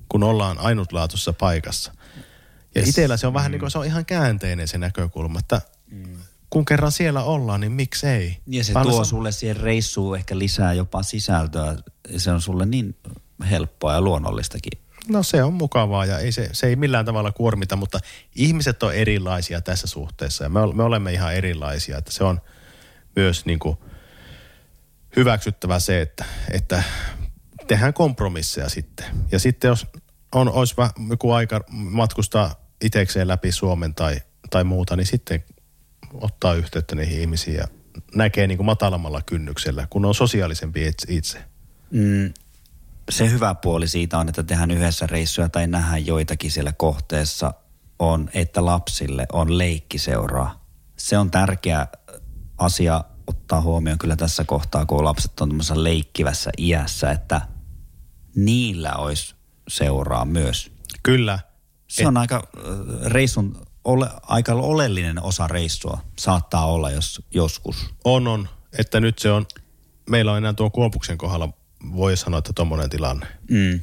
kun 0.08 0.22
ollaan 0.22 0.58
ainutlaatuisessa 0.58 1.32
paikassa. 1.32 1.92
Ja 2.74 2.80
Yes. 2.80 2.88
itsellä 2.88 3.16
se 3.16 3.26
on 3.26 3.34
vähän 3.34 3.50
niin 3.50 3.60
kuin, 3.60 3.70
se 3.70 3.78
on 3.78 3.86
ihan 3.86 4.04
käänteinen 4.06 4.68
se 4.68 4.78
näkökulma, 4.78 5.38
että 5.38 5.60
kun 6.50 6.64
kerran 6.64 6.92
siellä 6.92 7.22
ollaan, 7.22 7.60
niin 7.60 7.72
miksei? 7.72 8.38
Ja 8.46 8.64
se 8.64 8.74
Vaan 8.74 8.86
tuo 8.86 9.02
sam- 9.02 9.04
sulle 9.04 9.32
siihen 9.32 9.56
reissuun 9.56 10.16
ehkä 10.16 10.38
lisää 10.38 10.72
jopa 10.72 11.02
sisältöä. 11.02 11.76
Se 12.16 12.30
on 12.30 12.40
sulle 12.40 12.66
niin 12.66 12.96
helppoa 13.50 13.92
ja 13.92 14.00
luonnollistakin. 14.00 14.72
No 15.08 15.22
se 15.22 15.42
on 15.42 15.52
mukavaa 15.52 16.04
ja 16.04 16.18
ei 16.18 16.32
se, 16.32 16.48
se 16.52 16.66
ei 16.66 16.76
millään 16.76 17.04
tavalla 17.04 17.32
kuormita, 17.32 17.76
mutta 17.76 17.98
ihmiset 18.34 18.82
on 18.82 18.94
erilaisia 18.94 19.60
tässä 19.60 19.86
suhteessa 19.86 20.44
ja 20.44 20.50
me, 20.50 20.60
me 20.74 20.82
olemme 20.82 21.12
ihan 21.12 21.34
erilaisia, 21.34 21.98
että 21.98 22.12
se 22.12 22.24
on 22.24 22.40
myös 23.16 23.46
niin 23.46 23.58
kuin 23.58 23.76
hyväksyttävä 25.16 25.78
se, 25.78 26.00
että, 26.00 26.24
että 26.50 26.82
tehdään 27.66 27.94
kompromisseja 27.94 28.68
sitten. 28.68 29.06
Ja 29.32 29.38
sitten 29.38 29.68
jos 29.68 29.86
on, 30.32 30.48
olisi 30.52 30.74
joku 31.10 31.32
aika 31.32 31.60
matkustaa 31.70 32.54
itsekseen 32.80 33.28
läpi 33.28 33.52
Suomen 33.52 33.94
tai, 33.94 34.20
tai 34.50 34.64
muuta, 34.64 34.96
niin 34.96 35.06
sitten 35.06 35.44
ottaa 36.14 36.54
yhteyttä 36.54 36.94
niihin 36.94 37.20
ihmisiin 37.20 37.56
ja 37.56 37.64
näkee 38.14 38.46
niin 38.46 38.58
kuin 38.58 38.66
matalammalla 38.66 39.22
kynnyksellä, 39.22 39.86
kun 39.90 40.04
on 40.04 40.14
sosiaalisempi 40.14 40.90
itse-. 41.08 41.44
Mm, 41.90 42.32
se 43.10 43.30
hyvä 43.30 43.54
puoli 43.54 43.88
siitä 43.88 44.18
on, 44.18 44.28
että 44.28 44.42
tehdään 44.42 44.70
yhdessä 44.70 45.06
reissuja 45.06 45.48
tai 45.48 45.66
nähdään 45.66 46.06
joitakin 46.06 46.50
siellä 46.50 46.72
kohteessa, 46.72 47.54
on, 47.98 48.30
että 48.34 48.64
lapsille 48.64 49.26
on 49.32 49.58
leikkiseuraa. 49.58 50.64
Se 50.96 51.18
on 51.18 51.30
tärkeä 51.30 51.86
asia 52.58 53.04
ottaa 53.26 53.60
huomioon 53.60 53.98
kyllä 53.98 54.16
tässä 54.16 54.44
kohtaa, 54.44 54.86
kun 54.86 55.04
lapset 55.04 55.40
on 55.40 55.48
tämmöisessä 55.48 55.84
leikkivässä 55.84 56.50
iässä, 56.58 57.10
että 57.10 57.40
niillä 58.36 58.92
olisi 58.92 59.34
seuraa 59.68 60.24
myös. 60.24 60.72
Kyllä. 61.02 61.38
Se 61.88 62.06
on 62.06 62.16
aika 62.16 62.36
äh, 62.36 63.06
reissun, 63.06 63.66
ole, 63.84 64.08
aika 64.22 64.52
oleellinen 64.52 65.22
osa 65.22 65.46
reissua. 65.48 66.00
Saattaa 66.18 66.66
olla 66.66 66.90
jos, 66.90 67.22
joskus. 67.30 67.94
On, 68.04 68.28
on. 68.28 68.48
Että 68.78 69.00
nyt 69.00 69.18
se 69.18 69.30
on, 69.30 69.46
meillä 70.10 70.32
on 70.32 70.38
enää 70.38 70.52
tuon 70.52 70.70
Kuopuksen 70.70 71.18
kohdalla, 71.18 71.48
voi 71.96 72.16
sanoa, 72.16 72.38
että 72.38 72.52
tuommoinen 72.52 72.90
tilanne. 72.90 73.26
Mm. 73.50 73.80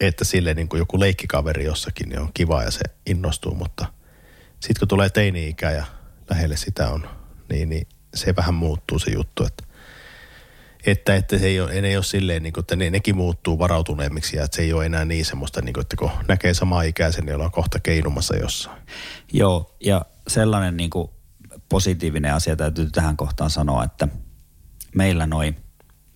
Että 0.00 0.24
sille 0.24 0.54
niin 0.54 0.68
kuin 0.68 0.78
joku 0.78 1.00
leikkikaveri 1.00 1.64
jossakin, 1.64 2.08
niin 2.08 2.20
on 2.20 2.30
kiva 2.34 2.62
ja 2.62 2.70
se 2.70 2.80
innostuu, 3.06 3.54
mutta 3.54 3.86
sitten 4.60 4.80
kun 4.80 4.88
tulee 4.88 5.10
teini-ikä 5.10 5.70
ja 5.70 5.84
lähelle 6.30 6.56
sitä 6.56 6.90
on 6.90 7.08
niin, 7.48 7.68
niin 7.68 7.86
se 8.14 8.36
vähän 8.36 8.54
muuttuu 8.54 8.98
se 8.98 9.10
juttu, 9.10 9.44
että 9.44 9.64
että, 10.86 11.14
että 11.14 11.38
se 11.38 11.46
ei 11.46 11.60
ole, 11.60 11.80
ne 11.80 11.88
ei 11.88 11.96
ole 11.96 12.04
silleen, 12.04 12.42
niin 12.42 12.52
kuin, 12.52 12.62
että 12.62 12.76
ne, 12.76 12.90
nekin 12.90 13.16
muuttuu 13.16 13.58
varautuneemmiksi 13.58 14.36
ja 14.36 14.44
että 14.44 14.56
se 14.56 14.62
ei 14.62 14.72
ole 14.72 14.86
enää 14.86 15.04
niin 15.04 15.24
semmoista, 15.24 15.62
niin 15.62 15.72
kuin, 15.72 15.82
että 15.82 15.96
kun 15.96 16.10
näkee 16.28 16.54
samaa 16.54 16.82
ikäisen, 16.82 17.26
niin 17.26 17.34
ollaan 17.34 17.50
kohta 17.50 17.80
keinumassa 17.80 18.36
jossain. 18.36 18.82
Joo, 19.32 19.76
ja 19.80 20.04
sellainen 20.28 20.76
niin 20.76 20.90
kuin 20.90 21.10
positiivinen 21.68 22.34
asia 22.34 22.56
täytyy 22.56 22.90
tähän 22.90 23.16
kohtaan 23.16 23.50
sanoa, 23.50 23.84
että 23.84 24.08
meillä 24.94 25.26
noin 25.26 25.56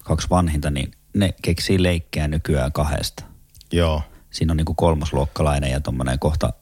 kaksi 0.05 0.31
vanhinta, 0.31 0.71
niin 0.71 0.91
ne 1.15 1.35
keksii 1.43 1.83
leikkejä 1.83 2.29
nykyään 2.29 2.73
kahdesta. 2.73 3.25
Joo. 3.73 4.03
Siinä 4.31 4.53
on 4.53 4.57
niin 4.57 4.65
kuin 4.65 4.77
kolmasluokkalainen 4.77 5.71
ja 5.71 5.81
tuommoinen 5.81 6.19
kohta 6.19 6.53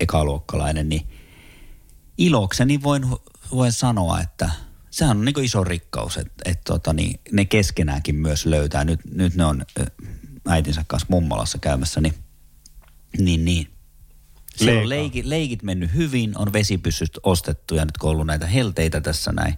ekaluokkalainen, 0.00 0.88
niin 0.88 1.08
ilokseni 2.18 2.82
voin, 2.82 3.02
voin 3.50 3.72
sanoa, 3.72 4.20
että 4.20 4.50
sehän 4.96 5.16
on 5.16 5.24
niin 5.24 5.44
iso 5.44 5.64
rikkaus, 5.64 6.16
että, 6.16 6.50
että 6.50 6.62
tota, 6.64 6.92
niin 6.92 7.20
ne 7.32 7.44
keskenäänkin 7.44 8.14
myös 8.14 8.46
löytää. 8.46 8.84
Nyt, 8.84 9.00
nyt 9.14 9.34
ne 9.34 9.44
on 9.44 9.64
äitinsä 10.48 10.84
kanssa 10.86 11.06
mummolassa 11.10 11.58
käymässä, 11.58 12.00
niin, 12.00 12.14
niin, 13.18 13.44
niin. 13.44 13.70
Siellä 14.56 14.80
on 14.80 14.88
Leika. 14.88 15.18
leikit, 15.24 15.62
mennyt 15.62 15.94
hyvin, 15.94 16.38
on 16.38 16.52
vesipyssyt 16.52 17.18
ostettu 17.22 17.74
ja 17.74 17.84
nyt 17.84 17.98
kun 17.98 18.10
on 18.10 18.14
ollut 18.14 18.26
näitä 18.26 18.46
helteitä 18.46 19.00
tässä 19.00 19.32
näin, 19.32 19.54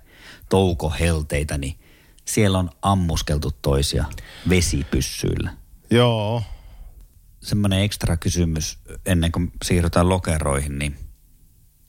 toukohelteitä, 0.48 1.58
niin 1.58 1.78
siellä 2.24 2.58
on 2.58 2.70
ammuskeltu 2.82 3.50
toisia 3.62 4.04
vesipyssyillä. 4.48 5.50
Joo. 5.90 6.42
Semmoinen 7.42 7.80
ekstra 7.80 8.16
kysymys 8.16 8.78
ennen 9.06 9.32
kuin 9.32 9.52
siirrytään 9.64 10.08
lokeroihin, 10.08 10.78
niin 10.78 11.07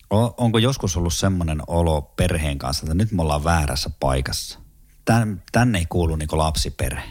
onko 0.10 0.58
joskus 0.58 0.98
ollut 0.98 1.14
semmoinen 1.14 1.62
olo 1.68 2.02
perheen 2.02 2.58
kanssa, 2.58 2.84
että 2.84 2.94
nyt 2.94 3.12
me 3.12 3.22
ollaan 3.22 3.44
väärässä 3.44 3.90
paikassa? 4.00 4.60
Tän, 5.06 5.44
tänne 5.52 5.80
ei 5.80 5.86
kuulu 5.86 6.16
niin 6.16 6.30
lapsiperhe. 6.32 7.04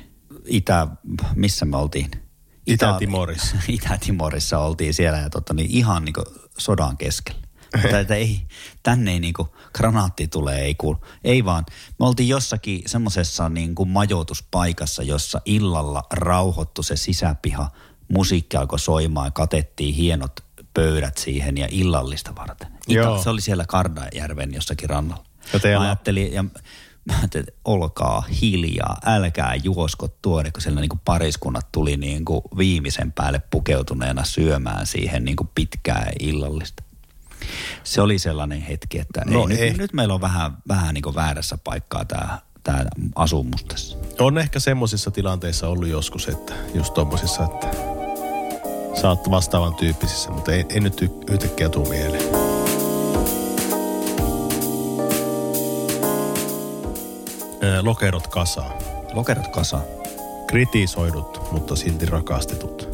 Itä, 0.45 0.87
missä 1.35 1.65
me 1.65 1.77
oltiin? 1.77 2.11
Itä-Timorissa. 2.67 3.57
Itä-Timorissa 3.69 4.59
oltiin 4.59 4.95
siellä 4.95 5.19
ja 5.19 5.31
totta, 5.31 5.55
niin 5.55 5.71
ihan 5.71 6.05
niin 6.05 6.15
sodan 6.59 6.97
keskellä. 6.97 7.41
Mutta 7.83 8.01
että 8.01 8.15
ei, 8.15 8.43
tänne 8.83 9.13
ei 9.13 9.21
niinku 9.21 9.49
granaatti 9.75 10.29
tulee, 10.29 10.61
ei 10.61 10.75
kuulu. 10.75 10.99
Ei 11.25 11.45
vaan, 11.45 11.65
me 11.99 12.07
oltiin 12.07 12.29
jossakin 12.29 12.83
semmoisessa 12.87 13.49
niinku 13.49 13.85
majoituspaikassa, 13.85 15.03
jossa 15.03 15.41
illalla 15.45 16.03
rauhoittu 16.13 16.83
se 16.83 16.97
sisäpiha, 16.97 17.71
musiikki 18.13 18.57
alkoi 18.57 18.79
soimaan 18.79 19.27
ja 19.27 19.31
katettiin 19.31 19.95
hienot 19.95 20.48
pöydät 20.75 21.17
siihen 21.19 21.57
ja 21.59 21.69
illallista 21.71 22.33
varten. 22.37 22.69
Ita, 22.89 22.93
Joo. 23.01 23.23
se 23.23 23.31
oli 23.31 23.41
siellä 23.41 23.65
Kardajärven 23.69 24.55
jossakin 24.55 24.91
rannalla. 24.91 25.25
Ja 25.53 25.59
teillä- 25.61 25.79
Mä 25.81 25.85
ajattelin, 25.87 26.33
ja 26.33 26.43
mä 27.05 27.19
ajattelin, 27.19 27.49
että 27.49 27.61
olkaa 27.65 28.25
hiljaa, 28.43 28.99
älkää 29.07 29.55
juosko 29.55 30.09
tuonne, 30.23 30.51
kun 30.51 30.63
siellä 30.63 30.81
niinku 30.81 30.99
pariskunnat 31.05 31.73
tuli 31.73 31.97
niinku 31.97 32.43
viimeisen 32.57 33.13
päälle 33.13 33.43
pukeutuneena 33.51 34.25
syömään 34.25 34.87
siihen 34.87 35.25
niinku 35.25 35.49
pitkää 35.55 36.11
illallista. 36.21 36.83
Se 37.85 38.01
oli 38.01 38.19
sellainen 38.19 38.61
hetki, 38.61 38.99
että 38.99 39.23
No 39.27 39.41
ei, 39.41 39.47
nyt, 39.47 39.75
eh- 39.75 39.79
nyt 39.79 39.93
meillä 39.93 40.15
on 40.15 40.21
vähän, 40.21 40.57
vähän 40.69 40.95
niinku 40.95 41.15
väärässä 41.15 41.59
paikkaa 41.65 42.05
tämä 42.05 42.39
tää 42.65 42.87
asumus 43.15 43.65
tässä. 43.65 43.97
On 44.19 44.39
ehkä 44.39 44.61
semmoisissa 44.61 45.11
tilanteissa 45.11 45.69
ollut 45.69 45.89
joskus, 45.89 46.29
että 46.29 46.55
just 46.75 46.95
tommosissa, 46.95 47.45
että 47.45 47.67
sä 49.01 49.09
oot 49.09 49.31
vastaavan 49.31 49.75
tyyppisissä, 49.75 50.31
mutta 50.31 50.53
ei, 50.53 50.65
ei 50.69 50.81
nyt 50.81 51.01
yhtäkkiä 51.31 51.69
tuu 51.69 51.89
mieleen. 51.89 52.23
Lokerot 57.83 58.27
kasaa. 58.27 58.79
Lokerot 59.13 59.49
kasa. 59.49 59.81
Kritisoidut, 60.47 61.53
mutta 61.53 61.77
silti 61.77 62.07
rakastetut. 62.07 62.89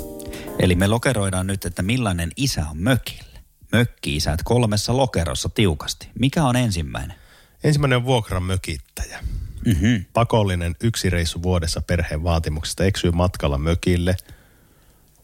Eli 0.59 0.75
me 0.75 0.87
lokeroidaan 0.87 1.47
nyt, 1.47 1.64
että 1.64 1.83
millainen 1.83 2.31
isä 2.37 2.67
on 2.71 2.79
mökillä. 2.79 3.40
Mökki-isät 3.73 4.40
kolmessa 4.45 4.97
lokerossa 4.97 5.49
tiukasti. 5.49 6.09
Mikä 6.19 6.45
on 6.45 6.57
ensimmäinen? 6.57 7.17
Ensimmäinen 7.64 7.97
on 7.97 8.05
vuokran 8.05 8.43
mökittäjä. 8.43 9.19
Mm-hmm. 9.67 10.05
Pakollinen 10.12 10.77
yksi 10.83 11.11
reissu 11.11 11.43
vuodessa 11.43 11.81
perheen 11.81 12.23
vaatimuksesta 12.23 12.85
eksyy 12.85 13.11
matkalla 13.11 13.59
mökille, 13.59 14.17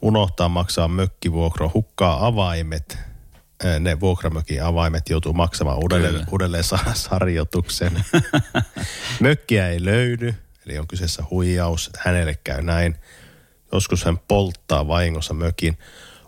unohtaa 0.02 0.48
maksaa 0.48 0.88
mökkivuokro, 0.88 1.70
hukkaa 1.74 2.26
avaimet, 2.26 2.98
ne 3.80 4.00
vuokramökin 4.00 4.62
avaimet 4.62 5.08
joutuu 5.08 5.32
maksamaan 5.32 5.78
uudelleen, 5.78 6.12
Kyllä. 6.14 6.26
uudelleen 6.32 6.64
sa- 6.64 6.78
sarjoituksen. 6.94 8.04
Mökkiä 9.20 9.68
ei 9.68 9.84
löydy, 9.84 10.34
eli 10.66 10.78
on 10.78 10.86
kyseessä 10.88 11.24
huijaus, 11.30 11.90
hänelle 11.98 12.38
käy 12.44 12.62
näin. 12.62 12.96
Joskus 13.72 14.04
hän 14.04 14.18
polttaa 14.18 14.88
vahingossa 14.88 15.34
mökin, 15.34 15.78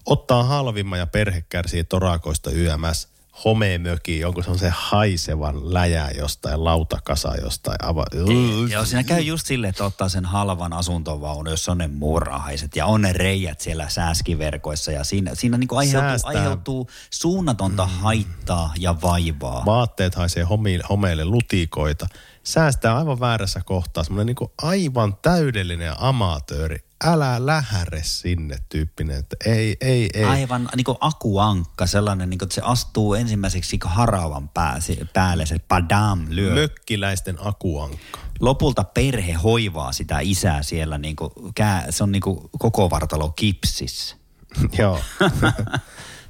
ottaa 0.07 0.43
halvimman 0.45 0.99
ja 0.99 1.07
perhe 1.07 1.45
kärsii 1.49 1.85
torakoista 1.85 2.51
YMS. 2.51 3.12
Homemöki, 3.45 4.21
jonkun 4.21 4.43
semmoisen 4.45 4.73
haisevan 4.77 5.75
läjää 5.75 6.11
jostain, 6.11 6.65
lautakasa 6.65 7.37
jostain. 7.37 7.79
Ava- 7.83 8.71
Joo, 8.73 8.85
siinä 8.85 9.03
käy 9.05 9.21
just 9.21 9.47
silleen, 9.47 9.69
että 9.69 9.85
ottaa 9.85 10.09
sen 10.09 10.25
halvan 10.25 10.73
asuntovaunu, 10.73 11.51
jossa 11.51 11.73
on 11.73 11.79
ne 11.79 11.89
muurahaiset 11.89 12.77
ja 12.77 12.87
on 12.87 13.03
ne 13.03 13.13
reijät 13.13 13.61
siellä 13.61 13.89
sääskiverkoissa 13.89 14.93
ja 14.93 15.05
siinä, 15.05 15.35
siinä 15.35 15.59
niin 15.59 15.69
aiheutuu, 15.77 16.09
Säästää. 16.09 16.31
aiheutuu 16.31 16.91
suunnatonta 17.11 17.87
haittaa 17.87 18.73
ja 18.79 18.95
vaivaa. 19.03 19.63
Vaatteet 19.67 20.15
haisee 20.15 20.43
homi- 20.45 20.81
homeille 20.89 21.25
lutikoita. 21.25 22.07
Säästää 22.45 22.99
aivan 22.99 23.21
väärässä 23.21 23.61
kohtaa. 23.65 24.05
Semmoinen 24.05 24.35
niin 24.41 24.51
aivan 24.63 25.17
täydellinen 25.23 25.95
amatööri. 25.99 26.79
Älä 27.05 27.47
lähäre 27.47 28.01
sinne 28.03 28.57
tyyppinen, 28.69 29.19
että 29.19 29.37
ei, 29.47 29.77
ei, 29.81 30.11
ei. 30.15 30.25
Aivan 30.25 30.69
niin 30.77 30.85
kuin 30.85 30.99
akuankka, 31.01 31.87
sellainen, 31.87 32.31
niin 32.31 32.39
kuin, 32.39 32.47
että 32.47 32.55
se 32.55 32.61
astuu 32.65 33.15
ensimmäiseksi 33.15 33.77
niin 33.77 33.93
haravan 33.93 34.49
pää, 34.49 34.81
se- 34.81 35.07
päälle, 35.13 35.47
se 35.47 35.59
padam 35.59 36.27
lyö. 36.29 36.55
Mökkiläisten 36.55 37.37
akuankka. 37.41 38.19
Lopulta 38.41 38.85
perhe 38.85 39.33
hoivaa 39.33 39.93
sitä 39.93 40.19
isää 40.21 40.63
siellä, 40.63 40.99
niin 40.99 41.17
kuin, 41.17 41.31
kää, 41.55 41.87
se 41.91 42.03
on 42.03 42.13
niin 42.13 42.23
kuin 42.23 42.39
koko 42.59 42.91
vartalo 42.91 43.31
kipsissä. 43.31 44.17
Joo. 44.79 45.01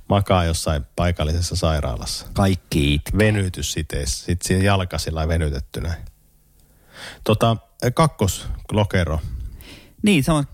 Makaa 0.08 0.44
jossain 0.44 0.86
paikallisessa 0.96 1.56
sairaalassa. 1.56 2.26
Kaikki 2.32 2.94
it. 2.94 3.02
Venytyssiteessä. 3.18 4.24
Sitten 4.24 4.48
siinä 4.48 4.64
jalka 4.64 4.98
sillä 4.98 5.28
venytettynä. 5.28 5.94
Tota, 7.24 7.56
kakkos 7.94 8.46
lokero. 8.72 9.20
Niin, 10.02 10.24
se 10.24 10.32
on 10.32 10.44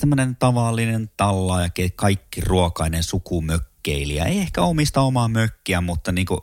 tämmöinen 0.00 0.36
tavallinen 0.36 1.10
talla 1.16 1.62
ja 1.62 1.68
ke- 1.68 1.92
kaikki 1.96 2.40
ruokainen 2.40 3.02
sukumökkeilijä. 3.02 4.24
Ei 4.24 4.38
ehkä 4.38 4.62
omista 4.62 5.00
omaa 5.00 5.28
mökkiä, 5.28 5.80
mutta 5.80 6.12
niin 6.12 6.26
kuin 6.26 6.40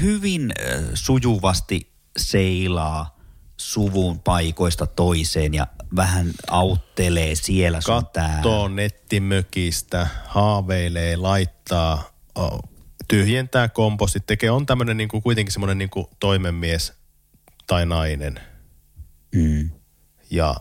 hyvin 0.00 0.52
sujuvasti 0.94 1.92
seilaa 2.16 3.18
suvun 3.56 4.18
paikoista 4.18 4.86
toiseen 4.86 5.54
ja 5.54 5.66
vähän 5.96 6.30
auttelee 6.50 7.34
siellä 7.34 7.80
sun. 7.80 7.94
Kattoo 7.94 8.68
nettimökistä, 8.68 10.06
haaveilee, 10.26 11.16
laittaa, 11.16 12.10
oh, 12.34 12.60
tyhjentää 13.08 13.68
kompostit, 13.68 14.26
tekee, 14.26 14.50
on 14.50 14.66
tämmöinen 14.66 14.96
niinku, 14.96 15.20
kuitenkin 15.20 15.52
semmoinen 15.52 15.78
niinku 15.78 16.10
toimenmies 16.20 16.92
tai 17.66 17.86
nainen. 17.86 18.40
Mm. 19.34 19.70
Ja 20.30 20.56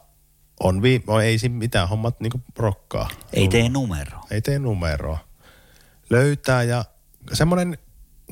on 0.63 0.81
vi- 0.81 1.03
ei 1.23 1.37
siinä 1.37 1.55
mitään 1.55 1.89
hommat 1.89 2.19
niinku 2.19 2.41
rokkaa. 2.57 3.09
Ei 3.33 3.47
tee 3.47 3.69
numeroa. 3.69 4.27
Ei 4.31 4.41
tee 4.41 4.59
numeroa. 4.59 5.19
Löytää 6.09 6.63
ja 6.63 6.85
semmoinen, 7.33 7.77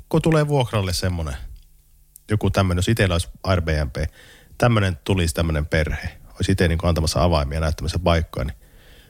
kun 0.10 0.22
tulee 0.22 0.48
vuokralle 0.48 0.94
semmoinen, 0.94 1.36
joku 2.32 2.50
tämmöinen, 2.50 2.78
jos 2.78 2.88
itsellä 2.90 3.16
olisi 3.16 3.30
Airbnb, 3.44 3.96
tämmöinen 4.58 4.98
tulisi 5.04 5.36
tämmöinen 5.36 5.66
perhe, 5.66 6.18
olisi 6.34 6.52
itse 6.52 6.68
niin 6.68 6.80
antamassa 6.84 7.24
avaimia 7.24 7.60
näyttämässä 7.60 8.00
paikkaa, 8.00 8.44
niin 8.44 8.58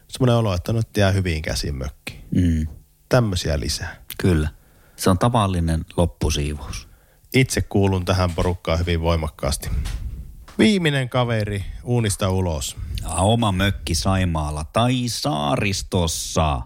semmoinen 0.07 0.36
olo, 0.36 0.53
että 0.53 0.73
nyt 0.73 0.97
jää 0.97 1.12
hyviin 1.12 1.41
käsiin 1.41 1.75
mökki. 1.75 2.21
Mm. 2.36 2.67
Tämmöisiä 3.10 3.60
lisää. 3.60 3.95
Kyllä. 4.17 4.49
Se 4.95 5.10
on 5.10 5.17
tavallinen 5.17 5.86
loppusiivous. 5.97 6.88
Itse 7.34 7.62
kuulun 7.62 8.05
tähän 8.05 8.31
porukkaan 8.31 8.79
hyvin 8.79 9.01
voimakkaasti. 9.01 9.69
Viimeinen 10.62 11.10
kaveri 11.10 11.65
uunista 11.84 12.30
ulos. 12.30 12.78
Oma 13.17 13.52
mökki 13.52 13.95
Saimaalla 13.95 14.63
tai 14.63 15.04
saaristossa. 15.08 16.62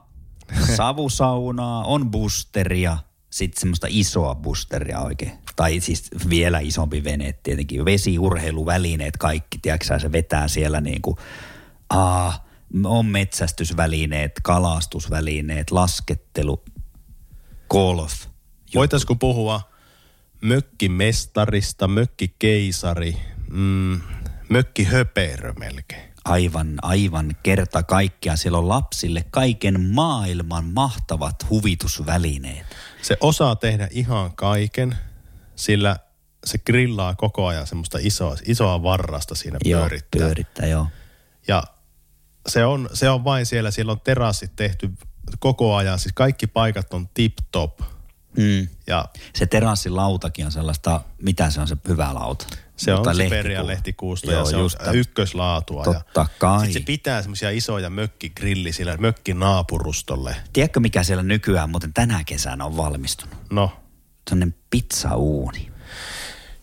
Savusaunaa, 0.76 1.84
on 1.84 2.12
boosteria, 2.12 2.98
sitten 3.30 3.60
semmoista 3.60 3.88
isoa 3.90 4.36
boosteria 4.36 5.00
oikein. 5.00 5.32
Tai 5.56 5.80
siis 5.80 6.10
vielä 6.30 6.60
isompi 6.60 7.04
vene 7.04 7.34
tietenkin. 7.34 7.86
Vesiurheiluvälineet 7.86 9.18
kaikki, 9.18 9.58
tiedätkö 9.62 10.00
se 10.00 10.12
vetää 10.12 10.48
siellä 10.48 10.82
niin 10.82 11.02
kuin, 11.02 11.18
aa, 11.90 12.48
on 12.84 13.06
metsästysvälineet, 13.06 14.32
kalastusvälineet, 14.44 15.72
laskettelu, 15.72 16.64
golf. 17.70 18.14
Voitaisiko 18.76 19.16
puhua 19.16 19.62
mökkimestarista, 20.42 21.88
mökkikeisari, 21.88 23.18
mm, 23.50 24.02
mökkihöperö 24.50 25.54
melkein. 25.54 26.16
Aivan, 26.26 26.74
aivan 26.82 27.36
kerta 27.44 27.84
kaikkiaan. 27.84 28.38
Siellä 28.38 28.58
on 28.58 28.70
lapsille 28.70 29.26
kaiken 29.32 29.82
maailman 29.82 30.66
mahtavat 30.66 31.50
huvitusvälineet. 31.50 32.66
Se 33.02 33.18
osaa 33.20 33.56
tehdä 33.56 33.88
ihan 33.92 34.36
kaiken, 34.36 34.98
sillä 35.56 35.96
se 36.46 36.58
grillaa 36.58 37.16
koko 37.16 37.48
ajan 37.48 37.68
semmoista 37.68 37.98
isoa, 38.02 38.36
isoa 38.46 38.84
varrasta 38.84 39.36
siinä 39.36 39.58
pyörittää. 39.64 40.20
Joo, 40.20 40.28
pyörittää, 40.28 40.66
joo. 40.68 40.88
Ja 41.48 41.64
se 42.48 42.66
on, 42.66 42.90
se 42.94 43.10
on 43.10 43.24
vain 43.24 43.46
siellä, 43.46 43.72
siellä 43.72 43.92
on 43.92 44.02
terassit 44.02 44.56
tehty 44.56 44.92
koko 45.40 45.76
ajan, 45.76 46.00
siis 46.00 46.14
kaikki 46.14 46.48
paikat 46.48 46.94
on 46.94 47.08
tip-top. 47.08 47.95
Mm. 48.38 48.68
Ja 48.88 49.06
Se 49.34 49.46
terassilautakin 49.46 50.46
on 50.46 50.52
sellaista, 50.52 51.02
mitä 51.22 51.50
se 51.50 51.62
on 51.62 51.68
se 51.68 51.78
hyvä 51.88 52.14
lauta? 52.14 52.46
se 52.76 52.94
on 52.94 53.00
Mutta 53.00 53.14
Siberia 53.14 53.42
lehtikuva. 53.42 53.68
lehtikuusta 53.68 54.32
Joo, 54.32 54.40
ja 54.40 54.46
se 54.46 54.56
on 54.58 54.70
tämän- 54.78 54.96
ykköslaatua. 54.96 55.84
Totta 55.84 56.20
ja 56.22 56.26
kai. 56.40 56.60
Sitten 56.60 56.82
se 56.82 56.86
pitää 56.86 57.22
semmoisia 57.22 57.50
isoja 57.50 57.90
mökkigrilli 57.90 58.72
sillä 58.74 58.98
mökkinaapurustolle. 58.98 60.36
Tiedätkö, 60.54 60.80
mikä 60.80 61.04
siellä 61.04 61.24
nykyään 61.24 61.70
muuten 61.70 61.94
tänä 61.94 62.24
kesänä 62.24 62.66
on 62.66 62.78
valmistunut? 62.78 63.36
No, 63.52 63.72
Sellainen 64.30 64.56
pizzauuni. 64.70 65.72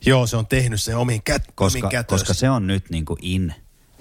joo, 0.06 0.26
se 0.26 0.36
on 0.36 0.46
tehnyt 0.46 0.80
sen 0.82 0.96
omin, 0.96 1.22
kät, 1.22 1.42
Koska, 1.54 1.88
omin 1.88 2.04
koska 2.06 2.34
se 2.34 2.50
on 2.50 2.66
nyt 2.66 2.90
niin 2.90 3.04
kuin 3.04 3.18
in, 3.22 3.54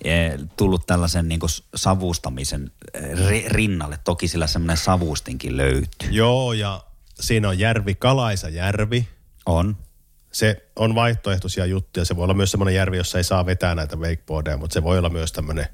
eh, 0.03 0.33
tullut 0.57 0.87
tällaisen 0.87 1.27
niin 1.27 1.39
kuin 1.39 1.49
savustamisen 1.75 2.71
eh, 2.93 3.03
ri- 3.03 3.47
rinnalle. 3.49 3.99
Toki 4.03 4.27
sillä 4.27 4.47
semmoinen 4.47 4.77
savustinkin 4.77 5.57
löytyy. 5.57 6.09
Joo, 6.11 6.53
ja 6.53 6.83
siinä 7.21 7.49
on 7.49 7.59
järvi, 7.59 7.95
Kalaisa 7.95 8.49
järvi. 8.49 9.07
On. 9.45 9.77
Se 10.31 10.69
on 10.75 10.95
vaihtoehtoisia 10.95 11.65
juttuja. 11.65 12.05
Se 12.05 12.15
voi 12.15 12.23
olla 12.23 12.33
myös 12.33 12.51
semmoinen 12.51 12.75
järvi, 12.75 12.97
jossa 12.97 13.17
ei 13.17 13.23
saa 13.23 13.45
vetää 13.45 13.75
näitä 13.75 13.95
wakeboardeja, 13.97 14.57
mutta 14.57 14.73
se 14.73 14.83
voi 14.83 14.97
olla 14.97 15.09
myös 15.09 15.31
tämmöinen 15.31 15.65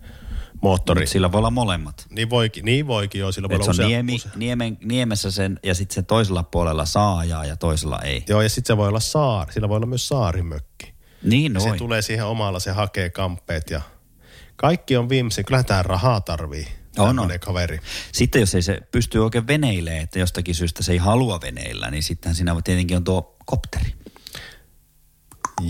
moottori. 0.62 1.01
Mut 1.01 1.10
sillä 1.10 1.31
voi 1.31 1.39
olla 1.39 1.51
molemmat. 1.51 2.05
Niin 2.10 2.29
voikin, 2.29 2.65
niin 2.65 2.88
voikin 2.88 3.19
joo. 3.19 3.31
Sillä 3.31 3.49
voi 3.49 3.55
Et 3.55 3.62
olla 3.62 3.73
se 3.73 3.81
on 3.81 3.86
usea- 3.86 3.88
niemi, 3.88 4.15
usea- 4.15 4.31
niemen, 4.36 4.77
niemessä 4.83 5.31
sen 5.31 5.60
ja 5.63 5.75
sitten 5.75 5.95
se 5.95 6.01
toisella 6.01 6.43
puolella 6.43 6.86
saa 6.86 7.17
ajaa 7.17 7.45
ja 7.45 7.55
toisella 7.55 7.99
ei. 8.01 8.23
Joo, 8.29 8.41
ja 8.41 8.49
sitten 8.49 8.73
se 8.73 8.77
voi 8.77 8.88
olla 8.88 8.99
saari. 8.99 9.53
Sillä 9.53 9.69
voi 9.69 9.75
olla 9.77 9.86
myös 9.88 10.07
saarimökki. 10.07 10.93
Niin 11.23 11.53
Ja 11.53 11.60
se 11.60 11.67
noin. 11.67 11.77
tulee 11.79 12.01
siihen 12.01 12.25
omalla, 12.25 12.60
se 12.60 12.71
hakee 12.71 13.10
kamppeet 13.10 13.69
ja 13.69 13.81
kaikki 14.55 14.97
on 14.97 15.10
viimeisen. 15.10 15.45
Kyllähän 15.45 15.65
tämä 15.65 15.83
rahaa 15.83 16.21
tarvii. 16.21 16.67
On, 16.97 17.19
on. 17.19 17.31
kaveri. 17.39 17.79
Sitten 18.12 18.39
jos 18.39 18.55
ei 18.55 18.62
se 18.62 18.81
pysty 18.91 19.19
oikein 19.19 19.47
veneilemään, 19.47 20.03
että 20.03 20.19
jostakin 20.19 20.55
syystä 20.55 20.83
se 20.83 20.91
ei 20.91 20.97
halua 20.97 21.41
veneillä, 21.41 21.91
niin 21.91 22.03
sittenhän 22.03 22.36
siinä 22.36 22.62
tietenkin 22.63 22.97
on 22.97 23.03
tuo 23.03 23.36
kopteri. 23.45 23.93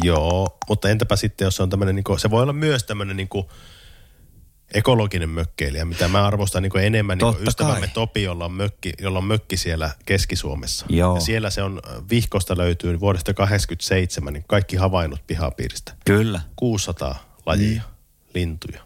Joo, 0.03 0.57
mutta 0.67 0.89
entäpä 0.89 1.15
sitten, 1.15 1.45
jos 1.45 1.55
se 1.55 1.63
on 1.63 1.69
tämmöinen, 1.69 1.95
niinku, 1.95 2.17
se 2.17 2.29
voi 2.29 2.41
olla 2.41 2.53
myös 2.53 2.83
tämmöinen 2.83 3.17
niinku, 3.17 3.49
ekologinen 4.73 5.29
mökkeilijä, 5.29 5.85
mitä 5.85 6.07
mä 6.07 6.27
arvostan 6.27 6.63
niinku 6.63 6.77
enemmän 6.77 7.17
niinku 7.17 7.31
Totta 7.31 7.49
ystävämme 7.49 7.79
kai. 7.79 7.93
Topi, 7.93 8.23
jolla 8.23 8.45
on, 8.45 8.51
mökki, 8.51 8.93
jolla 8.99 9.17
on 9.17 9.25
mökki 9.25 9.57
siellä 9.57 9.89
Keski-Suomessa. 10.05 10.85
Joo. 10.89 11.15
Ja 11.15 11.21
siellä 11.21 11.49
se 11.49 11.63
on, 11.63 11.81
äh, 11.89 11.95
vihkosta 12.09 12.57
löytyy 12.57 12.99
vuodesta 12.99 13.33
87, 13.33 14.33
niin 14.33 14.43
kaikki 14.47 14.75
havainnot 14.75 15.27
pihapiiristä. 15.27 15.93
Kyllä. 16.05 16.41
600 16.55 17.39
lajia, 17.45 17.81
lintuja. 18.33 18.81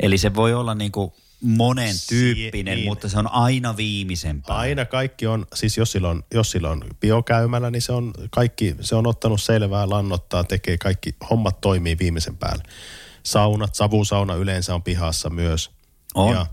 Eli 0.00 0.18
se 0.18 0.34
voi 0.34 0.54
olla 0.54 0.74
niinku 0.74 1.14
monen 1.40 1.94
tyyppinen, 2.08 2.76
niin. 2.76 2.88
mutta 2.88 3.08
se 3.08 3.18
on 3.18 3.32
aina 3.32 3.76
viimeisen. 3.76 4.42
Aina 4.48 4.84
kaikki 4.84 5.26
on, 5.26 5.46
siis 5.54 5.76
jos 5.76 5.92
sillä 5.92 6.08
on, 6.08 6.22
jos 6.34 6.50
sillä 6.50 6.70
on 6.70 6.84
biokäymällä, 7.00 7.70
niin 7.70 7.82
se 7.82 7.92
on 7.92 8.12
kaikki, 8.30 8.76
se 8.80 8.94
on 8.94 9.06
ottanut 9.06 9.42
selvää, 9.42 9.90
lannottaa, 9.90 10.44
tekee 10.44 10.78
kaikki, 10.78 11.14
hommat 11.30 11.60
toimii 11.60 11.98
viimeisen 11.98 12.36
päälle. 12.36 12.62
Saunat, 13.22 13.74
savusauna 13.74 14.34
yleensä 14.34 14.74
on 14.74 14.82
pihassa 14.82 15.30
myös. 15.30 15.70
On. 16.14 16.34
Ja 16.34 16.46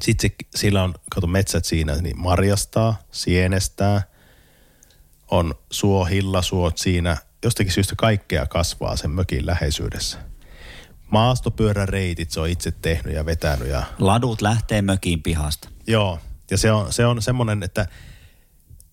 sitten 0.00 0.30
sillä 0.54 0.82
on, 0.82 0.94
kato 1.10 1.26
metsät 1.26 1.64
siinä, 1.64 1.96
niin 1.96 2.18
marjastaa, 2.18 2.98
sienestää, 3.10 4.02
on 5.30 5.54
suo, 5.70 6.04
hillasuot 6.04 6.78
siinä. 6.78 7.16
Jostakin 7.44 7.72
syystä 7.72 7.94
kaikkea 7.96 8.46
kasvaa 8.46 8.96
sen 8.96 9.10
mökin 9.10 9.46
läheisyydessä. 9.46 10.31
Maastopyöräreitit 11.12 12.30
se 12.30 12.40
on 12.40 12.48
itse 12.48 12.70
tehnyt 12.70 13.14
ja 13.14 13.26
vetänyt 13.26 13.68
ja 13.68 13.82
Ladut 13.98 14.42
lähtee 14.42 14.82
mökiin 14.82 15.22
pihasta. 15.22 15.68
Joo, 15.86 16.18
ja 16.50 16.58
se 16.58 16.72
on, 16.72 16.92
se 16.92 17.06
on 17.06 17.22
semmoinen, 17.22 17.62
että 17.62 17.86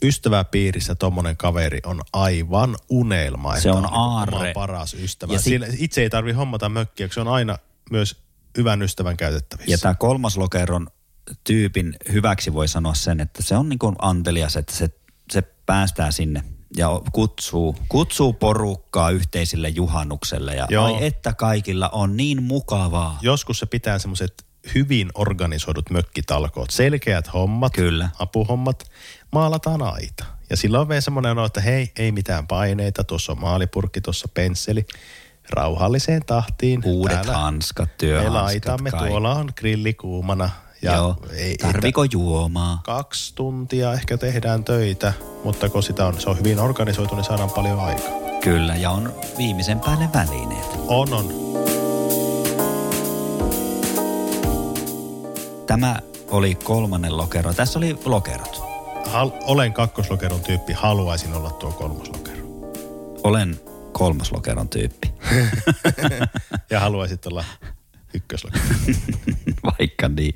ystäväpiirissä 0.03 0.95
tommonen 0.95 1.37
kaveri 1.37 1.79
on 1.85 2.01
aivan 2.13 2.75
unelma. 2.89 3.59
Se 3.59 3.71
on 3.71 3.83
niinku 3.83 3.97
aarre. 3.99 4.53
paras 4.53 4.93
ystävä. 4.93 5.33
Ja 5.33 5.39
sit- 5.39 5.61
itse 5.77 6.01
ei 6.01 6.09
tarvi 6.09 6.31
hommata 6.31 6.69
mökkiä, 6.69 7.09
se 7.11 7.21
on 7.21 7.27
aina 7.27 7.57
myös 7.91 8.23
hyvän 8.57 8.81
ystävän 8.81 9.17
käytettävissä. 9.17 9.71
Ja 9.71 9.77
tämä 9.77 9.95
kolmas 9.95 10.37
lokeron 10.37 10.87
tyypin 11.43 11.95
hyväksi 12.11 12.53
voi 12.53 12.67
sanoa 12.67 12.93
sen, 12.93 13.19
että 13.19 13.43
se 13.43 13.57
on 13.57 13.69
niin 13.69 13.79
kuin 13.79 13.95
antelias, 14.01 14.55
että 14.55 14.75
se, 14.75 14.89
se 15.31 15.41
päästää 15.41 16.11
sinne 16.11 16.43
ja 16.77 17.01
kutsuu, 17.11 17.75
kutsuu 17.89 18.33
porukkaa 18.33 19.09
yhteisille 19.09 19.69
juhannukselle. 19.69 20.55
Ja 20.55 20.67
Joo. 20.69 20.85
ai 20.85 21.05
että 21.05 21.33
kaikilla 21.33 21.89
on 21.89 22.17
niin 22.17 22.43
mukavaa. 22.43 23.19
Joskus 23.21 23.59
se 23.59 23.65
pitää 23.65 23.99
semmoiset 23.99 24.45
hyvin 24.75 25.09
organisoidut 25.13 25.89
mökkitalkoot, 25.89 26.69
selkeät 26.69 27.33
hommat, 27.33 27.73
Kyllä. 27.73 28.09
apuhommat, 28.19 28.83
maalataan 29.31 29.81
aita. 29.81 30.25
Ja 30.49 30.57
silloin 30.57 30.81
on 30.81 30.89
vielä 30.89 31.01
semmoinen 31.01 31.31
olo, 31.31 31.45
että 31.45 31.61
hei, 31.61 31.91
ei 31.97 32.11
mitään 32.11 32.47
paineita, 32.47 33.03
tuossa 33.03 33.31
on 33.31 33.41
maalipurkki, 33.41 34.01
tuossa 34.01 34.27
penseli, 34.33 34.85
rauhalliseen 35.49 36.25
tahtiin. 36.25 36.81
Uudet 36.85 37.13
Täällä 37.15 37.37
hanskat, 37.37 37.89
Me 37.89 37.93
työhanskat, 37.97 38.33
laitamme, 38.43 38.91
kaikki. 38.91 39.09
tuolla 39.09 39.35
on 39.35 39.49
grilli 39.55 39.93
kuumana. 39.93 40.49
Ja 40.81 40.95
Joo. 40.95 41.15
ei, 41.37 41.57
Tarviko 41.57 42.03
juomaa? 42.03 42.81
kaksi 42.85 43.35
tuntia 43.35 43.93
ehkä 43.93 44.17
tehdään 44.17 44.63
töitä, 44.63 45.13
mutta 45.43 45.69
kun 45.69 45.83
sitä 45.83 46.05
on, 46.05 46.21
se 46.21 46.29
on 46.29 46.37
hyvin 46.37 46.59
organisoitu, 46.59 47.15
niin 47.15 47.23
saadaan 47.23 47.49
paljon 47.49 47.79
aikaa. 47.79 48.11
Kyllä, 48.43 48.75
ja 48.75 48.91
on 48.91 49.13
viimeisen 49.37 49.79
päälle 49.79 50.09
välineet. 50.13 50.65
On, 50.87 51.13
on. 51.13 51.29
Tämä 55.67 55.99
oli 56.31 56.55
kolmannen 56.55 57.17
lokero. 57.17 57.53
Tässä 57.53 57.79
oli 57.79 57.99
lokerot. 58.05 58.61
Hal, 59.05 59.31
olen 59.41 59.73
kakkoslokeron 59.73 60.41
tyyppi, 60.41 60.73
haluaisin 60.73 61.33
olla 61.33 61.49
tuo 61.51 61.71
kolmoslokero. 61.71 62.43
Olen 63.23 63.59
kolmoslokeron 63.91 64.69
tyyppi. 64.69 65.13
Ja 66.69 66.79
haluaisit 66.79 67.25
olla 67.25 67.43
ykköslokero. 68.13 68.65
Vaikka 69.79 70.09
niin. 70.09 70.35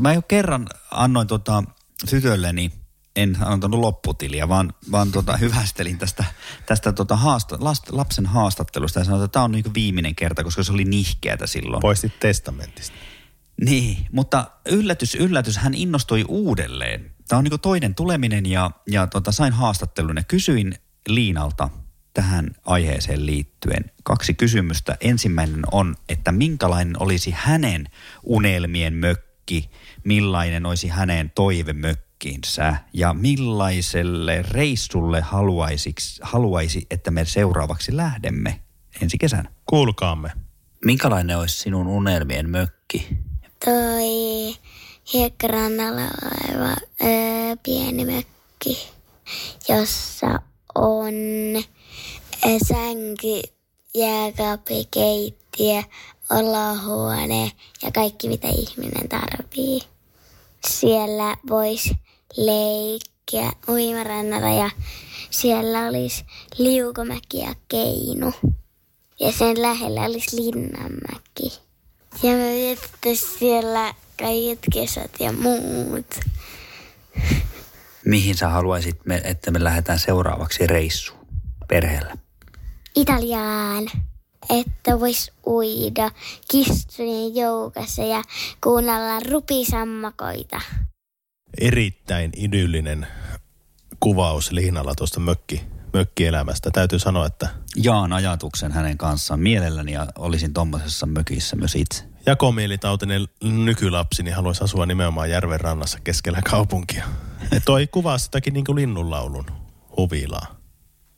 Mä 0.00 0.12
jo 0.12 0.22
kerran 0.22 0.66
annoin 0.90 1.26
tota 1.26 1.64
tytölleni, 2.10 2.72
en 3.16 3.36
antanut 3.40 3.80
lopputiliä, 3.80 4.48
vaan, 4.48 4.74
vaan 4.90 5.12
tota, 5.12 5.36
hyvästelin 5.36 5.98
tästä, 5.98 6.24
tästä 6.66 6.92
tota 6.92 7.16
haasta, 7.16 7.56
last, 7.60 7.90
lapsen 7.90 8.26
haastattelusta 8.26 8.98
ja 8.98 9.04
sanoin, 9.04 9.24
että 9.24 9.32
tämä 9.32 9.44
on 9.44 9.52
niin 9.52 9.74
viimeinen 9.74 10.14
kerta, 10.14 10.44
koska 10.44 10.62
se 10.62 10.72
oli 10.72 10.84
nihkeätä 10.84 11.46
silloin. 11.46 11.80
Poistit 11.80 12.20
testamentista. 12.20 12.96
Niin, 13.64 14.06
mutta 14.12 14.50
yllätys, 14.68 15.14
yllätys, 15.14 15.56
hän 15.56 15.74
innostui 15.74 16.24
uudelleen. 16.28 17.10
Tämä 17.28 17.38
on 17.38 17.44
niin 17.44 17.60
toinen 17.60 17.94
tuleminen 17.94 18.46
ja, 18.46 18.70
ja 18.86 19.06
tota, 19.06 19.32
sain 19.32 19.52
haastattelun 19.52 20.16
ja 20.16 20.22
kysyin 20.22 20.74
Liinalta 21.08 21.68
tähän 22.14 22.50
aiheeseen 22.64 23.26
liittyen 23.26 23.90
kaksi 24.02 24.34
kysymystä. 24.34 24.96
Ensimmäinen 25.00 25.62
on, 25.72 25.96
että 26.08 26.32
minkälainen 26.32 27.02
olisi 27.02 27.30
hänen 27.36 27.88
unelmien 28.22 28.94
mökki, 28.94 29.70
millainen 30.04 30.66
olisi 30.66 30.88
hänen 30.88 31.32
toivemökkinsä 31.34 32.76
ja 32.92 33.14
millaiselle 33.14 34.42
reissulle 34.42 35.20
haluaisiksi, 35.20 36.20
haluaisi, 36.24 36.86
että 36.90 37.10
me 37.10 37.24
seuraavaksi 37.24 37.96
lähdemme 37.96 38.60
ensi 39.02 39.18
kesänä. 39.18 39.50
Kuulkaamme. 39.66 40.30
Minkälainen 40.84 41.38
olisi 41.38 41.58
sinun 41.58 41.86
unelmien 41.86 42.50
mökki? 42.50 43.08
toi 43.64 44.56
hiekkarannalla 45.12 46.02
oleva 46.02 46.76
öö, 47.02 47.56
pieni 47.62 48.04
mökki, 48.04 48.88
jossa 49.68 50.40
on 50.74 51.14
sänky, 52.42 53.42
jääkaappi, 53.94 54.88
keittiö, 54.90 55.82
olohuone 56.30 57.52
ja 57.82 57.92
kaikki 57.94 58.28
mitä 58.28 58.48
ihminen 58.48 59.08
tarvii. 59.08 59.80
Siellä 60.68 61.36
voisi 61.48 61.96
leikkiä 62.36 63.52
uimarannalla 63.68 64.48
ja 64.48 64.70
siellä 65.30 65.88
olisi 65.88 66.24
liukomäki 66.58 67.38
ja 67.38 67.54
keinu. 67.68 68.32
Ja 69.20 69.32
sen 69.32 69.62
lähellä 69.62 70.00
olisi 70.00 70.36
Linnanmäki. 70.36 71.60
Ja 72.22 72.30
me 72.30 72.54
vietettäisiin 72.54 73.38
siellä 73.38 73.94
kaiket 74.18 74.58
kesät 74.72 75.10
ja 75.20 75.32
muut. 75.32 76.20
Mihin 78.04 78.36
sä 78.36 78.48
haluaisit, 78.48 78.96
että 79.24 79.50
me 79.50 79.64
lähdetään 79.64 79.98
seuraavaksi 79.98 80.66
reissuun? 80.66 81.24
perheellä? 81.68 82.16
Italiaan, 82.96 83.84
että 84.50 85.00
vois 85.00 85.32
uida 85.46 86.10
kissojen 86.50 87.34
joukossa 87.34 88.02
ja 88.02 88.22
kuunnella 88.64 89.20
rupisammakoita. 89.20 90.60
Erittäin 91.60 92.30
idyllinen 92.36 93.06
kuvaus 94.00 94.52
Liinalla 94.52 94.94
tuosta 94.94 95.20
mökki, 95.20 95.62
mökkielämästä. 95.92 96.70
Täytyy 96.70 96.98
sanoa, 96.98 97.26
että 97.26 97.48
Jaan 97.76 98.12
ajatuksen 98.12 98.72
hänen 98.72 98.98
kanssaan 98.98 99.40
mielelläni 99.40 99.92
ja 99.92 100.06
olisin 100.18 100.54
tuommoisessa 100.54 101.06
mökissä 101.06 101.56
myös 101.56 101.74
itse. 101.74 102.04
jakomielitautinen 102.26 103.28
nykylapsi 103.42 104.22
niin 104.22 104.34
haluaisi 104.34 104.64
asua 104.64 104.86
nimenomaan 104.86 105.30
järven 105.30 105.60
rannassa 105.60 105.98
keskellä 106.04 106.42
kaupunkia. 106.50 107.04
Ja 107.50 107.60
toi 107.66 107.86
kuvaa 107.86 108.18
sitäkin 108.18 108.54
niin 108.54 108.64
kuin 108.64 108.76
linnunlaulun 108.76 109.46
huvilaa. 109.96 110.53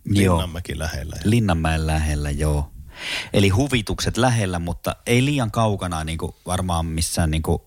Linnanmäki 0.09 0.78
lähellä. 0.78 1.16
Linnanmäen 1.24 1.86
lähellä, 1.86 2.30
joo. 2.30 2.70
Eli 3.32 3.48
huvitukset 3.48 4.16
lähellä, 4.16 4.59
mutta 4.59 4.96
ei 5.07 5.24
liian 5.24 5.50
kaukana 5.50 6.04
niin 6.04 6.18
kuin 6.18 6.32
varmaan 6.46 6.86
missään 6.86 7.30
niin 7.30 7.42
kuin, 7.42 7.59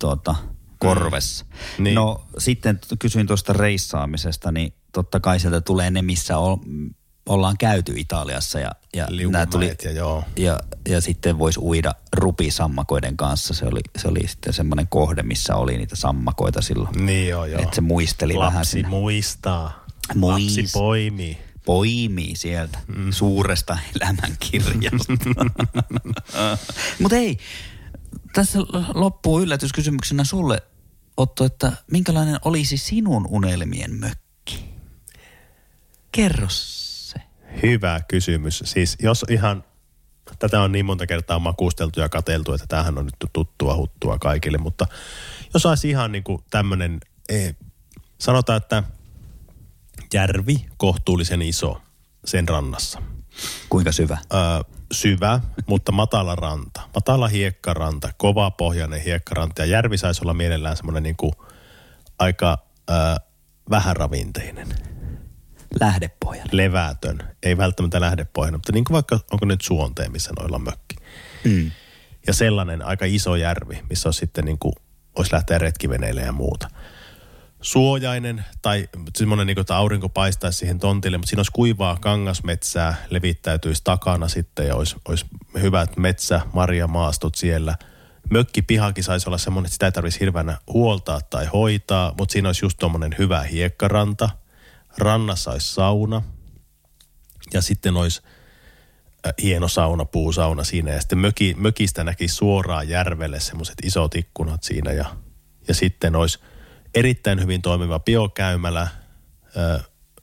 tuota, 0.00 0.34
korvessa. 0.78 1.44
Mm. 1.78 1.84
Niin. 1.84 1.94
No 1.94 2.24
sitten 2.38 2.80
kysyin 2.98 3.26
tuosta 3.26 3.52
reissaamisesta, 3.52 4.52
niin 4.52 4.74
totta 4.92 5.20
kai 5.20 5.40
sieltä 5.40 5.60
tulee 5.60 5.90
ne, 5.90 6.02
missä 6.02 6.38
o- 6.38 6.60
ollaan 7.28 7.58
käyty 7.58 7.92
Italiassa. 7.96 8.58
Ja, 8.60 8.70
ja, 8.94 9.04
nää 9.04 9.16
Liukumäet 9.16 9.84
ja 9.84 9.90
joo. 9.92 10.24
ja, 10.36 10.60
ja 10.88 11.00
sitten 11.00 11.38
voisi 11.38 11.60
uida 11.60 11.94
rupisammakoiden 12.16 13.16
kanssa. 13.16 13.54
Se 13.54 13.66
oli, 13.66 13.80
se 13.98 14.08
oli 14.08 14.28
sitten 14.28 14.52
semmoinen 14.52 14.88
kohde, 14.88 15.22
missä 15.22 15.56
oli 15.56 15.76
niitä 15.78 15.96
sammakoita 15.96 16.62
silloin. 16.62 17.06
Niin 17.06 17.28
joo, 17.28 17.44
joo. 17.46 17.62
Että 17.62 17.74
se 17.74 17.80
muisteli 17.80 18.34
vähän 18.38 18.54
Lapsi 18.54 18.70
sinne. 18.70 18.88
muistaa. 18.88 19.84
Muist- 20.14 20.26
Lapsi 20.26 20.64
poimii. 20.72 21.38
Poimii 21.68 22.36
sieltä 22.36 22.78
mm. 22.86 23.12
suuresta 23.12 23.78
elämänkirjasta. 23.96 25.12
Mutta 27.00 27.16
ei, 27.16 27.38
tässä 28.32 28.58
loppuu 28.94 29.40
yllätyskysymyksenä 29.40 30.24
sulle, 30.24 30.62
Otto, 31.16 31.44
että 31.44 31.72
minkälainen 31.90 32.38
olisi 32.44 32.76
sinun 32.76 33.26
unelmien 33.30 33.94
mökki? 33.94 34.64
Kerro 36.12 36.46
se. 36.50 37.22
Hyvä 37.62 38.00
kysymys. 38.08 38.62
Siis 38.64 38.96
jos 39.02 39.24
ihan, 39.30 39.64
tätä 40.38 40.60
on 40.60 40.72
niin 40.72 40.86
monta 40.86 41.06
kertaa 41.06 41.38
makusteltu 41.38 42.00
ja 42.00 42.08
kateltu, 42.08 42.52
että 42.52 42.66
tämähän 42.66 42.98
on 42.98 43.04
nyt 43.04 43.32
tuttua 43.32 43.76
huttua 43.76 44.18
kaikille, 44.18 44.58
mutta 44.58 44.86
jos 45.54 45.66
olisi 45.66 45.90
ihan 45.90 46.12
niin 46.12 46.24
kuin 46.24 46.42
tämmöinen, 46.50 47.00
eh, 47.28 47.56
sanotaan, 48.18 48.56
että 48.56 48.82
järvi 50.14 50.66
kohtuullisen 50.76 51.42
iso 51.42 51.82
sen 52.24 52.48
rannassa. 52.48 53.02
Kuinka 53.68 53.92
syvä? 53.92 54.18
Ö, 54.32 54.64
syvä, 54.92 55.40
mutta 55.66 55.92
matala 55.92 56.34
ranta. 56.34 56.80
Matala 56.94 57.28
hiekkaranta, 57.28 58.10
kova 58.16 58.50
pohjainen 58.50 59.00
hiekkaranta 59.00 59.62
ja 59.62 59.66
järvi 59.66 59.98
saisi 59.98 60.20
olla 60.24 60.34
mielellään 60.34 60.76
semmoinen 60.76 61.02
niin 61.02 61.16
kuin 61.16 61.32
aika 62.18 62.58
ö, 62.90 62.94
vähäravinteinen 63.70 64.68
Lähdepohjalla. 65.80 66.50
levätön, 66.52 67.18
ei 67.42 67.56
välttämättä 67.56 68.00
lähdepohjainen, 68.00 68.58
mutta 68.58 68.72
niin 68.72 68.84
kuin 68.84 68.94
vaikka 68.94 69.20
onko 69.30 69.46
nyt 69.46 69.60
suonteen, 69.60 70.12
missä 70.12 70.30
noilla 70.38 70.58
mökki. 70.58 70.96
Mm. 71.44 71.70
Ja 72.26 72.32
sellainen 72.34 72.82
aika 72.82 73.04
iso 73.04 73.36
järvi, 73.36 73.82
missä 73.90 74.08
on 74.08 74.14
sitten 74.14 74.44
niin 74.44 74.58
kuin, 74.58 74.72
olisi 75.18 75.32
lähteä 75.32 75.58
retkiveneille 75.58 76.20
ja 76.20 76.32
muuta. 76.32 76.68
Suojainen 77.60 78.44
tai 78.62 78.88
semmoinen, 79.16 79.46
niin 79.46 79.54
kuin, 79.54 79.60
että 79.60 79.76
aurinko 79.76 80.08
paistaisi 80.08 80.58
siihen 80.58 80.78
tontille, 80.78 81.18
mutta 81.18 81.28
siinä 81.28 81.40
olisi 81.40 81.52
kuivaa 81.52 81.96
kangasmetsää, 82.00 82.94
levittäytyisi 83.10 83.84
takana 83.84 84.28
sitten 84.28 84.66
ja 84.66 84.76
olisi, 84.76 84.96
olisi 85.08 85.26
hyvät 85.60 85.96
metsä, 85.96 86.40
marjamaastot 86.52 87.34
siellä. 87.34 87.74
Mökkipihakin 88.30 89.04
saisi 89.04 89.28
olla 89.28 89.38
semmoinen, 89.38 89.66
että 89.66 89.74
sitä 89.74 89.86
ei 89.86 89.92
tarvitsisi 89.92 90.20
hirveänä 90.20 90.58
huoltaa 90.72 91.20
tai 91.20 91.46
hoitaa, 91.46 92.14
mutta 92.18 92.32
siinä 92.32 92.48
olisi 92.48 92.64
just 92.64 92.78
tuommoinen 92.78 93.14
hyvä 93.18 93.42
hiekkaranta. 93.42 94.30
Rannassa 94.98 95.50
olisi 95.50 95.74
sauna 95.74 96.22
ja 97.54 97.62
sitten 97.62 97.96
olisi 97.96 98.22
äh, 99.26 99.34
hieno 99.42 99.68
sauna, 99.68 100.04
puusauna 100.04 100.64
siinä 100.64 100.90
ja 100.90 101.00
sitten 101.00 101.18
möki, 101.18 101.54
mökistä 101.58 102.04
näki 102.04 102.28
suoraan 102.28 102.88
järvelle 102.88 103.40
semmoiset 103.40 103.76
isot 103.82 104.14
ikkunat 104.14 104.62
siinä 104.62 104.92
ja, 104.92 105.04
ja 105.68 105.74
sitten 105.74 106.16
olisi 106.16 106.38
erittäin 106.94 107.40
hyvin 107.40 107.62
toimiva 107.62 108.00
biokäymälä, 108.00 108.88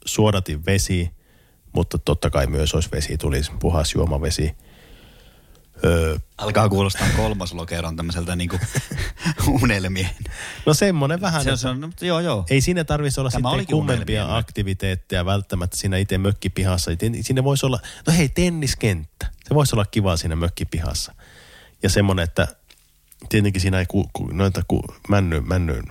suodatin 0.06 0.66
vesi, 0.66 1.12
mutta 1.74 1.98
totta 1.98 2.30
kai 2.30 2.48
myös 2.48 2.74
olisi 2.74 2.90
vesi, 2.92 3.18
tulisi 3.18 3.52
puhas 3.60 3.94
juomavesi. 3.94 4.56
Öö, 5.86 6.18
Alkaa 6.38 6.70
kuulostaa 6.70 7.08
kolmaslokeron 7.16 7.96
tämmöiseltä 7.96 8.36
niinku 8.36 8.60
unelmien. 9.62 10.10
no 10.66 10.74
semmoinen 10.74 11.22
vähän, 11.22 11.44
Se 11.44 11.52
on, 11.52 11.58
se 11.58 11.68
on, 11.68 11.80
mutta 11.80 12.06
joo 12.06 12.20
joo. 12.20 12.46
ei 12.50 12.62
siinä 12.62 12.84
tarvitsisi 12.84 13.20
olla 13.20 13.30
Tämä 13.30 13.50
sitten 13.50 13.66
kummempia 13.66 14.24
unelmien 14.24 14.38
aktiviteetteja 14.38 15.26
välttämättä 15.26 15.78
siinä 15.78 15.98
itse 15.98 16.18
mökkipihassa. 16.18 16.92
Siinä 17.22 17.44
voisi 17.44 17.66
olla, 17.66 17.80
no 18.08 18.14
hei, 18.14 18.30
tenniskenttä. 18.30 19.32
Se 19.48 19.56
voisi 19.56 19.76
olla 19.76 19.86
kiva 19.86 20.18
siinä 20.18 20.36
mökkipihassa. 20.36 21.14
Ja 21.84 21.90
semmoinen, 21.90 22.24
että 22.24 22.48
tietenkin 23.30 23.62
siinä 23.62 23.80
ei 23.80 23.86
ku, 23.86 24.10
ku, 24.14 24.28
noita 24.28 24.62
ku, 24.68 24.84
männy, 25.10 25.42
männy, 25.42 25.84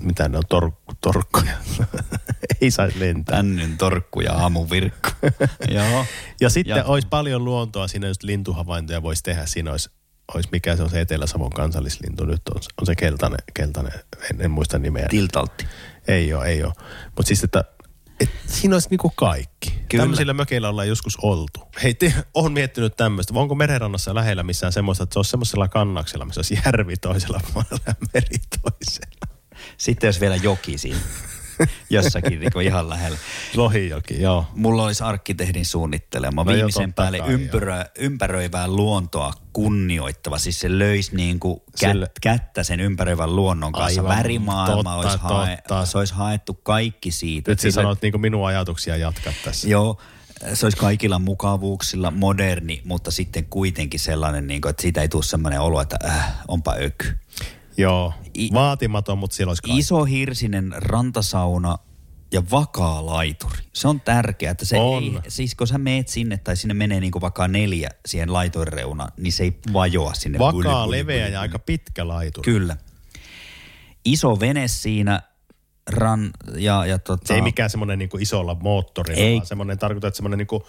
mitä 0.00 0.28
ne 0.28 0.36
on, 0.38 0.42
tor, 0.48 0.72
torkkoja. 1.00 1.52
ei 2.60 2.70
saisi 2.70 3.00
lentää. 3.00 3.36
Tännyn 3.36 3.78
torkku 3.78 4.20
ja 4.20 4.32
aamuvirkku. 4.32 5.08
joo. 5.74 6.06
Ja 6.40 6.50
sitten 6.50 6.76
Ja- 6.76 6.84
olisi 6.84 7.08
paljon 7.08 7.44
luontoa, 7.44 7.88
siinä 7.88 8.08
just 8.08 8.22
lintuhavaintoja 8.22 9.02
voisi 9.02 9.22
tehdä. 9.22 9.46
Siinä 9.46 9.70
olisi, 9.70 9.90
olisi 10.34 10.48
mikä 10.52 10.76
se 10.76 10.82
on 10.82 10.90
se 10.90 11.00
Etelä-Savon 11.00 11.50
kansallislintu. 11.50 12.24
Nyt 12.24 12.48
on, 12.48 12.60
on 12.80 12.86
se 12.86 12.94
keltainen, 12.94 13.38
keltainen 13.54 13.92
en, 14.30 14.40
en 14.40 14.50
muista 14.50 14.78
nimeä. 14.78 15.06
Tiltaltti. 15.10 15.66
Ei 16.08 16.34
ole, 16.34 16.46
ei 16.46 16.64
ole. 16.64 16.72
Mutta 17.06 17.28
siis, 17.28 17.44
että 17.44 17.64
et 18.20 18.30
siinä 18.46 18.74
olisi 18.76 18.88
niinku 18.90 19.12
kaikki. 19.16 19.70
Kyllä. 19.88 20.02
Tämmöisillä 20.02 20.34
mökeillä 20.34 20.68
ollaan 20.68 20.88
joskus 20.88 21.16
oltu. 21.22 21.60
Hei, 21.82 21.94
te, 21.94 22.14
on 22.34 22.52
miettinyt 22.52 22.96
tämmöistä. 22.96 23.34
Onko 23.36 23.54
merenrannassa 23.54 24.14
lähellä 24.14 24.42
missään 24.42 24.72
semmoista, 24.72 25.04
että 25.04 25.12
se 25.12 25.18
olisi 25.18 25.30
semmoisella 25.30 25.68
kannaksella, 25.68 26.24
missä 26.24 26.38
olisi 26.38 26.58
järvi 26.66 26.96
toisella 26.96 27.40
puolella 27.52 27.82
ja 27.86 27.94
meri 28.14 28.36
toisella. 28.62 29.31
Sitten 29.82 30.08
jos 30.08 30.20
vielä 30.20 30.36
joki 30.36 30.78
siinä. 30.78 31.00
Jossakin 31.90 32.40
niin 32.40 32.52
kuin 32.52 32.66
ihan 32.66 32.88
lähellä. 32.88 33.18
Lohijoki, 33.56 34.22
joo. 34.22 34.46
Mulla 34.54 34.84
olisi 34.84 35.02
arkkitehdin 35.04 35.66
suunnittelema 35.66 36.44
No 36.44 36.52
viimeisen 36.52 36.92
päälle 36.92 37.18
kai, 37.18 37.32
ympyrö, 37.32 37.84
ympäröivää 37.98 38.68
luontoa 38.68 39.32
kunnioittava. 39.52 40.38
Siis 40.38 40.60
se 40.60 40.78
löisi 40.78 41.16
niin 41.16 41.40
kuin 41.40 41.60
Sille- 41.76 42.06
kät, 42.06 42.18
kättä 42.40 42.62
sen 42.62 42.80
ympäröivän 42.80 43.36
luonnon 43.36 43.72
kanssa. 43.72 44.00
Aivan, 44.00 44.16
Värimaailma 44.16 44.76
totta, 44.76 44.94
olisi, 44.94 45.18
hae, 45.20 45.56
totta. 45.56 45.86
se 45.86 45.98
olisi 45.98 46.14
haettu 46.14 46.54
kaikki 46.54 47.10
siitä. 47.10 47.50
Nyt 47.50 47.58
sä 47.58 47.62
Sillä- 47.62 47.74
sanot 47.74 48.02
niin 48.02 48.20
minun 48.20 48.46
ajatuksia 48.46 48.96
jatkaa 48.96 49.32
tässä. 49.44 49.68
Joo, 49.68 50.00
se 50.54 50.66
olisi 50.66 50.78
kaikilla 50.78 51.18
mukavuuksilla 51.18 52.10
moderni, 52.10 52.82
mutta 52.84 53.10
sitten 53.10 53.44
kuitenkin 53.46 54.00
sellainen, 54.00 54.46
niin 54.46 54.60
kuin, 54.60 54.70
että 54.70 54.82
siitä 54.82 55.02
ei 55.02 55.08
tule 55.08 55.22
sellainen 55.22 55.60
olo, 55.60 55.80
että 55.80 55.96
äh, 56.04 56.34
onpa 56.48 56.74
öky. 56.80 57.18
Joo, 57.76 58.12
vaatimaton, 58.52 59.18
mutta 59.18 59.36
siellä 59.36 59.50
olisi 59.50 59.62
kaikki. 59.62 59.78
Iso 59.78 60.04
hirsinen 60.04 60.72
rantasauna 60.76 61.76
ja 62.32 62.42
vakaa 62.50 63.06
laituri. 63.06 63.58
Se 63.72 63.88
on 63.88 64.00
tärkeää, 64.00 64.50
että 64.50 64.64
se 64.64 64.76
On. 64.80 65.02
ei, 65.02 65.12
siis 65.28 65.54
kun 65.54 65.66
sä 65.66 65.78
meet 65.78 66.08
sinne 66.08 66.36
tai 66.36 66.56
sinne 66.56 66.74
menee 66.74 67.00
niin 67.00 67.12
kuin 67.12 67.22
vaikka 67.22 67.48
neljä 67.48 67.88
siihen 68.06 68.32
laitoreunaan, 68.32 69.12
niin 69.16 69.32
se 69.32 69.42
ei 69.42 69.58
vajoa 69.72 70.14
sinne. 70.14 70.38
Vakaa, 70.38 70.52
Pyly, 70.52 70.62
pyly, 70.62 70.90
leveä 70.90 71.24
pyly, 71.24 71.34
ja 71.34 71.40
aika 71.40 71.58
pitkä 71.58 72.08
laituri. 72.08 72.44
Kyllä. 72.44 72.76
Iso 74.04 74.40
vene 74.40 74.68
siinä 74.68 75.22
ran, 75.90 76.30
ja, 76.56 76.86
ja 76.86 76.98
tota, 76.98 77.26
Se 77.28 77.34
ei 77.34 77.42
mikään 77.42 77.70
semmoinen 77.70 77.98
niin 77.98 78.10
isolla 78.20 78.54
moottorilla, 78.54 79.22
Ei. 79.22 79.36
vaan 79.36 79.46
semmoinen 79.46 79.78
tarkoittaa, 79.78 80.08
että 80.08 80.16
semmoinen 80.16 80.38
niin 80.38 80.46
kuin 80.46 80.62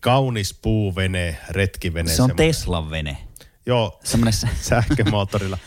kaunis 0.00 0.58
puuvene, 0.62 1.36
retkivene. 1.50 2.08
se 2.10 2.22
on 2.22 2.28
semmoinen. 2.28 2.54
Teslan 2.54 2.90
vene. 2.90 3.18
Joo, 3.66 4.00
Semmoinen 4.04 4.32
sä- 4.32 4.48
sähkömoottorilla. 4.60 5.58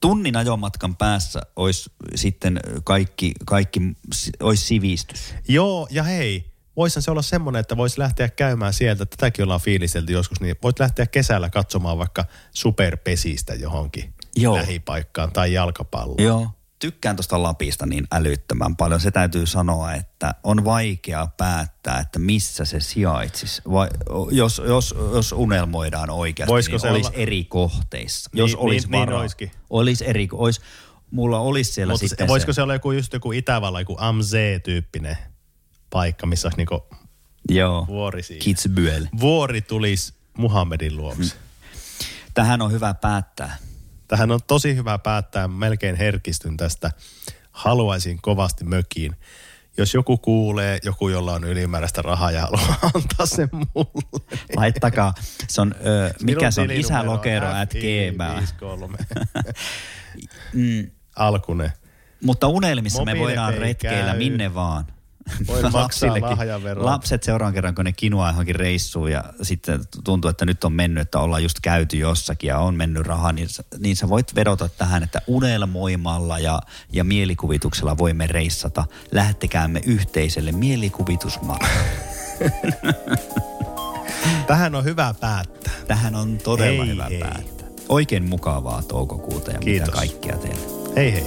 tunnin 0.00 0.36
ajomatkan 0.36 0.96
päässä 0.96 1.40
olisi 1.56 1.90
sitten 2.14 2.60
kaikki, 2.84 3.32
kaikki 3.44 3.80
olisi 4.40 4.64
sivistys. 4.66 5.34
Joo, 5.48 5.88
ja 5.90 6.02
hei, 6.02 6.52
voisihan 6.76 7.02
se 7.02 7.10
olla 7.10 7.22
semmoinen, 7.22 7.60
että 7.60 7.76
voisi 7.76 7.98
lähteä 7.98 8.28
käymään 8.28 8.72
sieltä, 8.72 9.06
tätäkin 9.06 9.42
ollaan 9.42 9.60
fiilistelty 9.60 10.12
joskus, 10.12 10.40
niin 10.40 10.56
voit 10.62 10.78
lähteä 10.80 11.06
kesällä 11.06 11.50
katsomaan 11.50 11.98
vaikka 11.98 12.24
superpesistä 12.50 13.54
johonkin 13.54 14.14
Joo. 14.36 14.56
lähipaikkaan 14.56 15.32
tai 15.32 15.52
jalkapalloon. 15.52 16.22
Joo. 16.22 16.50
Tykkään 16.82 17.16
tuosta 17.16 17.42
Lapista 17.42 17.86
niin 17.86 18.06
älyttömän 18.12 18.76
paljon. 18.76 19.00
Se 19.00 19.10
täytyy 19.10 19.46
sanoa, 19.46 19.92
että 19.94 20.34
on 20.42 20.64
vaikea 20.64 21.28
päättää, 21.36 21.98
että 22.00 22.18
missä 22.18 22.64
se 22.64 22.80
sijaitsisi. 22.80 23.62
Vai, 23.70 23.88
jos, 24.30 24.62
jos, 24.66 24.94
jos 25.14 25.32
unelmoidaan 25.32 26.10
oikeasti, 26.10 26.52
Voisiko 26.52 26.74
niin 26.74 26.80
se 26.80 26.90
olisi 26.90 27.08
olla- 27.08 27.18
eri 27.18 27.44
kohteissa. 27.44 28.30
Niin, 28.32 28.38
jos 28.38 28.54
olisi 28.54 28.86
niin, 28.86 28.90
niin 28.90 29.00
varaa, 29.00 29.20
olisikin. 29.20 29.50
olisi 29.70 30.04
eri, 30.06 30.28
olisi, 30.32 30.60
mulla 31.10 31.38
olisi 31.38 31.72
siellä 31.72 31.92
Mutta 31.92 32.08
sitten 32.08 32.28
voisiko 32.28 32.52
se, 32.52 32.56
se 32.56 32.62
olla 32.62 32.72
joku 32.72 32.92
just 32.92 33.12
joku 33.12 33.32
Itävallan, 33.32 33.82
joku 33.82 33.96
AMZ-tyyppinen 33.98 35.16
paikka, 35.90 36.26
missä 36.26 36.48
olisi 36.48 36.56
niinku 36.56 36.86
Joo. 37.50 37.86
vuori 37.86 38.22
siinä. 38.22 38.44
Kitzbühel. 38.44 39.08
Vuori 39.20 39.60
tulisi 39.60 40.14
Muhammedin 40.38 40.96
luokse. 40.96 41.34
Tähän 42.34 42.62
on 42.62 42.72
hyvä 42.72 42.94
päättää. 42.94 43.56
Tähän 44.12 44.30
on 44.30 44.40
tosi 44.46 44.76
hyvä 44.76 44.98
päättää, 44.98 45.48
melkein 45.48 45.96
herkistyn 45.96 46.56
tästä. 46.56 46.90
Haluaisin 47.50 48.22
kovasti 48.22 48.64
mökiin. 48.64 49.16
Jos 49.76 49.94
joku 49.94 50.18
kuulee, 50.18 50.78
joku 50.84 51.08
jolla 51.08 51.32
on 51.34 51.44
ylimääräistä 51.44 52.02
rahaa 52.02 52.30
ja 52.30 52.40
haluaa 52.40 52.78
antaa 52.94 53.26
sen 53.26 53.48
mulle. 53.52 54.20
Laittakaa, 54.56 55.14
se 55.48 55.60
on, 55.60 55.74
ö, 55.86 56.14
mikä 56.22 56.50
se 56.50 56.60
on, 56.60 56.70
isälokero 56.70 57.48
at 57.48 57.70
gmail. 57.70 58.36
53. 58.36 58.98
Mm, 60.52 60.90
Alkune. 61.16 61.72
mutta 62.24 62.48
unelmissa 62.48 63.04
me 63.04 63.10
Mobiilepay 63.14 63.26
voidaan 63.26 63.54
retkeillä 63.54 64.10
käy. 64.10 64.18
minne 64.18 64.54
vaan. 64.54 64.86
Voi 65.46 65.62
maksaa 65.70 65.82
Lapsillekin. 65.82 66.38
Lapset 66.76 67.22
seuraavan 67.22 67.54
kerran, 67.54 67.74
kun 67.74 67.84
ne 67.84 67.92
kinoaa 67.92 68.30
johonkin 68.30 68.54
reissuun 68.56 69.12
ja 69.12 69.24
sitten 69.42 69.80
tuntuu, 70.04 70.28
että 70.28 70.46
nyt 70.46 70.64
on 70.64 70.72
mennyt, 70.72 71.02
että 71.02 71.18
ollaan 71.18 71.42
just 71.42 71.60
käyty 71.62 71.96
jossakin 71.96 72.48
ja 72.48 72.58
on 72.58 72.74
mennyt 72.74 73.06
raha, 73.06 73.32
niin, 73.32 73.48
niin 73.78 73.96
sä 73.96 74.08
voit 74.08 74.34
vedota 74.34 74.68
tähän, 74.68 75.02
että 75.02 75.22
unelmoimalla 75.26 76.38
ja, 76.38 76.60
ja 76.92 77.04
mielikuvituksella 77.04 77.98
voimme 77.98 78.26
reissata. 78.26 78.84
Lähettekäämme 79.12 79.80
yhteiselle 79.86 80.52
mielikuvitusmatkalle. 80.52 81.74
Tähän 84.46 84.74
on 84.74 84.84
hyvä 84.84 85.14
päättää. 85.20 85.72
Tähän 85.88 86.14
on 86.14 86.38
todella 86.38 86.84
Hei, 86.84 86.92
hyvä 86.92 87.04
hei. 87.04 87.20
päättää. 87.20 87.66
Oikein 87.88 88.28
mukavaa 88.28 88.82
toukokuuta 88.82 89.50
ja 89.50 89.58
Kiitos. 89.58 89.86
mitä 89.86 89.98
kaikkea 89.98 90.36
teille. 90.36 90.94
Hei 90.96 91.12
hei. 91.12 91.26